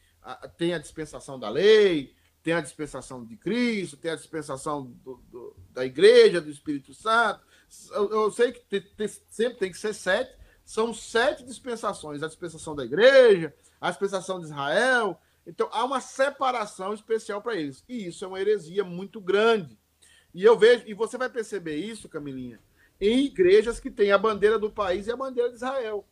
tem 0.57 0.75
a 0.75 0.79
dispensação 0.79 1.39
da 1.39 1.49
lei, 1.49 2.15
tem 2.43 2.55
a 2.55 2.61
dispensação 2.61 3.25
de 3.25 3.37
Cristo, 3.37 3.97
tem 3.97 4.11
a 4.11 4.17
dispensação 4.17 4.85
do, 5.03 5.17
do, 5.31 5.57
da 5.71 5.85
igreja, 5.85 6.41
do 6.41 6.51
Espírito 6.51 6.93
Santo. 6.93 7.41
Eu, 7.91 8.11
eu 8.11 8.31
sei 8.31 8.53
que 8.53 8.61
tem, 8.61 8.81
tem, 8.81 9.09
sempre 9.09 9.59
tem 9.59 9.71
que 9.71 9.79
ser 9.79 9.95
sete. 9.95 10.37
São 10.65 10.93
sete 10.93 11.45
dispensações: 11.45 12.23
a 12.23 12.27
dispensação 12.27 12.75
da 12.75 12.85
igreja, 12.85 13.55
a 13.81 13.91
dispensação 13.91 14.39
de 14.39 14.47
Israel. 14.47 15.21
Então 15.47 15.69
há 15.73 15.85
uma 15.85 16.01
separação 16.01 16.95
especial 16.95 17.43
para 17.43 17.57
eles. 17.57 17.85
E 17.89 18.07
isso 18.07 18.25
é 18.25 18.29
uma 18.29 18.41
heresia 18.41 18.85
muito 18.85 19.21
grande. 19.21 19.79
E 20.35 20.43
eu 20.43 20.59
vejo, 20.59 20.85
e 20.87 20.95
você 20.95 21.17
vai 21.17 21.31
perceber 21.31 21.77
isso, 21.77 22.09
Camilinha, 22.09 22.59
em 23.01 23.27
igrejas 23.27 23.79
que 23.79 23.91
têm 23.91 24.11
a 24.11 24.19
bandeira 24.19 24.59
do 24.59 24.71
país 24.71 25.07
e 25.07 25.13
a 25.13 25.17
bandeira 25.17 25.49
de 25.49 25.57
Israel. 25.57 26.07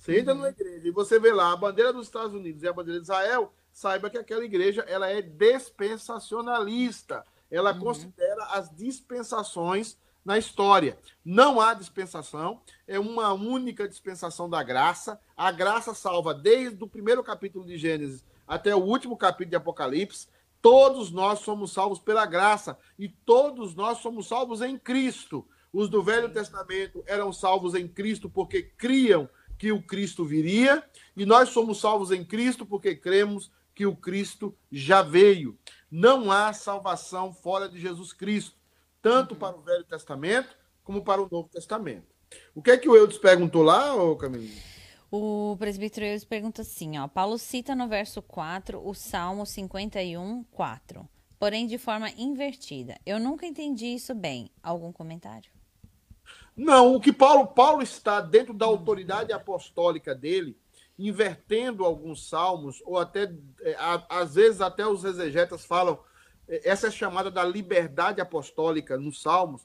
Você 0.00 0.18
entra 0.18 0.32
numa 0.32 0.48
igreja 0.48 0.88
e 0.88 0.90
você 0.90 1.20
vê 1.20 1.30
lá 1.30 1.52
a 1.52 1.56
bandeira 1.56 1.92
dos 1.92 2.06
Estados 2.06 2.32
Unidos 2.32 2.62
e 2.62 2.68
a 2.68 2.72
bandeira 2.72 2.98
de 2.98 3.04
Israel, 3.04 3.52
saiba 3.70 4.08
que 4.08 4.16
aquela 4.16 4.42
igreja 4.42 4.80
ela 4.88 5.10
é 5.10 5.20
dispensacionalista. 5.20 7.22
Ela 7.50 7.74
uhum. 7.74 7.80
considera 7.80 8.46
as 8.46 8.74
dispensações 8.74 9.98
na 10.24 10.38
história. 10.38 10.98
Não 11.22 11.60
há 11.60 11.74
dispensação, 11.74 12.62
é 12.88 12.98
uma 12.98 13.34
única 13.34 13.86
dispensação 13.86 14.48
da 14.48 14.62
graça. 14.62 15.20
A 15.36 15.52
graça 15.52 15.92
salva 15.92 16.32
desde 16.32 16.82
o 16.82 16.88
primeiro 16.88 17.22
capítulo 17.22 17.66
de 17.66 17.76
Gênesis 17.76 18.24
até 18.48 18.74
o 18.74 18.82
último 18.82 19.18
capítulo 19.18 19.50
de 19.50 19.56
Apocalipse. 19.56 20.28
Todos 20.62 21.10
nós 21.10 21.40
somos 21.40 21.74
salvos 21.74 21.98
pela 21.98 22.24
graça 22.24 22.78
e 22.98 23.06
todos 23.06 23.74
nós 23.74 23.98
somos 23.98 24.26
salvos 24.26 24.62
em 24.62 24.78
Cristo. 24.78 25.46
Os 25.70 25.90
do 25.90 26.02
Velho 26.02 26.32
Testamento 26.32 27.04
eram 27.06 27.30
salvos 27.34 27.74
em 27.74 27.86
Cristo 27.86 28.30
porque 28.30 28.62
criam 28.62 29.28
que 29.60 29.70
o 29.70 29.82
Cristo 29.82 30.24
viria, 30.24 30.82
e 31.14 31.26
nós 31.26 31.50
somos 31.50 31.80
salvos 31.82 32.10
em 32.10 32.24
Cristo 32.24 32.64
porque 32.64 32.96
cremos 32.96 33.52
que 33.74 33.84
o 33.84 33.94
Cristo 33.94 34.56
já 34.72 35.02
veio. 35.02 35.54
Não 35.90 36.32
há 36.32 36.50
salvação 36.54 37.30
fora 37.30 37.68
de 37.68 37.78
Jesus 37.78 38.14
Cristo, 38.14 38.56
tanto 39.02 39.36
para 39.36 39.54
o 39.54 39.60
Velho 39.60 39.84
Testamento 39.84 40.56
como 40.82 41.04
para 41.04 41.20
o 41.20 41.28
Novo 41.30 41.50
Testamento. 41.50 42.06
O 42.54 42.62
que 42.62 42.70
é 42.70 42.78
que 42.78 42.88
o 42.88 42.96
Eudes 42.96 43.18
perguntou 43.18 43.62
lá, 43.62 43.94
ô 43.94 44.16
Camilo? 44.16 44.48
O 45.10 45.56
presbítero 45.58 46.06
Eudes 46.06 46.24
pergunta 46.24 46.62
assim, 46.62 46.96
ó. 46.96 47.06
Paulo 47.06 47.36
cita 47.36 47.74
no 47.74 47.86
verso 47.86 48.22
4 48.22 48.80
o 48.82 48.94
Salmo 48.94 49.44
51, 49.44 50.42
4. 50.52 51.06
Porém, 51.38 51.66
de 51.66 51.76
forma 51.76 52.08
invertida. 52.16 52.98
Eu 53.04 53.20
nunca 53.20 53.44
entendi 53.44 53.94
isso 53.94 54.14
bem. 54.14 54.50
Algum 54.62 54.90
comentário? 54.90 55.50
Não, 56.62 56.94
o 56.94 57.00
que 57.00 57.10
Paulo, 57.10 57.46
Paulo 57.46 57.80
está 57.80 58.20
dentro 58.20 58.52
da 58.52 58.66
autoridade 58.66 59.32
apostólica 59.32 60.14
dele, 60.14 60.54
invertendo 60.98 61.86
alguns 61.86 62.28
salmos, 62.28 62.82
ou 62.84 62.98
até, 62.98 63.32
é, 63.62 63.74
às 64.10 64.34
vezes, 64.34 64.60
até 64.60 64.86
os 64.86 65.02
exegetas 65.02 65.64
falam, 65.64 65.98
é, 66.46 66.68
essa 66.68 66.88
é 66.88 66.90
chamada 66.90 67.30
da 67.30 67.42
liberdade 67.42 68.20
apostólica 68.20 68.98
nos 68.98 69.22
salmos. 69.22 69.62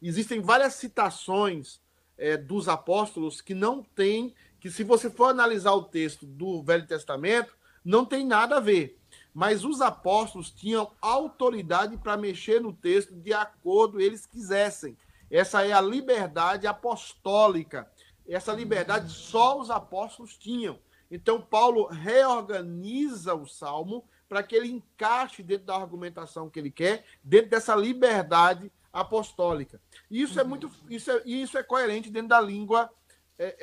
Existem 0.00 0.40
várias 0.40 0.72
citações 0.72 1.82
é, 2.16 2.34
dos 2.34 2.66
apóstolos 2.66 3.42
que 3.42 3.52
não 3.52 3.82
tem, 3.82 4.34
que 4.58 4.70
se 4.70 4.82
você 4.82 5.10
for 5.10 5.26
analisar 5.26 5.74
o 5.74 5.84
texto 5.84 6.24
do 6.24 6.62
Velho 6.62 6.86
Testamento, 6.86 7.54
não 7.84 8.06
tem 8.06 8.24
nada 8.24 8.56
a 8.56 8.60
ver. 8.60 8.98
Mas 9.34 9.66
os 9.66 9.82
apóstolos 9.82 10.50
tinham 10.50 10.90
autoridade 11.02 11.98
para 11.98 12.16
mexer 12.16 12.58
no 12.58 12.72
texto 12.72 13.14
de 13.14 13.34
acordo 13.34 14.00
eles 14.00 14.24
quisessem. 14.24 14.96
Essa 15.30 15.64
é 15.66 15.72
a 15.72 15.80
liberdade 15.80 16.66
apostólica. 16.66 17.90
Essa 18.26 18.52
liberdade 18.52 19.12
só 19.12 19.58
os 19.58 19.70
apóstolos 19.70 20.36
tinham. 20.36 20.78
Então, 21.10 21.40
Paulo 21.40 21.86
reorganiza 21.86 23.34
o 23.34 23.46
salmo 23.46 24.04
para 24.28 24.42
que 24.42 24.54
ele 24.54 24.68
encaixe 24.68 25.42
dentro 25.42 25.66
da 25.66 25.74
argumentação 25.74 26.50
que 26.50 26.58
ele 26.58 26.70
quer, 26.70 27.04
dentro 27.22 27.50
dessa 27.50 27.74
liberdade 27.74 28.70
apostólica. 28.92 29.80
E 30.10 30.20
isso 30.20 30.38
é 30.38 30.42
uhum. 30.42 30.48
muito, 30.48 30.70
isso 30.90 31.10
é, 31.10 31.22
isso 31.24 31.56
é 31.56 31.62
coerente 31.62 32.10
dentro 32.10 32.28
da 32.28 32.40
língua 32.40 32.90
é, 33.38 33.56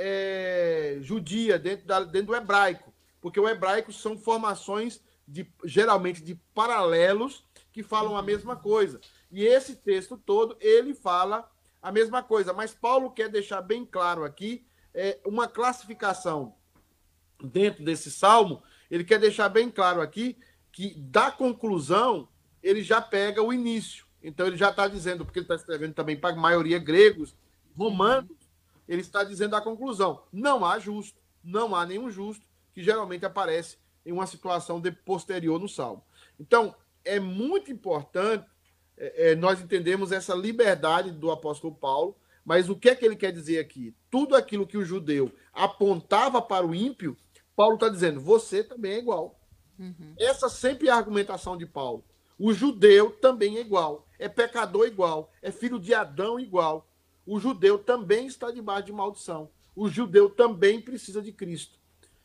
é, 0.98 1.02
judia, 1.02 1.60
dentro, 1.60 1.86
da, 1.86 2.00
dentro 2.04 2.28
do 2.28 2.36
hebraico, 2.36 2.94
porque 3.22 3.40
o 3.40 3.48
hebraico 3.48 3.92
são 3.92 4.18
formações 4.18 5.02
de, 5.28 5.48
geralmente 5.64 6.24
de 6.24 6.36
paralelos 6.54 7.46
que 7.72 7.84
falam 7.84 8.16
a 8.16 8.22
mesma 8.22 8.56
coisa. 8.56 9.00
E 9.32 9.44
esse 9.44 9.76
texto 9.76 10.18
todo 10.18 10.56
ele 10.60 10.94
fala 10.94 11.50
a 11.86 11.92
mesma 11.92 12.24
coisa, 12.24 12.52
mas 12.52 12.74
Paulo 12.74 13.12
quer 13.12 13.30
deixar 13.30 13.62
bem 13.62 13.86
claro 13.86 14.24
aqui 14.24 14.66
é, 14.92 15.20
uma 15.24 15.48
classificação 15.48 16.56
dentro 17.40 17.86
desse 17.86 18.10
salmo. 18.10 18.64
Ele 18.90 19.04
quer 19.04 19.20
deixar 19.20 19.50
bem 19.50 19.70
claro 19.70 20.02
aqui 20.02 20.36
que 20.72 20.96
da 20.98 21.30
conclusão 21.30 22.28
ele 22.64 22.82
já 22.82 23.00
pega 23.00 23.44
o 23.44 23.54
início. 23.54 24.04
Então 24.24 24.48
ele 24.48 24.58
já 24.58 24.72
está 24.72 24.88
dizendo, 24.88 25.24
porque 25.24 25.38
ele 25.38 25.44
está 25.44 25.54
escrevendo 25.54 25.94
também 25.94 26.20
para 26.20 26.34
a 26.34 26.36
maioria 26.36 26.80
gregos, 26.80 27.36
romanos, 27.78 28.36
ele 28.88 29.02
está 29.02 29.24
dizendo 29.24 29.56
a 29.56 29.62
conclusão: 29.62 30.24
não 30.34 30.66
há 30.66 30.80
justo, 30.80 31.20
não 31.44 31.76
há 31.76 31.86
nenhum 31.86 32.10
justo, 32.10 32.48
que 32.74 32.82
geralmente 32.82 33.28
aparece 33.28 33.78
em 34.04 34.12
uma 34.12 34.26
situação 34.26 34.82
de 34.82 34.92
posterior 34.92 35.60
no 35.60 35.70
Salmo. 35.70 36.04
Então, 36.40 36.76
é 37.04 37.20
muito 37.20 37.72
importante 37.72 38.48
é, 38.98 39.32
é, 39.32 39.36
nós 39.36 39.62
entendemos 39.62 40.12
essa 40.12 40.34
liberdade 40.34 41.12
do 41.12 41.32
apóstolo 41.32 41.74
Paulo, 41.74 42.16
mas 42.44 42.70
o 42.70 42.76
que 42.76 42.90
é 42.90 42.96
que 42.96 43.06
ele 43.06 43.16
quer 43.16 43.32
dizer 43.32 43.60
aqui? 43.60 43.94
Tudo 44.10 44.36
aquilo 44.36 44.68
que 44.68 44.78
o 44.78 44.86
judeu 44.86 45.32
apontava 45.52 46.42
para 46.42 46.66
o 46.66 46.76
ímpio, 46.76 47.18
Paulo 47.56 47.76
está 47.76 47.90
dizendo, 47.90 48.20
você 48.20 48.64
também 48.64 48.94
é 48.94 49.00
igual. 49.00 49.40
Uhum. 49.80 50.14
Essa 50.18 50.48
sempre 50.48 50.88
é 50.88 50.92
a 50.92 50.96
argumentação 50.96 51.58
de 51.58 51.66
Paulo. 51.66 52.04
O 52.38 52.54
judeu 52.54 53.12
também 53.12 53.58
é 53.58 53.62
igual, 53.62 54.08
é 54.20 54.28
pecador 54.28 54.88
igual, 54.88 55.32
é 55.42 55.52
filho 55.52 55.80
de 55.80 55.94
Adão 55.94 56.40
igual. 56.40 56.88
O 57.26 57.40
judeu 57.40 57.78
também 57.80 58.28
está 58.28 58.52
debaixo 58.52 58.86
de 58.86 58.94
maldição. 58.94 59.50
O 59.76 59.90
judeu 59.90 60.30
também 60.30 60.80
precisa 60.80 61.22
de 61.22 61.32
Cristo. 61.32 61.80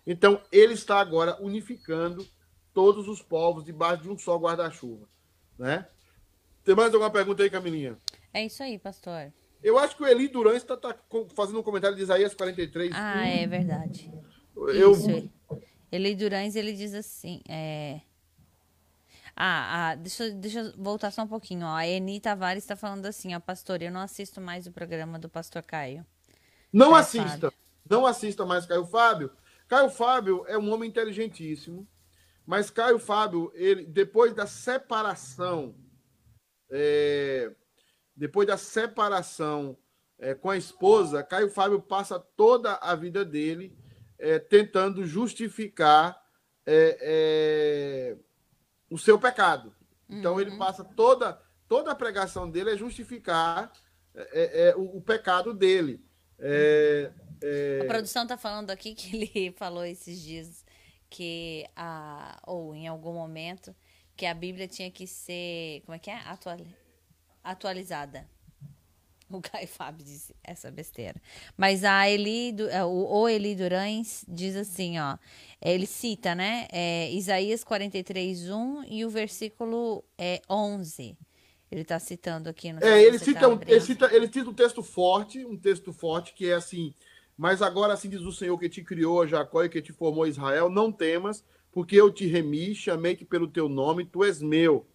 Então, 0.06 0.40
ele 0.52 0.74
está 0.74 0.98
agora 1.00 1.36
unificando 1.40 2.26
todos 2.72 3.08
os 3.08 3.22
povos 3.22 3.64
debaixo 3.64 4.02
de 4.02 4.10
um 4.10 4.18
só 4.18 4.36
guarda-chuva. 4.36 5.08
Né? 5.58 5.86
Tem 6.70 6.76
mais 6.76 6.94
alguma 6.94 7.10
pergunta 7.10 7.42
aí, 7.42 7.50
Camilinha? 7.50 7.98
É 8.32 8.46
isso 8.46 8.62
aí, 8.62 8.78
pastor. 8.78 9.32
Eu 9.60 9.76
acho 9.76 9.96
que 9.96 10.04
o 10.04 10.06
Eli 10.06 10.28
Duran 10.28 10.54
está 10.54 10.76
tá 10.76 10.96
fazendo 11.34 11.58
um 11.58 11.64
comentário 11.64 11.96
de 11.96 12.02
Isaías 12.04 12.32
43. 12.32 12.92
Ah, 12.94 13.26
é 13.26 13.44
verdade. 13.44 14.08
Eu... 14.56 14.92
Isso. 14.92 15.28
Eli 15.90 16.14
Durães, 16.14 16.54
ele 16.54 16.72
diz 16.72 16.94
assim, 16.94 17.40
é... 17.48 18.02
Ah, 19.34 19.90
ah, 19.90 19.94
deixa, 19.96 20.30
deixa 20.30 20.60
eu 20.60 20.72
voltar 20.76 21.10
só 21.10 21.22
um 21.22 21.26
pouquinho. 21.26 21.66
Ó. 21.66 21.74
A 21.74 21.88
Eni 21.88 22.20
Tavares 22.20 22.62
está 22.62 22.76
falando 22.76 23.04
assim, 23.04 23.34
ó, 23.34 23.40
pastor, 23.40 23.82
eu 23.82 23.90
não 23.90 24.00
assisto 24.00 24.40
mais 24.40 24.68
o 24.68 24.70
programa 24.70 25.18
do 25.18 25.28
pastor 25.28 25.64
Caio. 25.64 26.06
Não 26.72 26.90
Caio 26.90 27.00
assista. 27.00 27.28
Fábio. 27.28 27.52
Não 27.90 28.06
assista 28.06 28.46
mais 28.46 28.64
Caio 28.64 28.86
Fábio. 28.86 29.32
Caio 29.66 29.90
Fábio 29.90 30.44
é 30.46 30.56
um 30.56 30.72
homem 30.72 30.88
inteligentíssimo, 30.88 31.84
mas 32.46 32.70
Caio 32.70 33.00
Fábio, 33.00 33.50
ele, 33.56 33.84
depois 33.84 34.32
da 34.32 34.46
separação, 34.46 35.74
é, 36.70 37.50
depois 38.14 38.46
da 38.46 38.56
separação 38.56 39.76
é, 40.18 40.34
com 40.34 40.50
a 40.50 40.56
esposa, 40.56 41.22
Caio 41.22 41.50
Fábio 41.50 41.80
passa 41.80 42.18
toda 42.18 42.74
a 42.74 42.94
vida 42.94 43.24
dele 43.24 43.76
é, 44.18 44.38
tentando 44.38 45.06
justificar 45.06 46.22
é, 46.66 46.98
é, 47.00 48.16
o 48.90 48.98
seu 48.98 49.18
pecado. 49.18 49.74
Então 50.08 50.34
uhum. 50.34 50.40
ele 50.40 50.56
passa 50.56 50.84
toda 50.84 51.40
toda 51.66 51.92
a 51.92 51.94
pregação 51.94 52.50
dele 52.50 52.70
é 52.70 52.76
justificar 52.76 53.72
é, 54.14 54.74
o, 54.76 54.96
o, 54.96 55.00
pecado 55.00 55.54
dele. 55.54 56.04
A 57.80 57.84
produção 57.86 58.24
está 58.24 58.36
falando 58.36 58.70
aqui 58.70 58.94
que 58.94 59.16
ele 59.16 59.52
falou 59.56 59.84
esses 59.84 60.20
dias 60.20 60.64
que 61.08 61.64
a 61.76 62.40
ou 62.46 62.74
em 62.74 62.88
algum 62.88 63.12
momento 63.12 63.74
que 64.20 64.26
a 64.26 64.34
Bíblia 64.34 64.68
tinha 64.68 64.90
que 64.90 65.06
ser 65.06 65.80
como 65.86 65.96
é 65.96 65.98
que 65.98 66.10
é 66.10 66.18
Atual, 66.26 66.58
atualizada. 67.42 68.28
O 69.32 69.40
Caio 69.40 69.68
Fábio 69.68 70.04
disse 70.04 70.34
essa 70.42 70.72
besteira. 70.72 71.14
Mas 71.56 71.84
a 71.84 72.10
Eli, 72.10 72.52
é, 72.68 72.84
o, 72.84 72.88
o 72.88 73.28
Eli 73.28 73.54
Durães 73.54 74.24
diz 74.26 74.56
assim, 74.56 74.98
ó. 74.98 75.16
Ele 75.62 75.86
cita, 75.86 76.34
né? 76.34 76.66
É, 76.72 77.08
Isaías 77.12 77.62
43, 77.62 78.50
1 78.50 78.84
e 78.88 79.04
o 79.04 79.08
versículo 79.08 80.04
é, 80.18 80.42
11. 80.50 81.16
Ele 81.70 81.82
está 81.82 82.00
citando 82.00 82.48
aqui 82.48 82.72
no. 82.72 82.84
É, 82.84 83.00
ele 83.00 83.20
cita, 83.20 83.48
um, 83.48 83.60
ele, 83.64 83.80
cita, 83.80 84.12
ele 84.12 84.26
cita 84.26 84.50
um 84.50 84.54
texto 84.54 84.82
forte, 84.82 85.46
um 85.46 85.56
texto 85.56 85.92
forte 85.92 86.34
que 86.34 86.50
é 86.50 86.54
assim. 86.54 86.92
Mas 87.36 87.62
agora 87.62 87.92
assim 87.92 88.08
diz 88.08 88.22
o 88.22 88.32
Senhor 88.32 88.58
que 88.58 88.68
te 88.68 88.82
criou, 88.82 89.28
Jacó, 89.28 89.62
e 89.62 89.68
que 89.68 89.80
te 89.80 89.92
formou 89.92 90.26
Israel, 90.26 90.68
não 90.68 90.90
temas, 90.90 91.44
porque 91.72 91.96
eu 91.96 92.10
te 92.12 92.26
remi, 92.26 92.74
chamei-te 92.74 93.24
pelo 93.24 93.48
teu 93.48 93.68
nome, 93.68 94.04
tu 94.04 94.24
és 94.24 94.40
meu. 94.42 94.86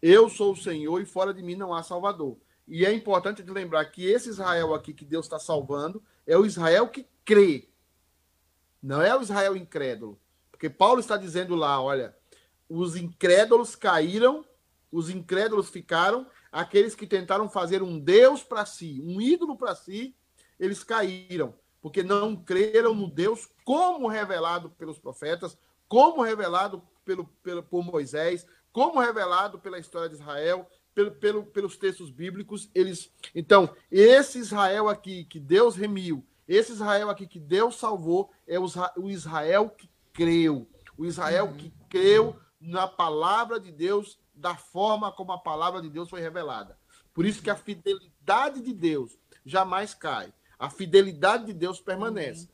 Eu 0.00 0.28
sou 0.28 0.52
o 0.52 0.56
Senhor 0.56 1.00
e 1.00 1.06
fora 1.06 1.32
de 1.32 1.42
mim 1.42 1.56
não 1.56 1.74
há 1.74 1.82
Salvador. 1.82 2.36
E 2.66 2.84
é 2.86 2.92
importante 2.92 3.42
de 3.42 3.50
lembrar 3.50 3.84
que 3.86 4.06
esse 4.06 4.28
Israel 4.28 4.74
aqui 4.74 4.92
que 4.92 5.04
Deus 5.04 5.26
está 5.26 5.38
salvando 5.38 6.02
é 6.26 6.36
o 6.36 6.46
Israel 6.46 6.88
que 6.88 7.06
crê. 7.24 7.68
Não 8.82 9.02
é 9.02 9.16
o 9.16 9.22
Israel 9.22 9.56
incrédulo. 9.56 10.18
Porque 10.50 10.70
Paulo 10.70 11.00
está 11.00 11.16
dizendo 11.16 11.54
lá, 11.54 11.80
olha, 11.80 12.16
os 12.68 12.96
incrédulos 12.96 13.74
caíram, 13.74 14.44
os 14.90 15.10
incrédulos 15.10 15.70
ficaram, 15.70 16.26
aqueles 16.50 16.94
que 16.94 17.06
tentaram 17.06 17.48
fazer 17.48 17.82
um 17.82 17.98
Deus 17.98 18.42
para 18.42 18.64
si, 18.64 19.00
um 19.04 19.20
ídolo 19.20 19.56
para 19.56 19.74
si, 19.74 20.14
eles 20.58 20.84
caíram, 20.84 21.54
porque 21.80 22.02
não 22.02 22.36
creram 22.36 22.94
no 22.94 23.10
Deus 23.10 23.48
como 23.64 24.06
revelado 24.06 24.70
pelos 24.70 24.98
profetas, 24.98 25.58
como 25.92 26.22
revelado 26.22 26.82
pelo, 27.04 27.26
pelo, 27.42 27.62
por 27.62 27.84
Moisés, 27.84 28.46
como 28.72 28.98
revelado 28.98 29.58
pela 29.58 29.78
história 29.78 30.08
de 30.08 30.14
Israel, 30.14 30.66
pelo, 30.94 31.10
pelo, 31.10 31.44
pelos 31.44 31.76
textos 31.76 32.10
bíblicos, 32.10 32.70
eles. 32.74 33.12
Então, 33.34 33.68
esse 33.90 34.38
Israel 34.38 34.88
aqui 34.88 35.24
que 35.24 35.38
Deus 35.38 35.76
remiu, 35.76 36.26
esse 36.48 36.72
Israel 36.72 37.10
aqui 37.10 37.26
que 37.26 37.38
Deus 37.38 37.74
salvou, 37.74 38.30
é 38.46 38.58
o 38.58 39.10
Israel 39.10 39.68
que 39.68 39.86
creu. 40.14 40.66
O 40.96 41.04
Israel 41.04 41.48
uhum. 41.48 41.56
que 41.58 41.70
creu 41.90 42.40
na 42.58 42.88
palavra 42.88 43.60
de 43.60 43.70
Deus, 43.70 44.18
da 44.34 44.56
forma 44.56 45.12
como 45.12 45.32
a 45.32 45.38
palavra 45.38 45.82
de 45.82 45.90
Deus 45.90 46.08
foi 46.08 46.22
revelada. 46.22 46.78
Por 47.12 47.26
isso 47.26 47.42
que 47.42 47.50
a 47.50 47.54
fidelidade 47.54 48.62
de 48.62 48.72
Deus 48.72 49.18
jamais 49.44 49.92
cai. 49.92 50.32
A 50.58 50.70
fidelidade 50.70 51.44
de 51.44 51.52
Deus 51.52 51.82
permanece. 51.82 52.48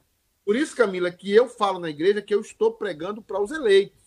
Por 0.48 0.56
isso, 0.56 0.74
Camila, 0.74 1.10
que 1.12 1.30
eu 1.30 1.46
falo 1.46 1.78
na 1.78 1.90
igreja 1.90 2.22
que 2.22 2.34
eu 2.34 2.40
estou 2.40 2.72
pregando 2.72 3.20
para 3.20 3.38
os 3.38 3.50
eleitos. 3.50 4.02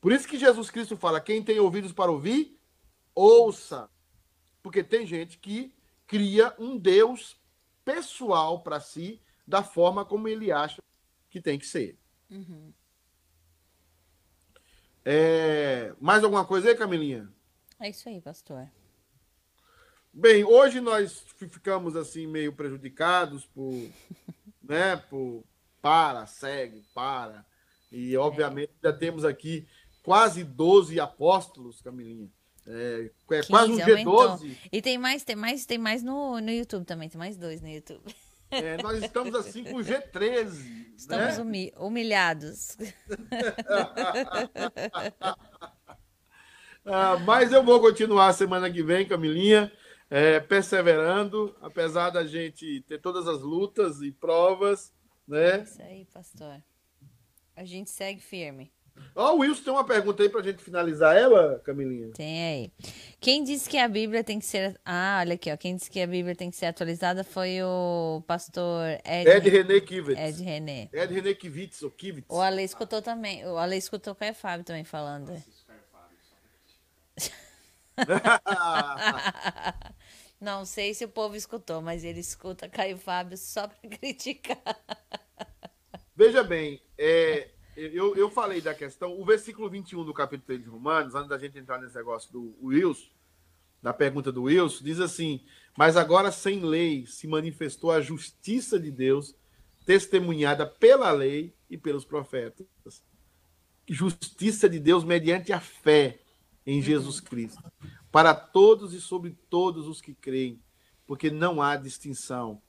Por 0.00 0.12
isso 0.12 0.28
que 0.28 0.38
Jesus 0.38 0.70
Cristo 0.70 0.96
fala: 0.96 1.20
quem 1.20 1.42
tem 1.42 1.58
ouvidos 1.58 1.92
para 1.92 2.12
ouvir, 2.12 2.56
ouça. 3.12 3.90
Porque 4.62 4.84
tem 4.84 5.04
gente 5.04 5.38
que 5.38 5.74
cria 6.06 6.54
um 6.60 6.78
Deus 6.78 7.36
pessoal 7.84 8.62
para 8.62 8.78
si, 8.78 9.20
da 9.44 9.64
forma 9.64 10.04
como 10.04 10.28
ele 10.28 10.52
acha 10.52 10.80
que 11.28 11.40
tem 11.40 11.58
que 11.58 11.66
ser. 11.66 11.98
Uhum. 12.30 12.72
É... 15.04 15.92
Mais 16.00 16.22
alguma 16.22 16.44
coisa 16.44 16.68
aí, 16.68 16.76
Camilinha? 16.76 17.28
É 17.80 17.90
isso 17.90 18.08
aí, 18.08 18.20
pastor. 18.20 18.70
Bem, 20.12 20.44
hoje 20.44 20.80
nós 20.80 21.24
ficamos 21.36 21.96
assim 21.96 22.28
meio 22.28 22.52
prejudicados 22.52 23.44
por, 23.46 23.90
né, 24.62 24.96
por 24.96 25.44
para, 25.80 26.26
segue, 26.26 26.82
para. 26.94 27.44
E, 27.90 28.16
obviamente, 28.16 28.72
já 28.82 28.92
temos 28.92 29.24
aqui 29.24 29.66
quase 30.02 30.44
12 30.44 30.98
apóstolos, 31.00 31.80
Camilinha. 31.80 32.28
É, 32.66 33.10
é 33.32 33.36
15, 33.40 33.48
quase 33.48 33.72
um 33.72 33.82
aumentou. 33.82 34.38
G12. 34.38 34.56
E 34.70 34.80
tem 34.80 34.96
mais, 34.96 35.24
tem 35.24 35.34
mais, 35.36 35.66
tem 35.66 35.78
mais 35.78 36.02
no, 36.02 36.40
no 36.40 36.50
YouTube 36.50 36.84
também, 36.84 37.08
tem 37.08 37.18
mais 37.18 37.36
dois 37.36 37.60
no 37.60 37.68
YouTube. 37.68 38.02
É, 38.50 38.80
nós 38.82 39.02
estamos 39.02 39.34
assim 39.34 39.64
com 39.64 39.76
o 39.76 39.80
G13. 39.80 40.94
Estamos 40.96 41.36
né? 41.38 41.42
humi- 41.42 41.72
humilhados. 41.76 42.76
Ah, 46.84 47.16
mas 47.24 47.52
eu 47.52 47.62
vou 47.62 47.80
continuar 47.80 48.32
semana 48.32 48.68
que 48.68 48.82
vem, 48.82 49.06
Camilinha, 49.06 49.70
é, 50.12 50.38
perseverando, 50.38 51.56
apesar 51.62 52.10
da 52.10 52.22
gente 52.26 52.82
ter 52.82 53.00
todas 53.00 53.26
as 53.26 53.40
lutas 53.40 54.02
e 54.02 54.12
provas, 54.12 54.92
né? 55.26 55.62
Isso 55.62 55.80
aí, 55.80 56.06
pastor. 56.12 56.62
A 57.56 57.64
gente 57.64 57.90
segue 57.90 58.20
firme. 58.20 58.70
Ó, 59.16 59.32
o 59.32 59.38
Wilson 59.38 59.62
tem 59.64 59.72
uma 59.72 59.86
pergunta 59.86 60.22
aí 60.22 60.28
pra 60.28 60.42
gente 60.42 60.62
finalizar 60.62 61.16
ela, 61.16 61.58
Camilinha. 61.64 62.12
Tem 62.12 62.44
aí. 62.44 62.72
Quem 63.18 63.42
disse 63.42 63.70
que 63.70 63.78
a 63.78 63.88
Bíblia 63.88 64.22
tem 64.22 64.38
que 64.38 64.44
ser. 64.44 64.78
Ah, 64.84 65.16
olha 65.20 65.32
aqui, 65.32 65.50
ó. 65.50 65.56
Quem 65.56 65.76
disse 65.76 65.90
que 65.90 66.02
a 66.02 66.06
Bíblia 66.06 66.36
tem 66.36 66.50
que 66.50 66.56
ser 66.58 66.66
atualizada 66.66 67.24
foi 67.24 67.62
o 67.62 68.22
pastor 68.26 68.84
Ed, 69.06 69.30
Ed 69.30 69.48
René 69.48 69.80
Kivitz. 69.80 70.20
Ed 70.20 70.42
René. 70.42 70.90
Ed 70.92 71.14
René 71.14 71.32
Kivitz, 71.32 71.82
ou 71.82 71.90
Kivitz. 71.90 72.26
O 72.28 72.38
Ale 72.38 72.62
escutou 72.62 73.00
também. 73.00 73.46
O 73.46 73.56
Ale 73.56 73.78
escutou 73.78 74.12
o 74.12 74.16
Caio 74.16 74.34
Fábio 74.34 74.62
também 74.62 74.84
falando. 74.84 75.32
Não 80.42 80.64
sei 80.64 80.92
se 80.92 81.04
o 81.04 81.08
povo 81.08 81.36
escutou, 81.36 81.80
mas 81.80 82.02
ele 82.02 82.18
escuta 82.18 82.68
Caio 82.68 82.98
Fábio 82.98 83.38
só 83.38 83.68
pra 83.68 83.78
criticar. 83.96 84.60
Veja 86.16 86.42
bem, 86.42 86.82
é, 86.98 87.48
eu, 87.76 88.16
eu 88.16 88.28
falei 88.28 88.60
da 88.60 88.74
questão, 88.74 89.16
o 89.16 89.24
versículo 89.24 89.70
21 89.70 90.04
do 90.04 90.12
capítulo 90.12 90.44
3 90.44 90.64
de 90.64 90.68
Romanos, 90.68 91.14
antes 91.14 91.28
da 91.28 91.38
gente 91.38 91.56
entrar 91.56 91.80
nesse 91.80 91.94
negócio 91.94 92.32
do 92.32 92.56
Wilson, 92.60 93.08
da 93.80 93.92
pergunta 93.92 94.32
do 94.32 94.42
Wilson, 94.42 94.82
diz 94.82 94.98
assim: 94.98 95.44
Mas 95.78 95.96
agora 95.96 96.32
sem 96.32 96.58
lei 96.58 97.06
se 97.06 97.28
manifestou 97.28 97.92
a 97.92 98.00
justiça 98.00 98.80
de 98.80 98.90
Deus, 98.90 99.36
testemunhada 99.86 100.66
pela 100.66 101.12
lei 101.12 101.54
e 101.70 101.78
pelos 101.78 102.04
profetas. 102.04 102.66
Justiça 103.88 104.68
de 104.68 104.80
Deus 104.80 105.04
mediante 105.04 105.52
a 105.52 105.60
fé 105.60 106.18
em 106.66 106.82
Jesus 106.82 107.20
Cristo, 107.20 107.62
para 108.12 108.34
todos 108.34 108.92
e 108.92 109.00
sobre 109.00 109.36
todos 109.48 109.88
os 109.88 110.00
que 110.00 110.14
creem, 110.14 110.60
porque 111.06 111.30
não 111.30 111.62
há 111.62 111.74
distinção, 111.76 112.60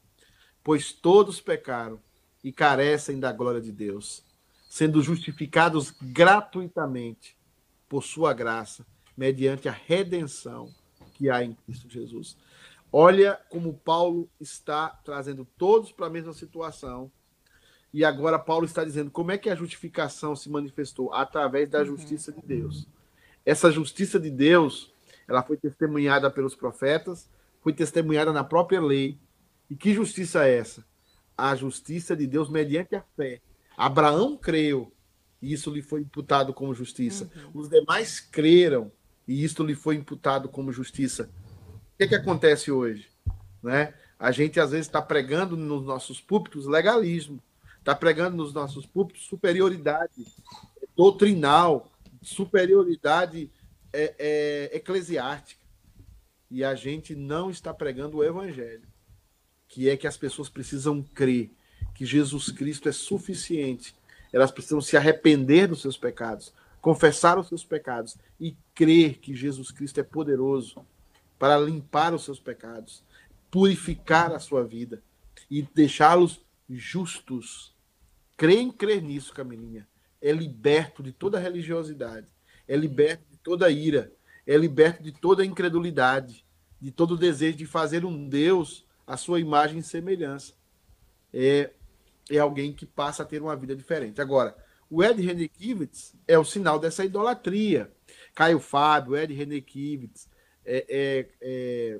pois 0.64 0.94
todos 0.94 1.41
pecaram 1.41 2.02
e 2.41 2.52
carecem 2.52 3.20
da 3.20 3.32
glória 3.32 3.62
de 3.62 3.72
Deus, 3.72 4.24
sendo 4.70 5.02
justificados 5.02 5.94
gratuitamente 6.02 7.38
por 7.89 8.04
sua 8.04 8.34
graça, 8.34 8.86
mediante 9.16 9.68
a 9.68 9.72
redenção 9.72 10.74
que 11.14 11.30
há 11.30 11.44
em 11.44 11.54
Cristo 11.54 11.89
Jesus. 11.89 12.38
Olha 12.91 13.39
como 13.50 13.74
Paulo 13.74 14.30
está 14.39 14.89
trazendo 15.04 15.46
todos 15.58 15.91
para 15.91 16.08
a 16.08 16.10
mesma 16.10 16.34
situação. 16.34 17.12
E 17.91 18.06
agora 18.06 18.39
Paulo 18.39 18.66
está 18.66 18.84
dizendo 18.84 19.12
como 19.12 19.32
é 19.32 19.38
que 19.38 19.50
a 19.50 19.56
justificação 19.56 20.36
se 20.36 20.50
manifestou 20.50 21.14
através 21.14 21.70
da 21.70 21.84
justiça 21.84 22.32
de 22.32 22.41
Deus. 22.41 22.88
Essa 23.46 23.72
justiça 23.72 24.20
de 24.20 24.30
Deus, 24.30 24.93
ela 25.28 25.43
foi 25.43 25.57
testemunhada 25.57 26.30
pelos 26.30 26.55
profetas, 26.55 27.30
foi 27.61 27.74
testemunhada 27.74 28.34
na 28.34 28.43
própria 28.43 28.82
lei. 28.82 29.19
E 29.69 29.76
que 29.76 29.93
justiça 29.93 30.45
é 30.45 30.57
essa? 30.57 30.86
A 31.38 31.55
justiça 31.55 32.15
de 32.15 32.28
Deus 32.28 32.49
mediante 32.49 32.95
a 32.95 33.03
fé. 33.15 33.41
Abraão 33.78 34.38
creu, 34.38 34.91
e 35.41 35.53
isso 35.53 35.71
lhe 35.71 35.82
foi 35.82 36.01
imputado 36.01 36.53
como 36.53 36.74
justiça. 36.74 37.30
Uhum. 37.36 37.61
Os 37.61 37.69
demais 37.69 38.19
creram, 38.19 38.91
e 39.28 39.43
isto 39.43 39.63
lhe 39.63 39.76
foi 39.76 39.95
imputado 39.95 40.49
como 40.49 40.71
justiça. 40.71 41.30
O 41.65 41.97
que, 41.97 42.03
é 42.03 42.07
que 42.07 42.15
acontece 42.15 42.71
hoje? 42.71 43.09
Né? 43.61 43.93
A 44.19 44.32
gente 44.32 44.59
às 44.59 44.71
vezes 44.71 44.88
está 44.88 45.01
pregando 45.01 45.57
nos 45.57 45.84
nossos 45.84 46.21
púlpitos 46.21 46.65
legalismo, 46.65 47.41
está 47.80 47.95
pregando 47.95 48.38
nos 48.38 48.53
nossos 48.53 48.86
púlpitos 48.86 49.26
superioridade 49.26 50.26
doutrinal, 50.95 51.91
superioridade 52.21 53.51
é, 53.94 54.16
é, 54.18 54.78
eclesiástica. 54.78 55.62
E 56.50 56.64
a 56.64 56.76
gente 56.76 57.16
não 57.16 57.50
está 57.50 57.74
pregando 57.74 58.18
o 58.18 58.24
evangelho, 58.24 58.88
que 59.68 59.89
é 59.89 59.96
que 59.96 60.08
as 60.08 60.18
pessoas 60.18 60.50
precisam 60.50 61.02
crer 61.02 61.52
que 61.94 62.06
Jesus 62.06 62.50
Cristo 62.50 62.89
é 62.89 62.91
suficiente. 62.91 63.96
Elas 64.32 64.52
precisam 64.52 64.82
se 64.82 64.98
arrepender 64.98 65.68
dos 65.68 65.82
seus 65.82 65.98
pecados, 65.98 66.54
confessar 66.82 67.38
os 67.38 67.48
seus 67.48 67.64
pecados 67.64 68.18
e 68.39 68.58
crer 68.74 69.20
que 69.20 69.36
Jesus 69.36 69.72
Cristo 69.72 70.00
é 70.00 70.04
poderoso 70.04 70.86
para 71.38 71.58
limpar 71.58 72.14
os 72.14 72.24
seus 72.24 72.39
pecados, 72.39 73.04
purificar 73.52 74.32
a 74.32 74.39
sua 74.39 74.64
vida 74.64 75.04
e 75.50 75.62
deixá-los 75.62 76.41
justos. 76.70 77.76
Crer 78.36 78.60
em 78.60 78.72
crer 78.72 79.02
nisso, 79.02 79.34
Camilinha, 79.34 79.88
é 80.22 80.32
liberto 80.32 81.04
de 81.04 81.12
toda 81.12 81.39
religiosidade, 81.39 82.28
é 82.68 82.76
liberto 82.76 83.33
toda 83.44 83.70
ira, 83.70 84.12
é 84.48 84.58
liberto 84.58 85.04
de 85.04 85.12
toda 85.12 85.46
incredulidade, 85.46 86.46
de 86.80 86.91
todo 86.91 87.18
desejo 87.18 87.58
de 87.58 87.66
fazer 87.66 88.06
um 88.06 88.28
Deus 88.28 88.86
à 89.06 89.18
sua 89.18 89.39
imagem 89.39 89.80
e 89.80 89.84
semelhança. 89.84 90.54
É, 91.34 91.72
é 92.30 92.38
alguém 92.38 92.74
que 92.74 92.86
passa 92.86 93.24
a 93.24 93.26
ter 93.26 93.41
uma 93.41 93.56
vida 93.56 93.76
diferente. 93.76 94.22
Agora, 94.22 94.56
o 94.89 95.04
Ed 95.04 95.22
René 95.22 95.48
Kivitz 95.48 96.16
é 96.28 96.38
o 96.38 96.46
sinal 96.46 96.80
dessa 96.80 97.04
idolatria. 97.04 97.91
Caio 98.36 98.60
Fábio, 98.60 99.16
Ed 99.16 99.34
René 99.34 99.60
Kivitz, 99.62 100.30
é, 100.66 100.86
é, 100.88 101.28
é, 101.41 102.00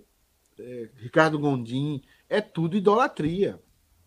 é, 0.60 0.90
Ricardo 0.98 1.40
Gondim, 1.40 2.02
é 2.30 2.40
tudo 2.40 2.78
idolatria. 2.78 3.60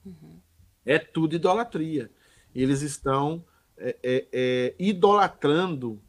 Uhum. 0.04 0.40
É 0.84 0.98
tudo 0.98 1.34
idolatria. 1.34 2.10
Eles 2.54 2.80
estão 2.80 3.44
é, 3.76 4.74
idolatrando 4.78 6.00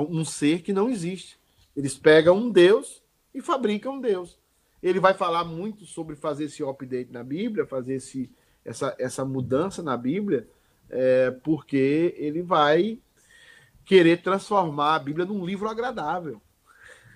um 0.00 0.24
ser 0.24 0.62
que 0.62 0.72
não 0.72 0.88
existe. 0.88 1.38
Eles 1.76 1.96
pegam 1.96 2.36
um 2.36 2.50
Deus 2.50 3.02
e 3.34 3.40
fabricam 3.40 3.94
um 3.94 4.00
Deus. 4.00 4.38
Ele 4.82 5.00
vai 5.00 5.14
falar 5.14 5.44
muito 5.44 5.84
sobre 5.84 6.16
fazer 6.16 6.44
esse 6.44 6.62
update 6.62 7.12
na 7.12 7.22
Bíblia, 7.22 7.66
fazer 7.66 7.94
esse, 7.94 8.30
essa, 8.64 8.94
essa 8.98 9.24
mudança 9.24 9.82
na 9.82 9.96
Bíblia, 9.96 10.48
é, 10.88 11.30
porque 11.30 12.14
ele 12.16 12.42
vai 12.42 12.98
querer 13.84 14.22
transformar 14.22 14.94
a 14.94 14.98
Bíblia 14.98 15.26
num 15.26 15.44
livro 15.44 15.68
agradável. 15.68 16.40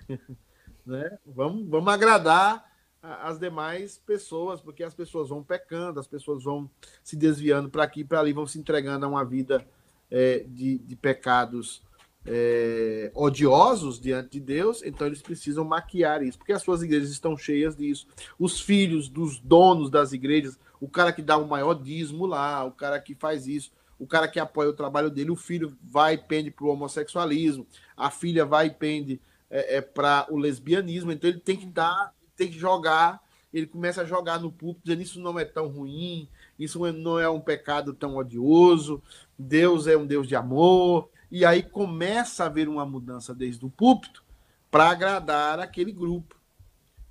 né? 0.85 1.17
vamos, 1.25 1.67
vamos 1.67 1.93
agradar 1.93 2.69
as 3.01 3.39
demais 3.39 3.97
pessoas, 3.97 4.61
porque 4.61 4.83
as 4.83 4.93
pessoas 4.93 5.29
vão 5.29 5.43
pecando, 5.43 5.99
as 5.99 6.07
pessoas 6.07 6.43
vão 6.43 6.69
se 7.03 7.15
desviando 7.15 7.69
para 7.69 7.83
aqui 7.83 8.01
e 8.01 8.05
para 8.05 8.19
ali, 8.19 8.31
vão 8.31 8.45
se 8.45 8.59
entregando 8.59 9.05
a 9.05 9.09
uma 9.09 9.25
vida 9.25 9.65
é, 10.09 10.45
de, 10.47 10.77
de 10.77 10.95
pecados 10.95 11.81
é, 12.25 13.11
odiosos 13.15 13.99
diante 13.99 14.31
de 14.31 14.39
Deus, 14.39 14.83
então 14.83 15.07
eles 15.07 15.21
precisam 15.21 15.65
maquiar 15.65 16.21
isso, 16.21 16.37
porque 16.37 16.53
as 16.53 16.61
suas 16.61 16.83
igrejas 16.83 17.09
estão 17.09 17.35
cheias 17.35 17.75
disso. 17.75 18.07
Os 18.37 18.59
filhos 18.59 19.09
dos 19.09 19.39
donos 19.39 19.89
das 19.89 20.13
igrejas, 20.13 20.59
o 20.79 20.87
cara 20.87 21.11
que 21.11 21.21
dá 21.21 21.37
o 21.37 21.47
maior 21.47 21.73
dízimo 21.73 22.25
lá, 22.25 22.63
o 22.63 22.71
cara 22.71 22.99
que 22.99 23.15
faz 23.15 23.47
isso, 23.47 23.71
o 23.97 24.07
cara 24.07 24.27
que 24.27 24.39
apoia 24.39 24.69
o 24.69 24.75
trabalho 24.75 25.09
dele, 25.09 25.31
o 25.31 25.35
filho 25.35 25.75
vai 25.83 26.15
e 26.15 26.17
pende 26.17 26.51
para 26.51 26.65
o 26.65 26.69
homossexualismo, 26.69 27.65
a 27.95 28.09
filha 28.09 28.45
vai 28.45 28.67
e 28.67 28.71
pende 28.71 29.21
é, 29.49 29.77
é 29.77 29.81
para 29.81 30.27
o 30.29 30.37
lesbianismo, 30.37 31.11
então 31.11 31.29
ele 31.29 31.39
tem 31.39 31.57
que 31.57 31.65
dar, 31.65 32.13
tem 32.35 32.49
que 32.49 32.57
jogar, 32.57 33.21
ele 33.53 33.67
começa 33.67 34.01
a 34.01 34.05
jogar 34.05 34.39
no 34.39 34.51
púlpito, 34.51 34.85
dizendo 34.85 35.01
isso 35.01 35.19
não 35.19 35.37
é 35.37 35.45
tão 35.45 35.67
ruim, 35.67 36.27
isso 36.57 36.79
não 36.93 37.19
é 37.19 37.29
um 37.29 37.41
pecado 37.41 37.93
tão 37.93 38.15
odioso, 38.15 39.01
Deus 39.37 39.87
é 39.87 39.97
um 39.97 40.05
Deus 40.05 40.27
de 40.27 40.35
amor, 40.35 41.09
e 41.31 41.45
aí 41.45 41.63
começa 41.63 42.43
a 42.43 42.47
haver 42.47 42.67
uma 42.67 42.85
mudança 42.85 43.33
desde 43.33 43.65
o 43.65 43.69
púlpito 43.69 44.23
para 44.69 44.89
agradar 44.89 45.59
aquele 45.59 45.91
grupo, 45.91 46.35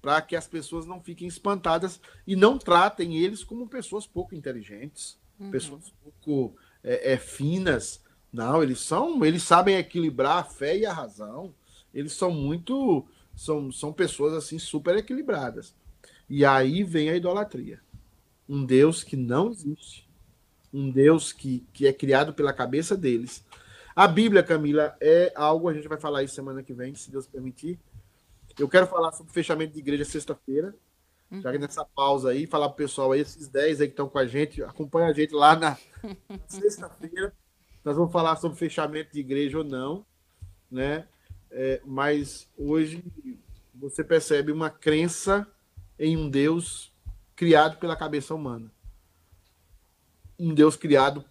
para 0.03 0.21
que 0.21 0.37
as 0.37 0.47
pessoas 0.47 0.87
não 0.87 1.01
fiquem 1.01 1.27
espantadas 1.27 2.01
e 2.27 2.37
não 2.37 2.59
tratem 2.59 3.17
eles 3.17 3.43
como 3.43 3.67
pessoas 3.67 4.07
pouco 4.07 4.35
inteligentes, 4.35 5.19
uhum. 5.39 5.51
pessoas 5.51 5.93
pouco 6.03 6.55
é, 6.85 7.15
é, 7.15 7.17
finas. 7.17 8.03
Não, 8.31 8.63
eles 8.63 8.81
são, 8.81 9.25
eles 9.25 9.43
sabem 9.43 9.77
equilibrar 9.77 10.39
a 10.39 10.45
fé 10.45 10.77
e 10.77 10.87
a 10.87 10.93
razão. 10.93 11.55
Eles 11.93 12.13
são 12.13 12.31
muito, 12.31 13.07
são, 13.35 13.73
são 13.73 13.93
pessoas 13.93 14.35
assim 14.35 14.59
super 14.59 14.97
equilibradas. 14.97 15.75
E 16.29 16.45
aí 16.45 16.85
vem 16.85 17.09
a 17.09 17.17
idolatria. 17.17 17.81
Um 18.49 18.65
Deus 18.65 19.03
que 19.03 19.17
não 19.17 19.51
existe. 19.51 20.09
Um 20.73 20.91
Deus 20.91 21.33
que, 21.33 21.67
que 21.73 21.87
é 21.87 21.93
criado 21.93 22.33
pela 22.33 22.53
cabeça 22.53 22.97
deles 22.97 23.45
a 24.01 24.09
Bíblia, 24.09 24.43
Camila, 24.43 24.97
é 24.99 25.31
algo, 25.37 25.69
a 25.69 25.75
gente 25.75 25.87
vai 25.87 26.01
falar 26.01 26.23
isso 26.23 26.35
semana 26.35 26.63
que 26.63 26.73
vem, 26.73 26.95
se 26.95 27.11
Deus 27.11 27.27
permitir. 27.27 27.79
Eu 28.59 28.67
quero 28.67 28.87
falar 28.87 29.13
sobre 29.13 29.31
fechamento 29.31 29.75
de 29.75 29.79
igreja 29.79 30.07
sexta-feira. 30.07 30.75
Uhum. 31.31 31.43
Já 31.43 31.53
que 31.53 31.59
nessa 31.59 31.85
pausa 31.85 32.31
aí, 32.31 32.47
falar 32.47 32.71
pro 32.71 32.79
pessoal 32.79 33.13
aí, 33.13 33.21
esses 33.21 33.47
10 33.49 33.83
aí 33.83 33.89
que 33.89 33.93
estão 33.93 34.09
com 34.09 34.19
a 34.19 34.27
gente, 34.27 34.63
acompanha 34.63 35.09
a 35.09 35.13
gente 35.13 35.35
lá 35.35 35.55
na, 35.55 35.77
sexta-feira. 36.49 37.31
Nós 37.85 37.95
vamos 37.95 38.11
falar 38.11 38.37
sobre 38.37 38.57
fechamento 38.57 39.13
de 39.13 39.21
igreja 39.21 39.59
ou 39.59 39.65
não, 39.65 40.07
né? 40.71 41.07
É, 41.51 41.83
mas 41.85 42.49
hoje 42.57 43.05
você 43.75 44.03
percebe 44.03 44.51
uma 44.51 44.71
crença 44.71 45.47
em 45.99 46.17
um 46.17 46.31
Deus 46.31 46.91
criado 47.37 47.77
pela 47.77 47.95
cabeça 47.95 48.35
humana. 48.35 48.73
Um 50.39 50.55
Deus 50.55 50.75
criado 50.75 51.23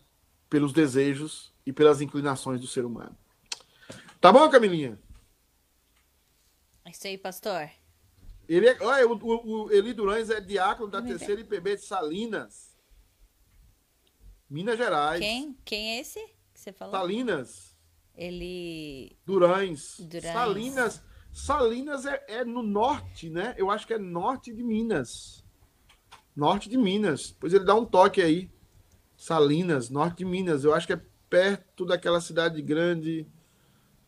pelos 0.47 0.71
desejos 0.71 1.51
e 1.65 1.73
pelas 1.73 2.01
inclinações 2.01 2.61
do 2.61 2.67
ser 2.67 2.85
humano. 2.85 3.17
Tá 4.19 4.31
bom, 4.31 4.49
Camilinha? 4.49 4.99
É 6.85 6.91
isso 6.91 7.07
aí, 7.07 7.17
pastor. 7.17 7.69
Ele 8.47 8.67
é, 8.67 8.77
olha, 8.81 9.07
o, 9.07 9.13
o, 9.13 9.65
o 9.65 9.71
Eli 9.71 9.93
Durães 9.93 10.29
é 10.29 10.41
diácono 10.41 10.89
da 10.89 11.01
terceira 11.01 11.39
IPB 11.39 11.75
de 11.75 11.83
Salinas, 11.83 12.75
Minas 14.49 14.77
Gerais. 14.77 15.19
Quem? 15.19 15.55
Quem 15.63 15.91
é 15.91 15.99
esse 15.99 16.19
que 16.51 16.59
você 16.59 16.73
falou? 16.73 16.91
Salinas. 16.91 17.77
Ele. 18.15 19.15
Durães. 19.25 19.99
Durães. 19.99 20.33
Salinas. 20.33 21.01
Salinas 21.31 22.05
é, 22.05 22.25
é 22.27 22.43
no 22.43 22.63
norte, 22.63 23.29
né? 23.29 23.53
Eu 23.57 23.69
acho 23.69 23.85
que 23.85 23.93
é 23.93 23.99
norte 23.99 24.51
de 24.51 24.63
Minas. 24.63 25.45
Norte 26.35 26.67
de 26.67 26.77
Minas. 26.77 27.35
Pois 27.39 27.53
ele 27.53 27.65
dá 27.65 27.75
um 27.75 27.85
toque 27.85 28.21
aí. 28.21 28.51
Salinas, 29.15 29.89
norte 29.89 30.19
de 30.19 30.25
Minas. 30.25 30.63
Eu 30.63 30.73
acho 30.73 30.87
que 30.87 30.93
é 30.93 31.01
perto 31.29 31.85
daquela 31.85 32.19
cidade 32.21 32.61
grande. 32.61 33.27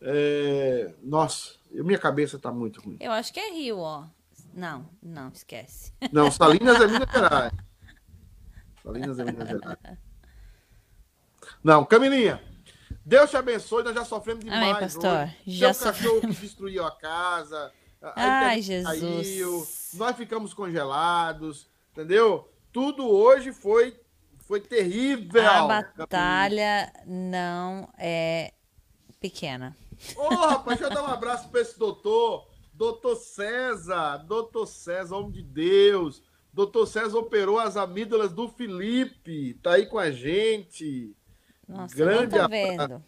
É... 0.00 0.92
Nossa, 1.02 1.54
minha 1.70 1.98
cabeça 1.98 2.38
tá 2.38 2.50
muito 2.50 2.80
ruim. 2.80 2.96
Eu 3.00 3.12
acho 3.12 3.32
que 3.32 3.40
é 3.40 3.52
Rio, 3.52 3.78
ó. 3.78 4.04
Não, 4.54 4.86
não, 5.02 5.28
esquece. 5.28 5.92
Não, 6.12 6.30
Salinas 6.30 6.80
é 6.80 6.86
Minas 6.86 7.10
Gerais. 7.10 7.52
Salinas 8.82 9.18
é 9.18 9.24
Minas 9.24 9.48
Gerais. 9.48 9.78
Não, 11.64 11.84
Camilinha. 11.84 12.42
Deus 13.04 13.30
te 13.30 13.36
abençoe, 13.36 13.82
nós 13.82 13.94
já 13.94 14.04
sofremos 14.04 14.44
demais. 14.44 14.62
Amém, 14.62 14.80
pastor. 14.80 15.24
Hoje. 15.24 15.36
Já 15.46 15.72
Seu 15.72 15.86
cachorro 15.86 16.20
que 16.20 16.26
destruiu 16.34 16.84
a 16.84 16.90
casa. 16.90 17.72
a 18.00 18.12
Ai, 18.14 18.62
Jesus. 18.62 19.00
Caiu, 19.00 19.66
nós 19.94 20.16
ficamos 20.16 20.54
congelados, 20.54 21.66
entendeu? 21.92 22.48
Tudo 22.72 23.08
hoje 23.08 23.52
foi, 23.52 23.98
foi 24.46 24.60
terrível. 24.60 25.48
A 25.48 25.66
batalha 25.66 26.92
não 27.06 27.88
é 27.98 28.52
pequena. 29.20 29.76
Ô, 30.16 30.28
rapaz, 30.34 30.78
deixa 30.78 30.92
eu 30.92 30.94
dar 30.94 31.08
um 31.08 31.12
abraço 31.12 31.48
para 31.48 31.60
esse 31.60 31.78
doutor. 31.78 32.48
Doutor 32.74 33.16
César, 33.16 34.18
doutor 34.18 34.66
César, 34.66 35.16
homem 35.16 35.30
de 35.30 35.42
Deus. 35.42 36.22
Doutor 36.52 36.86
César 36.86 37.18
operou 37.18 37.58
as 37.58 37.76
amígdalas 37.76 38.32
do 38.32 38.48
Felipe. 38.48 39.54
Tá 39.62 39.72
aí 39.74 39.86
com 39.86 39.98
a 39.98 40.10
gente. 40.10 41.14
Nossa, 41.68 41.94
Grande 41.94 42.36
não 42.36 42.42
tô 42.42 42.48
vendo. 42.48 43.04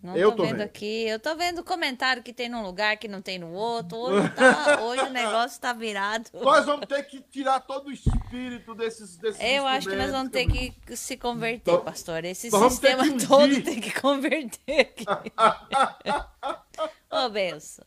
Não 0.00 0.16
Eu 0.16 0.30
tô, 0.30 0.36
tô 0.38 0.42
vendo, 0.44 0.52
vendo. 0.58 0.64
aqui. 0.64 1.08
Eu 1.08 1.18
tô 1.18 1.34
vendo 1.34 1.64
comentário 1.64 2.22
que 2.22 2.32
tem 2.32 2.48
num 2.48 2.62
lugar 2.62 2.96
que 2.98 3.08
não 3.08 3.20
tem 3.20 3.36
no 3.36 3.52
outro. 3.52 3.98
Hoje, 3.98 4.28
tá- 4.30 4.80
hoje 4.82 5.02
o 5.02 5.10
negócio 5.10 5.60
tá 5.60 5.72
virado. 5.72 6.30
Nós 6.32 6.64
vamos 6.64 6.86
ter 6.86 7.02
que 7.02 7.20
tirar 7.20 7.58
todo 7.60 7.88
o 7.88 7.92
espírito 7.92 8.76
desses, 8.76 9.16
desses 9.16 9.42
Eu 9.42 9.66
acho 9.66 9.88
que 9.88 9.96
nós 9.96 10.12
vamos 10.12 10.30
ter 10.30 10.46
que 10.46 10.96
se 10.96 11.16
converter, 11.16 11.72
Então, 11.72 11.84
pastor. 11.84 12.24
Esse 12.24 12.48
sistema 12.48 13.02
todo 13.26 13.60
tem 13.62 13.80
que 13.80 14.00
converter 14.00 14.80
aqui. 14.80 15.04
Ô, 17.10 17.28
benção. 17.28 17.84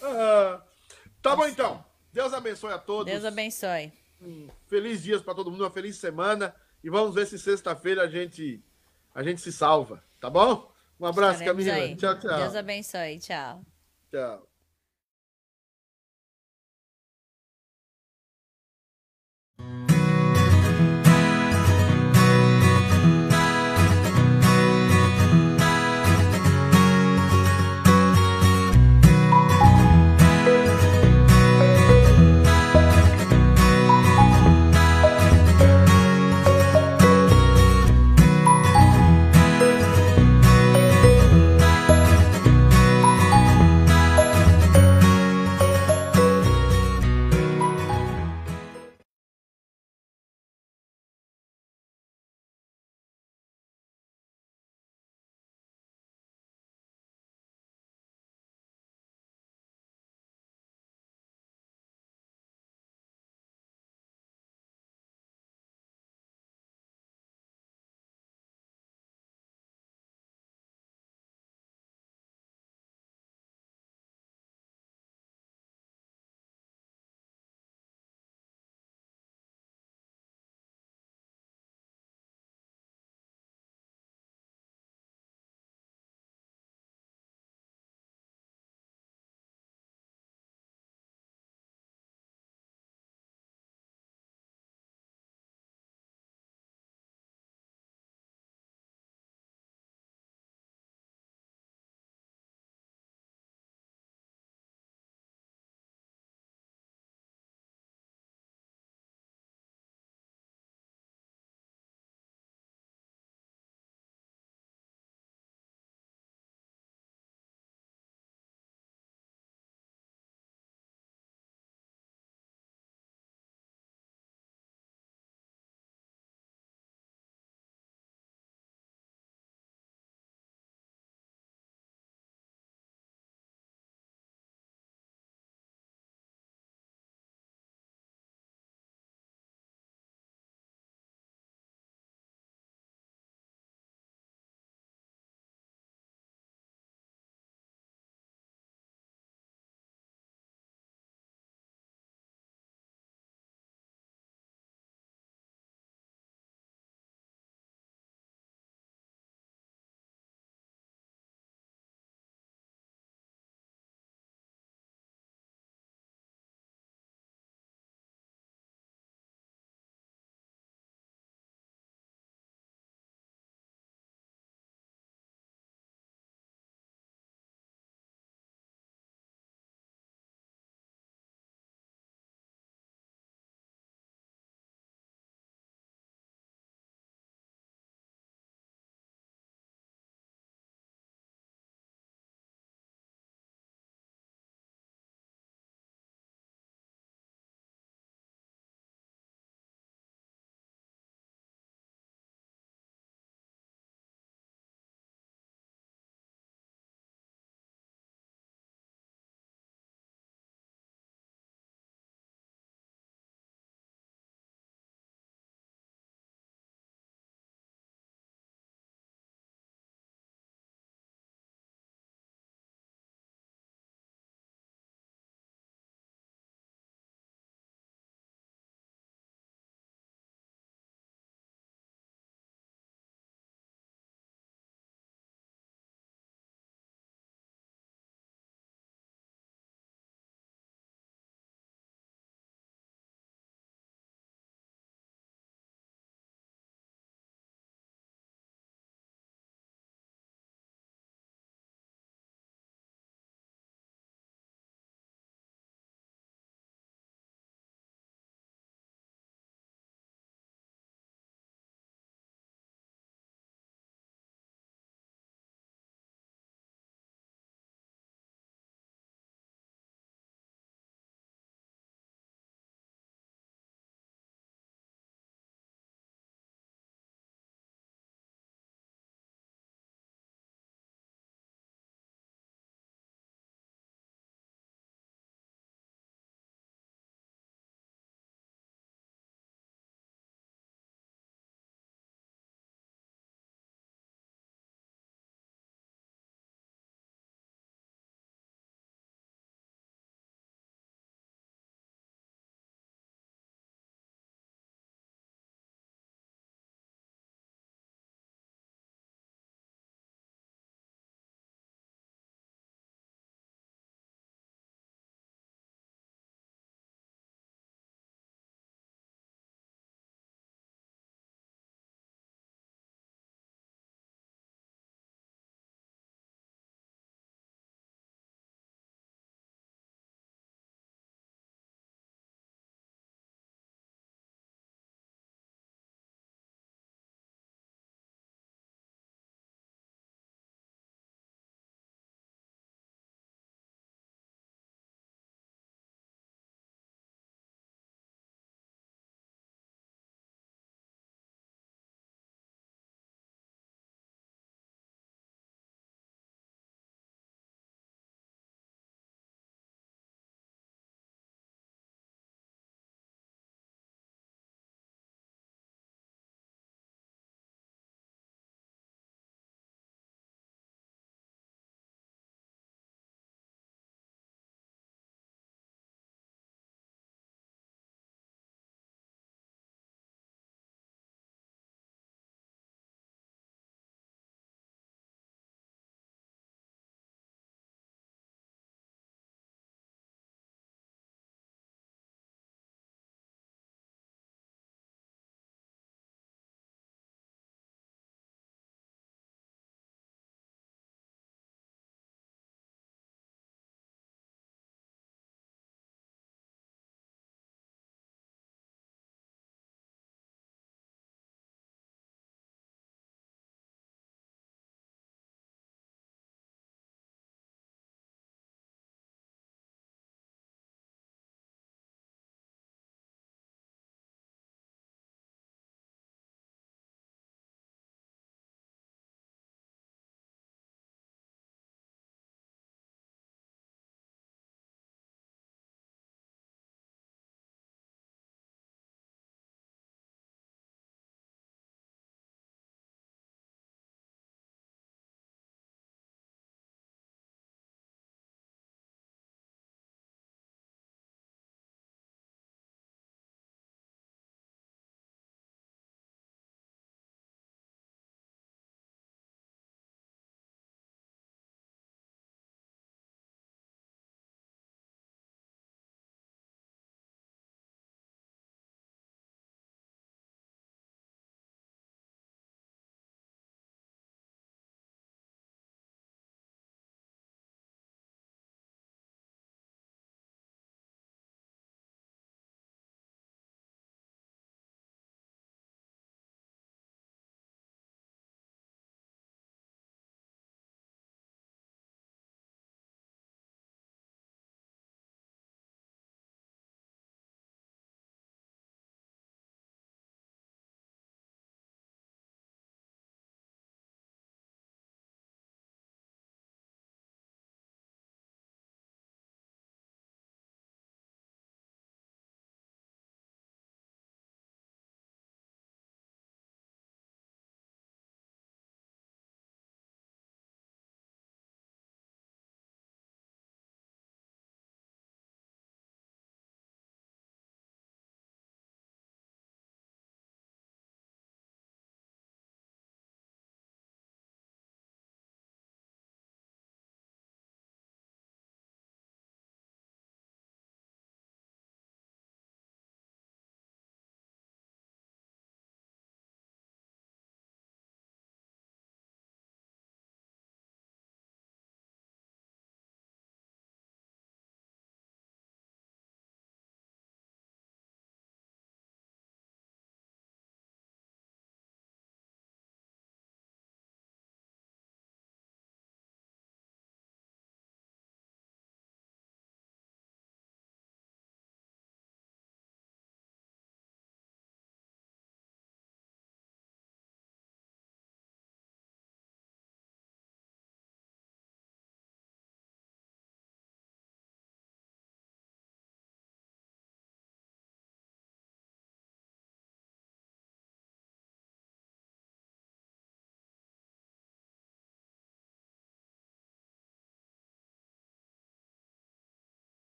Ah, 0.00 0.60
tá 1.20 1.34
bom, 1.34 1.46
então. 1.46 1.84
Deus 2.12 2.32
abençoe 2.32 2.72
a 2.72 2.78
todos. 2.78 3.12
Deus 3.12 3.24
abençoe. 3.24 3.92
Um 4.22 4.48
feliz 4.68 5.02
dias 5.02 5.20
para 5.22 5.34
todo 5.34 5.50
mundo, 5.50 5.64
uma 5.64 5.70
feliz 5.70 5.96
semana. 5.96 6.54
E 6.84 6.88
vamos 6.88 7.16
ver 7.16 7.26
se 7.26 7.36
sexta-feira 7.36 8.02
a 8.02 8.08
gente, 8.08 8.62
a 9.12 9.24
gente 9.24 9.40
se 9.40 9.50
salva, 9.52 10.04
tá 10.20 10.30
bom? 10.30 10.70
Um 11.00 11.06
abraço, 11.06 11.40
Estaremos 11.42 11.64
Camila. 11.64 11.84
aí. 11.84 11.96
Tchau, 11.96 12.18
tchau. 12.18 12.36
Deus 12.38 12.54
abençoe. 12.56 13.18
Tchau. 13.18 13.62
Tchau. 14.10 14.47